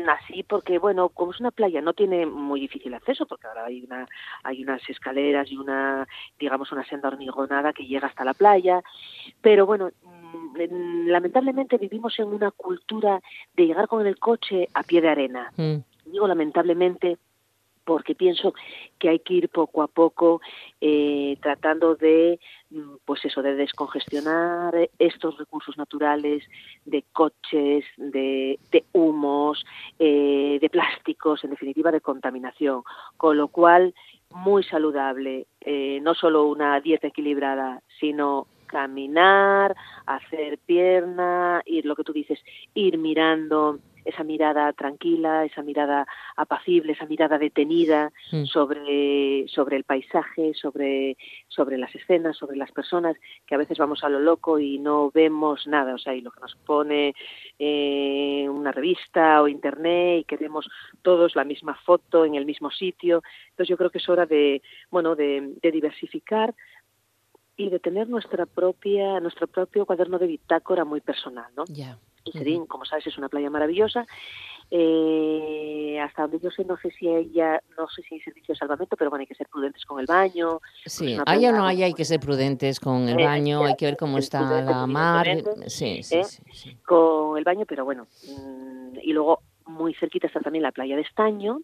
Así, 0.08 0.44
porque 0.44 0.78
bueno, 0.78 1.10
como 1.10 1.32
es 1.32 1.40
una 1.40 1.50
playa, 1.50 1.82
no 1.82 1.94
tiene 1.94 2.26
muy 2.28 2.60
difícil 2.60 2.94
acceso, 2.94 3.26
porque 3.26 3.48
ahora 3.48 3.66
hay 3.66 3.84
una 3.84 4.08
hay 4.44 4.62
unas 4.62 4.88
escaleras 4.88 5.52
y 5.52 5.58
una, 5.58 6.08
digamos, 6.40 6.72
una 6.72 6.86
senda 6.86 7.08
hormigonada 7.08 7.74
que 7.74 7.88
llega 7.88 8.08
hasta 8.08 8.24
la 8.24 8.36
playa, 8.36 8.84
pero 9.42 9.66
bueno, 9.66 9.90
mm, 10.04 10.21
lamentablemente 10.56 11.78
vivimos 11.78 12.18
en 12.20 12.28
una 12.28 12.52
cultura 12.52 13.22
de 13.56 13.68
llegar 13.68 13.88
con 13.88 14.06
el 14.06 14.18
coche 14.20 14.68
a 14.74 14.84
pie 14.84 15.02
de 15.02 15.10
arena. 15.10 15.52
Mm. 15.58 15.78
Digo 16.06 16.28
lamentablemente 16.28 17.18
porque 17.84 18.16
pienso 18.16 18.54
que 19.00 19.10
hay 19.10 19.20
que 19.20 19.34
ir 19.34 19.50
poco 19.50 19.82
a 19.82 19.88
poco 19.88 20.42
eh, 20.80 21.38
tratando 21.42 21.96
de 21.96 22.40
mm, 22.70 22.96
pues 23.06 23.26
eso 23.26 23.42
de 23.42 23.56
descongestionar 23.56 24.90
estos 25.00 25.38
recursos 25.38 25.78
naturales 25.78 26.44
de 26.86 27.04
coches 27.12 27.86
de, 27.98 28.60
humos 28.94 29.66
eh, 30.00 30.58
de 30.62 30.70
plásticos 30.70 31.44
en 31.44 31.52
definitiva 31.52 31.92
de 31.92 32.02
contaminación 32.02 32.84
con 33.18 33.38
lo 33.38 33.48
cual 33.48 33.94
muy 34.30 34.64
saludable 34.64 35.48
eh, 35.62 36.00
no 36.02 36.14
solo 36.14 36.46
una 36.46 36.80
dieta 36.80 37.08
equilibrada 37.08 37.82
sino 38.00 38.48
caminar 38.72 39.76
hacer 40.06 40.58
pierna 40.60 41.62
ir 41.66 41.86
lo 41.86 41.96
que 41.96 42.04
tú 42.04 42.14
dices 42.14 42.40
ir 42.74 42.98
mirando 42.98 43.80
esa 44.06 44.24
mirada 44.24 44.74
tranquila, 44.74 45.46
esa 45.46 45.62
mirada 45.62 46.08
apacible, 46.36 46.94
esa 46.94 47.06
mirada 47.06 47.38
detenida 47.38 48.12
mm. 48.32 48.46
sobre, 48.46 49.46
sobre 49.48 49.78
el 49.78 49.84
paisaje, 49.84 50.54
sobre, 50.54 51.18
sobre 51.48 51.78
las 51.78 51.94
escenas, 51.94 52.38
sobre 52.38 52.58
las 52.58 52.72
personas, 52.72 53.16
que 53.46 53.56
a 53.56 53.58
veces 53.58 53.78
vamos 53.78 54.04
a 54.04 54.10
lo 54.10 54.20
loco 54.20 54.60
y 54.60 54.80
no 54.80 55.12
vemos 55.12 55.68
nada, 55.68 55.94
o 55.94 55.98
sea, 55.98 56.16
y 56.16 56.22
lo 56.22 56.32
que 56.32 56.42
nos 56.42 56.56
pone 56.56 57.14
eh, 57.60 58.48
una 58.50 58.72
revista 58.72 59.42
o 59.42 59.48
internet 59.48 60.22
y 60.22 60.24
queremos 60.24 60.70
todos 61.02 61.36
la 61.36 61.44
misma 61.44 61.76
foto 61.86 62.26
en 62.26 62.36
el 62.36 62.46
mismo 62.46 62.72
sitio. 62.72 63.22
Entonces 63.50 63.70
yo 63.70 63.78
creo 63.78 63.90
que 63.90 64.00
es 64.00 64.10
hora 64.10 64.26
de, 64.26 64.62
bueno, 64.90 65.16
de, 65.16 65.54
diversificar 65.72 66.54
y 67.58 67.70
de 67.70 67.80
tener 67.80 68.10
nuestra 68.10 68.46
propia, 68.46 69.20
nuestro 69.20 69.48
propio 69.48 69.86
cuaderno 69.86 70.18
de 70.20 70.28
bitácora 70.28 70.86
muy 70.86 71.02
personal, 71.02 71.52
¿no? 71.56 71.66
Serín, 72.32 72.66
como 72.68 72.86
sabes, 72.86 73.08
es 73.08 73.18
una 73.18 73.30
playa 73.30 73.50
maravillosa. 73.50 74.06
Eh, 74.74 76.00
hasta 76.02 76.22
donde 76.22 76.40
yo 76.40 76.50
sé, 76.50 76.64
no 76.64 76.78
sé 76.78 76.92
si 76.92 77.08
ella, 77.08 77.62
no 77.78 77.90
sé 77.90 78.04
si 78.04 78.16
hay 78.16 78.22
servicio 78.22 78.54
de 78.54 78.58
salvamento, 78.58 78.96
pero 78.96 79.10
bueno, 79.10 79.22
hay 79.22 79.28
que 79.28 79.36
ser 79.36 79.48
prudentes 79.50 79.84
con 79.84 80.00
el 80.00 80.06
baño. 80.06 80.62
Sí, 80.86 81.18
hay 81.26 81.46
o 81.48 81.52
no 81.52 81.66
hay, 81.66 81.84
hay 81.84 81.94
que 81.94 82.06
ser 82.06 82.22
prudentes 82.22 82.80
con 82.80 83.10
el 83.10 83.22
baño, 83.22 83.66
hay 83.66 83.76
que 83.76 83.86
ver 83.86 83.98
cómo 83.98 84.18
está 84.18 84.62
la 84.62 84.88
mar. 84.88 85.28
Sí, 85.68 86.04
sí, 86.04 86.22
sí, 86.54 86.78
Con 86.86 87.38
el 87.38 87.44
baño, 87.44 87.66
pero 87.68 87.84
bueno. 87.84 88.08
Mm, 88.24 89.00
y 89.02 89.12
luego, 89.12 89.42
muy 89.66 89.94
cerquita 89.96 90.28
está 90.28 90.40
también 90.40 90.64
la 90.64 90.72
playa 90.72 90.96
de 90.96 91.02
Estaño, 91.02 91.60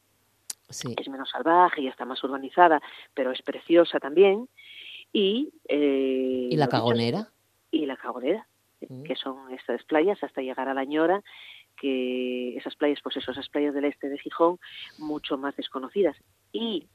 sí. 0.67 0.93
es 0.97 1.07
menos 1.07 1.29
salvaje 1.29 1.81
y 1.81 1.87
está 1.87 2.03
más 2.03 2.21
urbanizada, 2.25 2.81
pero 3.13 3.31
es 3.31 3.41
preciosa 3.41 3.99
también. 3.99 4.49
Y, 5.13 5.53
eh, 5.67 6.49
¿Y 6.51 6.55
la 6.57 6.67
cagonera. 6.67 7.31
Y 7.71 7.85
la 7.85 7.97
cagonera 7.97 8.47
que 8.79 9.15
son 9.15 9.51
estas 9.53 9.83
playas 9.83 10.23
hasta 10.23 10.41
llegar 10.41 10.69
a 10.69 10.73
la 10.73 10.85
Ñora, 10.85 11.23
que 11.77 12.57
esas 12.57 12.75
playas, 12.75 12.99
pues 13.03 13.17
eso, 13.17 13.31
esas 13.31 13.49
playas 13.49 13.73
del 13.73 13.85
este 13.85 14.09
de 14.09 14.17
Gijón, 14.17 14.59
mucho 14.97 15.37
más 15.37 15.55
desconocidas. 15.55 16.15
Y 16.51 16.87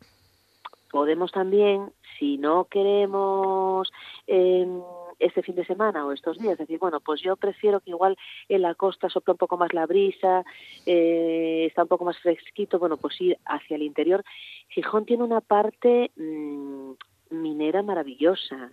podemos 0.90 1.32
también, 1.32 1.92
si 2.18 2.38
no 2.38 2.66
queremos 2.66 3.90
em, 4.26 4.80
este 5.18 5.42
fin 5.42 5.54
de 5.54 5.64
semana 5.64 6.04
o 6.04 6.12
estos 6.12 6.38
días, 6.38 6.58
decir, 6.58 6.78
bueno, 6.78 7.00
pues 7.00 7.20
yo 7.22 7.36
prefiero 7.36 7.80
que 7.80 7.90
igual 7.90 8.16
en 8.48 8.62
la 8.62 8.74
costa 8.74 9.08
sopla 9.08 9.32
un 9.32 9.38
poco 9.38 9.56
más 9.56 9.72
la 9.72 9.86
brisa, 9.86 10.44
eh, 10.84 11.66
está 11.68 11.82
un 11.82 11.88
poco 11.88 12.04
más 12.04 12.18
fresquito, 12.18 12.78
bueno, 12.78 12.96
pues 12.96 13.20
ir 13.20 13.38
hacia 13.44 13.76
el 13.76 13.82
interior. 13.82 14.24
Gijón 14.68 15.06
tiene 15.06 15.22
una 15.22 15.40
parte 15.40 16.10
mm, 16.16 16.92
minera 17.32 17.82
maravillosa, 17.82 18.72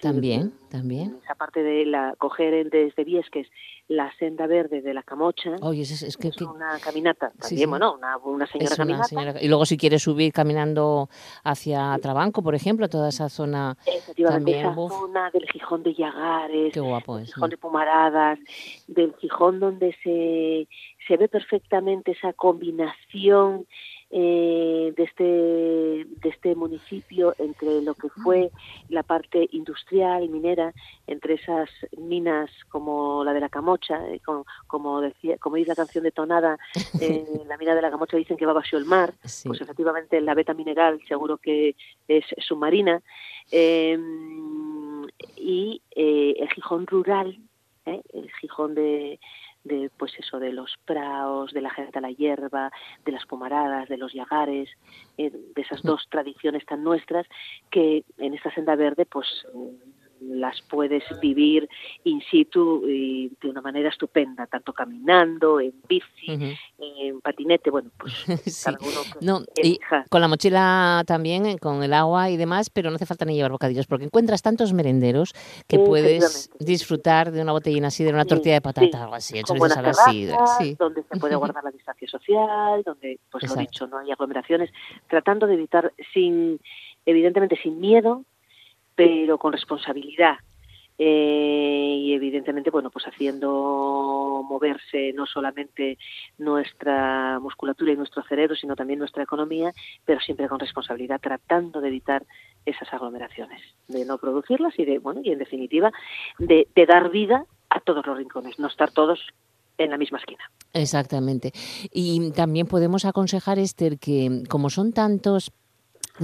también, 0.00 0.52
también. 0.70 1.18
Esa 1.24 1.34
parte 1.34 1.62
de 1.62 1.84
la 1.86 2.14
coger 2.16 2.70
desde 2.70 3.04
Viesques 3.04 3.48
la 3.88 4.12
senda 4.16 4.46
verde 4.46 4.80
de 4.80 4.94
la 4.94 5.02
Camocha. 5.02 5.56
Oye, 5.60 5.82
es, 5.82 6.16
que, 6.16 6.30
una 6.44 6.78
caminata, 6.78 7.32
también, 7.38 7.68
bueno, 7.68 7.98
una, 8.24 8.46
señora 8.46 8.76
caminata. 8.76 9.40
Y 9.40 9.48
luego 9.48 9.66
si 9.66 9.76
quieres 9.76 10.02
subir 10.02 10.32
caminando 10.32 11.08
hacia 11.42 11.98
Trabanco, 12.00 12.42
por 12.42 12.54
ejemplo, 12.54 12.88
toda 12.88 13.08
esa 13.08 13.28
zona 13.28 13.76
Efectivamente, 13.84 14.60
esa 14.60 14.74
zona 14.74 15.30
del 15.30 15.46
Gijón 15.50 15.82
de 15.82 15.94
Llagares, 15.94 16.74
del 16.74 17.26
Gijón 17.26 17.50
de 17.50 17.56
Pumaradas, 17.56 18.38
del 18.86 19.14
Gijón 19.20 19.58
donde 19.58 19.96
se, 20.02 20.68
se 21.06 21.16
ve 21.16 21.28
perfectamente 21.28 22.12
esa 22.12 22.32
combinación 22.32 23.66
eh, 24.14 24.92
de, 24.94 25.04
este, 25.04 25.24
de 25.24 26.28
este 26.28 26.54
municipio 26.54 27.34
entre 27.38 27.80
lo 27.80 27.94
que 27.94 28.10
fue 28.10 28.50
la 28.90 29.02
parte 29.02 29.48
industrial, 29.52 30.28
minera, 30.28 30.74
entre 31.06 31.34
esas 31.34 31.70
minas 31.96 32.50
como 32.68 33.24
la 33.24 33.32
de 33.32 33.40
la 33.40 33.48
Camocha, 33.48 34.06
eh, 34.10 34.20
como, 34.66 35.00
decía, 35.00 35.38
como 35.38 35.56
dice 35.56 35.70
la 35.70 35.76
canción 35.76 36.04
de 36.04 36.10
Tonada, 36.10 36.58
eh, 37.00 37.24
la 37.48 37.56
mina 37.56 37.74
de 37.74 37.80
la 37.80 37.90
Camocha 37.90 38.18
dicen 38.18 38.36
que 38.36 38.44
va 38.44 38.52
bajo 38.52 38.76
el 38.76 38.84
mar, 38.84 39.14
pues 39.22 39.60
efectivamente 39.62 40.20
la 40.20 40.34
beta 40.34 40.52
mineral 40.52 41.00
seguro 41.08 41.38
que 41.38 41.74
es 42.06 42.26
submarina, 42.36 43.00
em, 43.50 45.06
y 45.36 45.80
el 45.96 46.50
Gijón 46.50 46.86
rural, 46.86 47.38
el 47.86 48.30
Gijón 48.40 48.74
de, 48.74 49.18
de 49.64 49.90
pues 49.96 50.12
eso 50.18 50.38
de 50.38 50.52
los 50.52 50.76
praos, 50.84 51.52
de 51.52 51.60
la 51.60 51.70
gente 51.70 51.98
a 51.98 52.02
la 52.02 52.10
hierba, 52.10 52.70
de 53.04 53.12
las 53.12 53.26
pomaradas, 53.26 53.88
de 53.88 53.96
los 53.96 54.12
yagares, 54.12 54.68
eh, 55.18 55.30
de 55.30 55.62
esas 55.62 55.82
dos 55.82 56.06
tradiciones 56.10 56.64
tan 56.66 56.82
nuestras 56.82 57.26
que 57.70 58.04
en 58.18 58.34
esta 58.34 58.52
senda 58.52 58.76
verde 58.76 59.06
pues 59.06 59.26
las 60.28 60.60
puedes 60.62 61.02
vivir 61.20 61.68
in 62.04 62.20
situ 62.30 62.82
y 62.88 63.32
de 63.40 63.48
una 63.48 63.60
manera 63.60 63.88
estupenda, 63.88 64.46
tanto 64.46 64.72
caminando, 64.72 65.60
en 65.60 65.74
bici, 65.88 66.56
en 66.78 67.20
patinete, 67.20 67.70
bueno, 67.70 67.90
pues 67.96 68.12
no, 69.20 69.42
y 69.62 69.78
con 70.08 70.20
la 70.20 70.28
mochila 70.28 71.04
también, 71.06 71.46
eh, 71.46 71.58
con 71.58 71.82
el 71.82 71.92
agua 71.92 72.30
y 72.30 72.36
demás, 72.36 72.70
pero 72.70 72.90
no 72.90 72.96
hace 72.96 73.06
falta 73.06 73.24
ni 73.24 73.34
llevar 73.34 73.52
bocadillos, 73.52 73.86
porque 73.86 74.04
encuentras 74.04 74.42
tantos 74.42 74.72
merenderos 74.72 75.34
que 75.66 75.78
puedes 75.78 76.50
disfrutar 76.58 77.30
de 77.30 77.42
una 77.42 77.52
botellina 77.52 77.88
así, 77.88 78.04
de 78.04 78.12
una 78.12 78.24
tortilla 78.24 78.54
de 78.54 78.60
patata, 78.60 79.02
algo 79.02 79.14
así, 79.14 79.40
con 79.42 79.58
buenas 79.58 79.76
terrazas, 79.76 80.12
sí. 80.58 80.76
donde 80.78 81.02
se 81.02 81.18
puede 81.18 81.36
guardar 81.42 81.64
la 81.64 81.70
distancia 81.70 82.08
social, 82.08 82.82
donde, 82.84 83.18
pues 83.30 83.48
lo 83.48 83.56
dicho, 83.56 83.86
no 83.86 83.98
hay 83.98 84.10
aglomeraciones, 84.10 84.70
tratando 85.08 85.46
de 85.46 85.54
evitar 85.54 85.92
sin, 86.12 86.60
evidentemente 87.06 87.58
sin 87.62 87.80
miedo, 87.80 88.24
pero 88.94 89.38
con 89.38 89.52
responsabilidad. 89.52 90.36
Eh, 90.98 91.96
y 91.98 92.12
evidentemente, 92.12 92.70
bueno, 92.70 92.90
pues 92.90 93.06
haciendo 93.06 94.44
moverse 94.48 95.12
no 95.14 95.26
solamente 95.26 95.98
nuestra 96.38 97.38
musculatura 97.40 97.92
y 97.92 97.96
nuestro 97.96 98.22
cerebro, 98.22 98.54
sino 98.54 98.76
también 98.76 98.98
nuestra 98.98 99.22
economía, 99.22 99.72
pero 100.04 100.20
siempre 100.20 100.48
con 100.48 100.60
responsabilidad, 100.60 101.20
tratando 101.20 101.80
de 101.80 101.88
evitar 101.88 102.24
esas 102.66 102.92
aglomeraciones, 102.92 103.60
de 103.88 104.04
no 104.04 104.18
producirlas 104.18 104.78
y 104.78 104.84
de, 104.84 104.98
bueno, 104.98 105.20
y 105.24 105.32
en 105.32 105.38
definitiva, 105.38 105.90
de, 106.38 106.68
dar 106.86 107.10
vida 107.10 107.46
a 107.70 107.80
todos 107.80 108.06
los 108.06 108.16
rincones, 108.16 108.58
no 108.58 108.68
estar 108.68 108.90
todos 108.92 109.18
en 109.78 109.90
la 109.90 109.98
misma 109.98 110.18
esquina. 110.18 110.50
Exactamente. 110.74 111.52
Y 111.90 112.30
también 112.32 112.66
podemos 112.66 113.04
aconsejar, 113.04 113.58
Esther, 113.58 113.98
que 113.98 114.42
como 114.48 114.70
son 114.70 114.92
tantos 114.92 115.50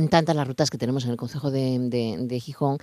tantas 0.07 0.37
las 0.37 0.47
rutas 0.47 0.71
que 0.71 0.79
tenemos 0.79 1.05
en 1.05 1.11
el 1.11 1.17
Consejo 1.17 1.51
de, 1.51 2.41
Gijón 2.41 2.79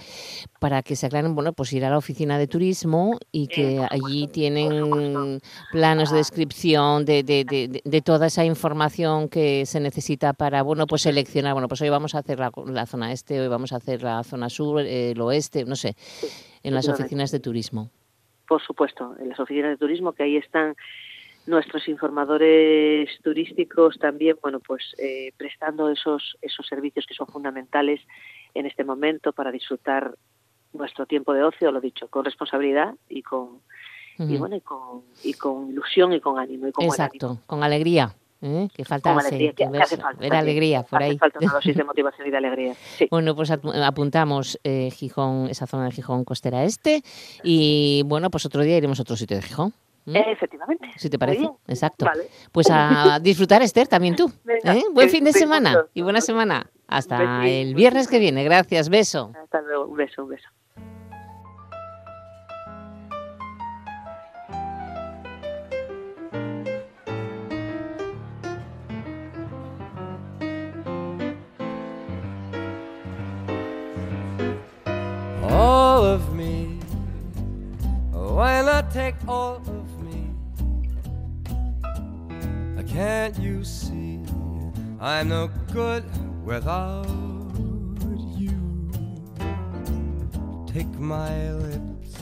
para 0.60 0.84
que 0.84 0.98
se 0.98 1.06
aclaren, 1.06 1.36
bueno, 1.36 1.54
pues 1.54 1.72
ir 1.72 1.86
a 1.86 1.90
la 1.90 1.98
oficina 1.98 2.38
de 2.38 2.48
turismo 2.48 3.18
y 3.32 3.48
que 3.48 3.86
allí 3.90 4.28
tienen 4.28 5.40
planos 5.72 6.12
de 6.12 6.18
descripción 6.18 7.06
de, 7.06 7.24
de, 7.24 8.02
toda 8.02 8.28
esa 8.28 8.44
información 8.44 9.30
que 9.30 9.66
se 9.66 9.80
necesita 9.80 10.34
para, 10.34 10.62
bueno, 10.64 10.88
pues 10.88 11.04
seleccionar, 11.04 11.54
bueno, 11.54 11.70
pues 11.70 11.82
hoy 11.82 11.90
vamos 11.90 12.16
a 12.16 12.20
hacer 12.20 12.40
la, 12.40 12.52
la 12.66 12.86
zona 12.86 13.14
este, 13.14 13.40
hoy 13.40 13.48
vamos 13.48 13.72
a 13.72 13.78
hacer 13.78 14.04
la 14.04 14.24
zona 14.24 14.50
sur, 14.50 14.82
el 14.82 15.22
oeste, 15.22 15.64
no 15.64 15.76
sé, 15.76 15.96
en 16.64 16.74
las 16.74 16.90
oficinas 16.90 17.32
de 17.32 17.40
turismo. 17.40 17.90
Por 18.48 18.62
supuesto, 18.62 19.16
en 19.20 19.30
las 19.30 19.40
oficinas 19.40 19.72
de 19.72 19.78
turismo 19.78 20.12
que 20.14 20.24
ahí 20.24 20.38
están 20.38 20.76
nuestros 21.48 21.88
informadores 21.88 23.10
turísticos 23.24 23.98
también, 24.00 24.38
bueno, 24.42 24.60
pues 24.60 24.84
eh, 24.98 25.32
prestando 25.38 25.90
esos, 25.90 26.38
esos 26.42 26.66
servicios 26.68 27.06
que 27.06 27.14
son 27.14 27.28
fundamentales 27.28 28.02
en 28.54 28.66
este 28.66 28.84
momento 28.84 29.32
para 29.32 29.52
disfrutar 29.52 30.16
nuestro 30.74 31.06
tiempo 31.06 31.34
de 31.34 31.44
ocio, 31.44 31.72
lo 31.72 31.82
dicho, 31.82 32.08
con 32.08 32.26
responsabilidad 32.26 32.96
y 33.08 33.22
con, 33.22 33.62
y 34.18 34.38
bueno, 34.38 34.56
y 34.56 34.62
con, 34.62 35.04
y 35.24 35.34
con 35.34 35.70
ilusión 35.70 36.14
y 36.14 36.20
con 36.20 36.40
ánimo. 36.40 36.68
Y 36.68 36.72
con 36.72 36.86
Exacto, 36.86 37.40
con 37.46 37.64
alegría. 37.64 38.16
¿eh? 38.42 38.68
Que 38.74 38.86
falta 38.86 39.16
alegría, 39.18 39.54
ver, 40.20 40.34
alegría 40.36 40.84
por 40.84 41.02
ahí. 41.02 41.18
falta 41.18 41.40
una 41.40 41.54
dosis 41.54 41.76
de 41.76 41.84
motivación 41.86 42.28
y 42.28 42.32
de 42.32 42.38
alegría. 42.38 42.74
Bueno, 43.10 43.36
pues 43.36 43.52
apuntamos 43.52 44.60
eh, 44.64 44.90
Gijón, 44.92 45.48
esa 45.50 45.68
zona 45.68 45.86
de 45.86 45.92
Gijón 45.92 46.24
costera 46.26 46.64
este 46.64 47.02
y 47.44 48.04
bueno, 48.06 48.30
pues 48.30 48.46
otro 48.46 48.64
día 48.64 48.78
iremos 48.78 49.00
a 49.00 49.04
otro 49.04 49.16
sitio 49.16 49.38
de 49.38 49.44
Gijón. 49.44 49.74
¿Mm? 50.06 50.16
Efectivamente. 50.16 50.88
Si 50.98 51.10
te 51.10 51.18
parece. 51.18 51.50
Exacto. 51.68 52.06
Pues 52.52 52.68
a 52.70 53.20
disfrutar, 53.22 53.62
Esther, 53.62 53.88
también 53.88 54.16
tú. 54.16 54.32
¿eh? 54.64 54.84
Buen 54.94 55.10
fin 55.10 55.24
de 55.24 55.34
semana 55.34 55.86
y 55.94 56.02
buena 56.02 56.22
semana. 56.22 56.70
Hasta 56.88 57.48
el 57.48 57.74
viernes 57.74 58.08
que 58.08 58.20
viene. 58.20 58.44
Gracias. 58.44 58.90
Beso. 58.90 59.32
Hasta 59.42 59.62
luego. 59.62 59.88
Un 59.88 59.98
beso, 59.98 60.24
un 60.24 60.30
beso. 60.30 60.50
All 75.44 76.04
of 76.04 76.34
me, 76.34 76.80
why 78.12 78.62
not 78.62 78.92
take 78.92 79.16
all 79.28 79.62
Can't 82.96 83.38
you 83.40 83.66
see 83.66 84.22
I'm 85.02 85.28
no 85.28 85.50
good 85.74 86.06
without 86.46 87.06
you? 88.40 88.56
Take 90.66 90.88
my 90.98 91.52
lips, 91.52 92.16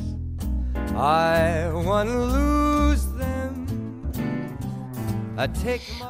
I 0.96 1.70
wanna 1.72 2.26
lose 2.26 3.06
them. 3.20 3.68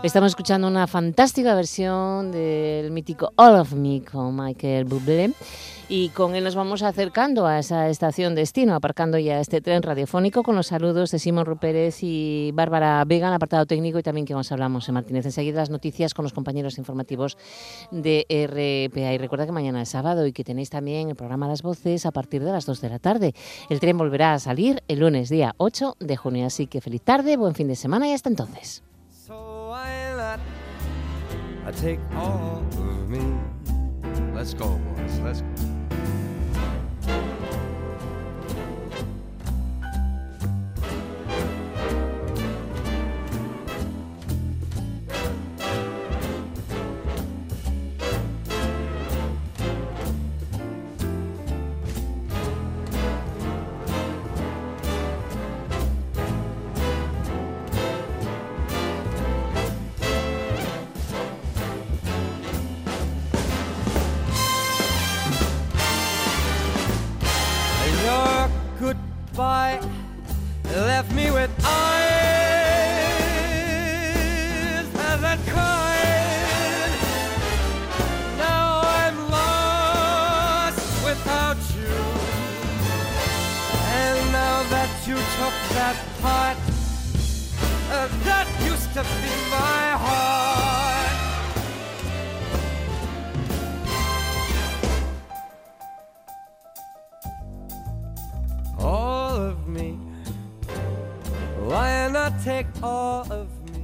Estamos 0.02 0.32
escuchando 0.32 0.68
una 0.70 0.88
fantástica 0.88 1.56
versión 1.56 2.32
del 2.32 2.90
mítico 2.92 3.34
All 3.36 3.56
of 3.56 3.74
Me 3.74 4.02
con 4.02 4.34
Michael 4.34 4.86
Bublé 4.86 5.34
y 5.96 6.10
con 6.10 6.34
él 6.34 6.44
nos 6.44 6.56
vamos 6.56 6.82
acercando 6.82 7.46
a 7.46 7.60
esa 7.60 7.88
estación 7.88 8.34
destino, 8.34 8.74
aparcando 8.74 9.20
ya 9.20 9.40
este 9.40 9.62
tren 9.62 9.84
radiofónico 9.84 10.42
con 10.42 10.56
los 10.56 10.66
saludos 10.66 11.12
de 11.12 11.20
Simón 11.20 11.46
Rupérez 11.46 12.00
y 12.02 12.50
Bárbara 12.52 13.06
Vega 13.06 13.32
apartado 13.36 13.68
técnico 13.68 14.00
y 14.00 14.02
también 14.02 14.26
que 14.26 14.34
nos 14.34 14.52
hablamos 14.52 14.88
en 14.88 14.96
Martínez. 14.96 15.24
Enseguida 15.28 15.60
las 15.60 15.70
noticias 15.70 16.16
con 16.16 16.24
los 16.24 16.34
compañeros 16.34 16.80
informativos 16.80 17.38
de 17.92 18.26
RPA. 18.28 19.14
Y 19.14 19.20
recuerda 19.20 19.46
que 19.46 19.52
mañana 19.52 19.84
es 19.84 19.90
sábado 19.90 20.26
y 20.26 20.34
que 20.34 20.44
tenéis 20.44 20.72
también 20.72 21.10
el 21.10 21.16
programa 21.16 21.48
Las 21.48 21.62
Voces 21.62 22.08
a 22.08 22.12
partir 22.12 22.44
de 22.44 22.52
las 22.52 22.66
2 22.66 22.82
de 22.82 22.90
la 22.90 22.98
tarde. 22.98 23.36
El 23.70 23.80
tren 23.80 23.96
volverá 23.96 24.34
a 24.34 24.40
salir 24.40 24.82
el 24.88 24.98
lunes 24.98 25.30
día 25.30 25.54
8 25.58 25.98
de 26.00 26.18
junio, 26.18 26.48
así 26.48 26.66
que 26.66 26.82
feliz 26.82 27.04
tarde, 27.04 27.38
buen 27.38 27.54
fin 27.54 27.68
de 27.68 27.76
semana 27.76 28.08
y 28.08 28.14
hasta 28.14 28.30
entonces. 28.30 28.82
goodbye 34.56 35.73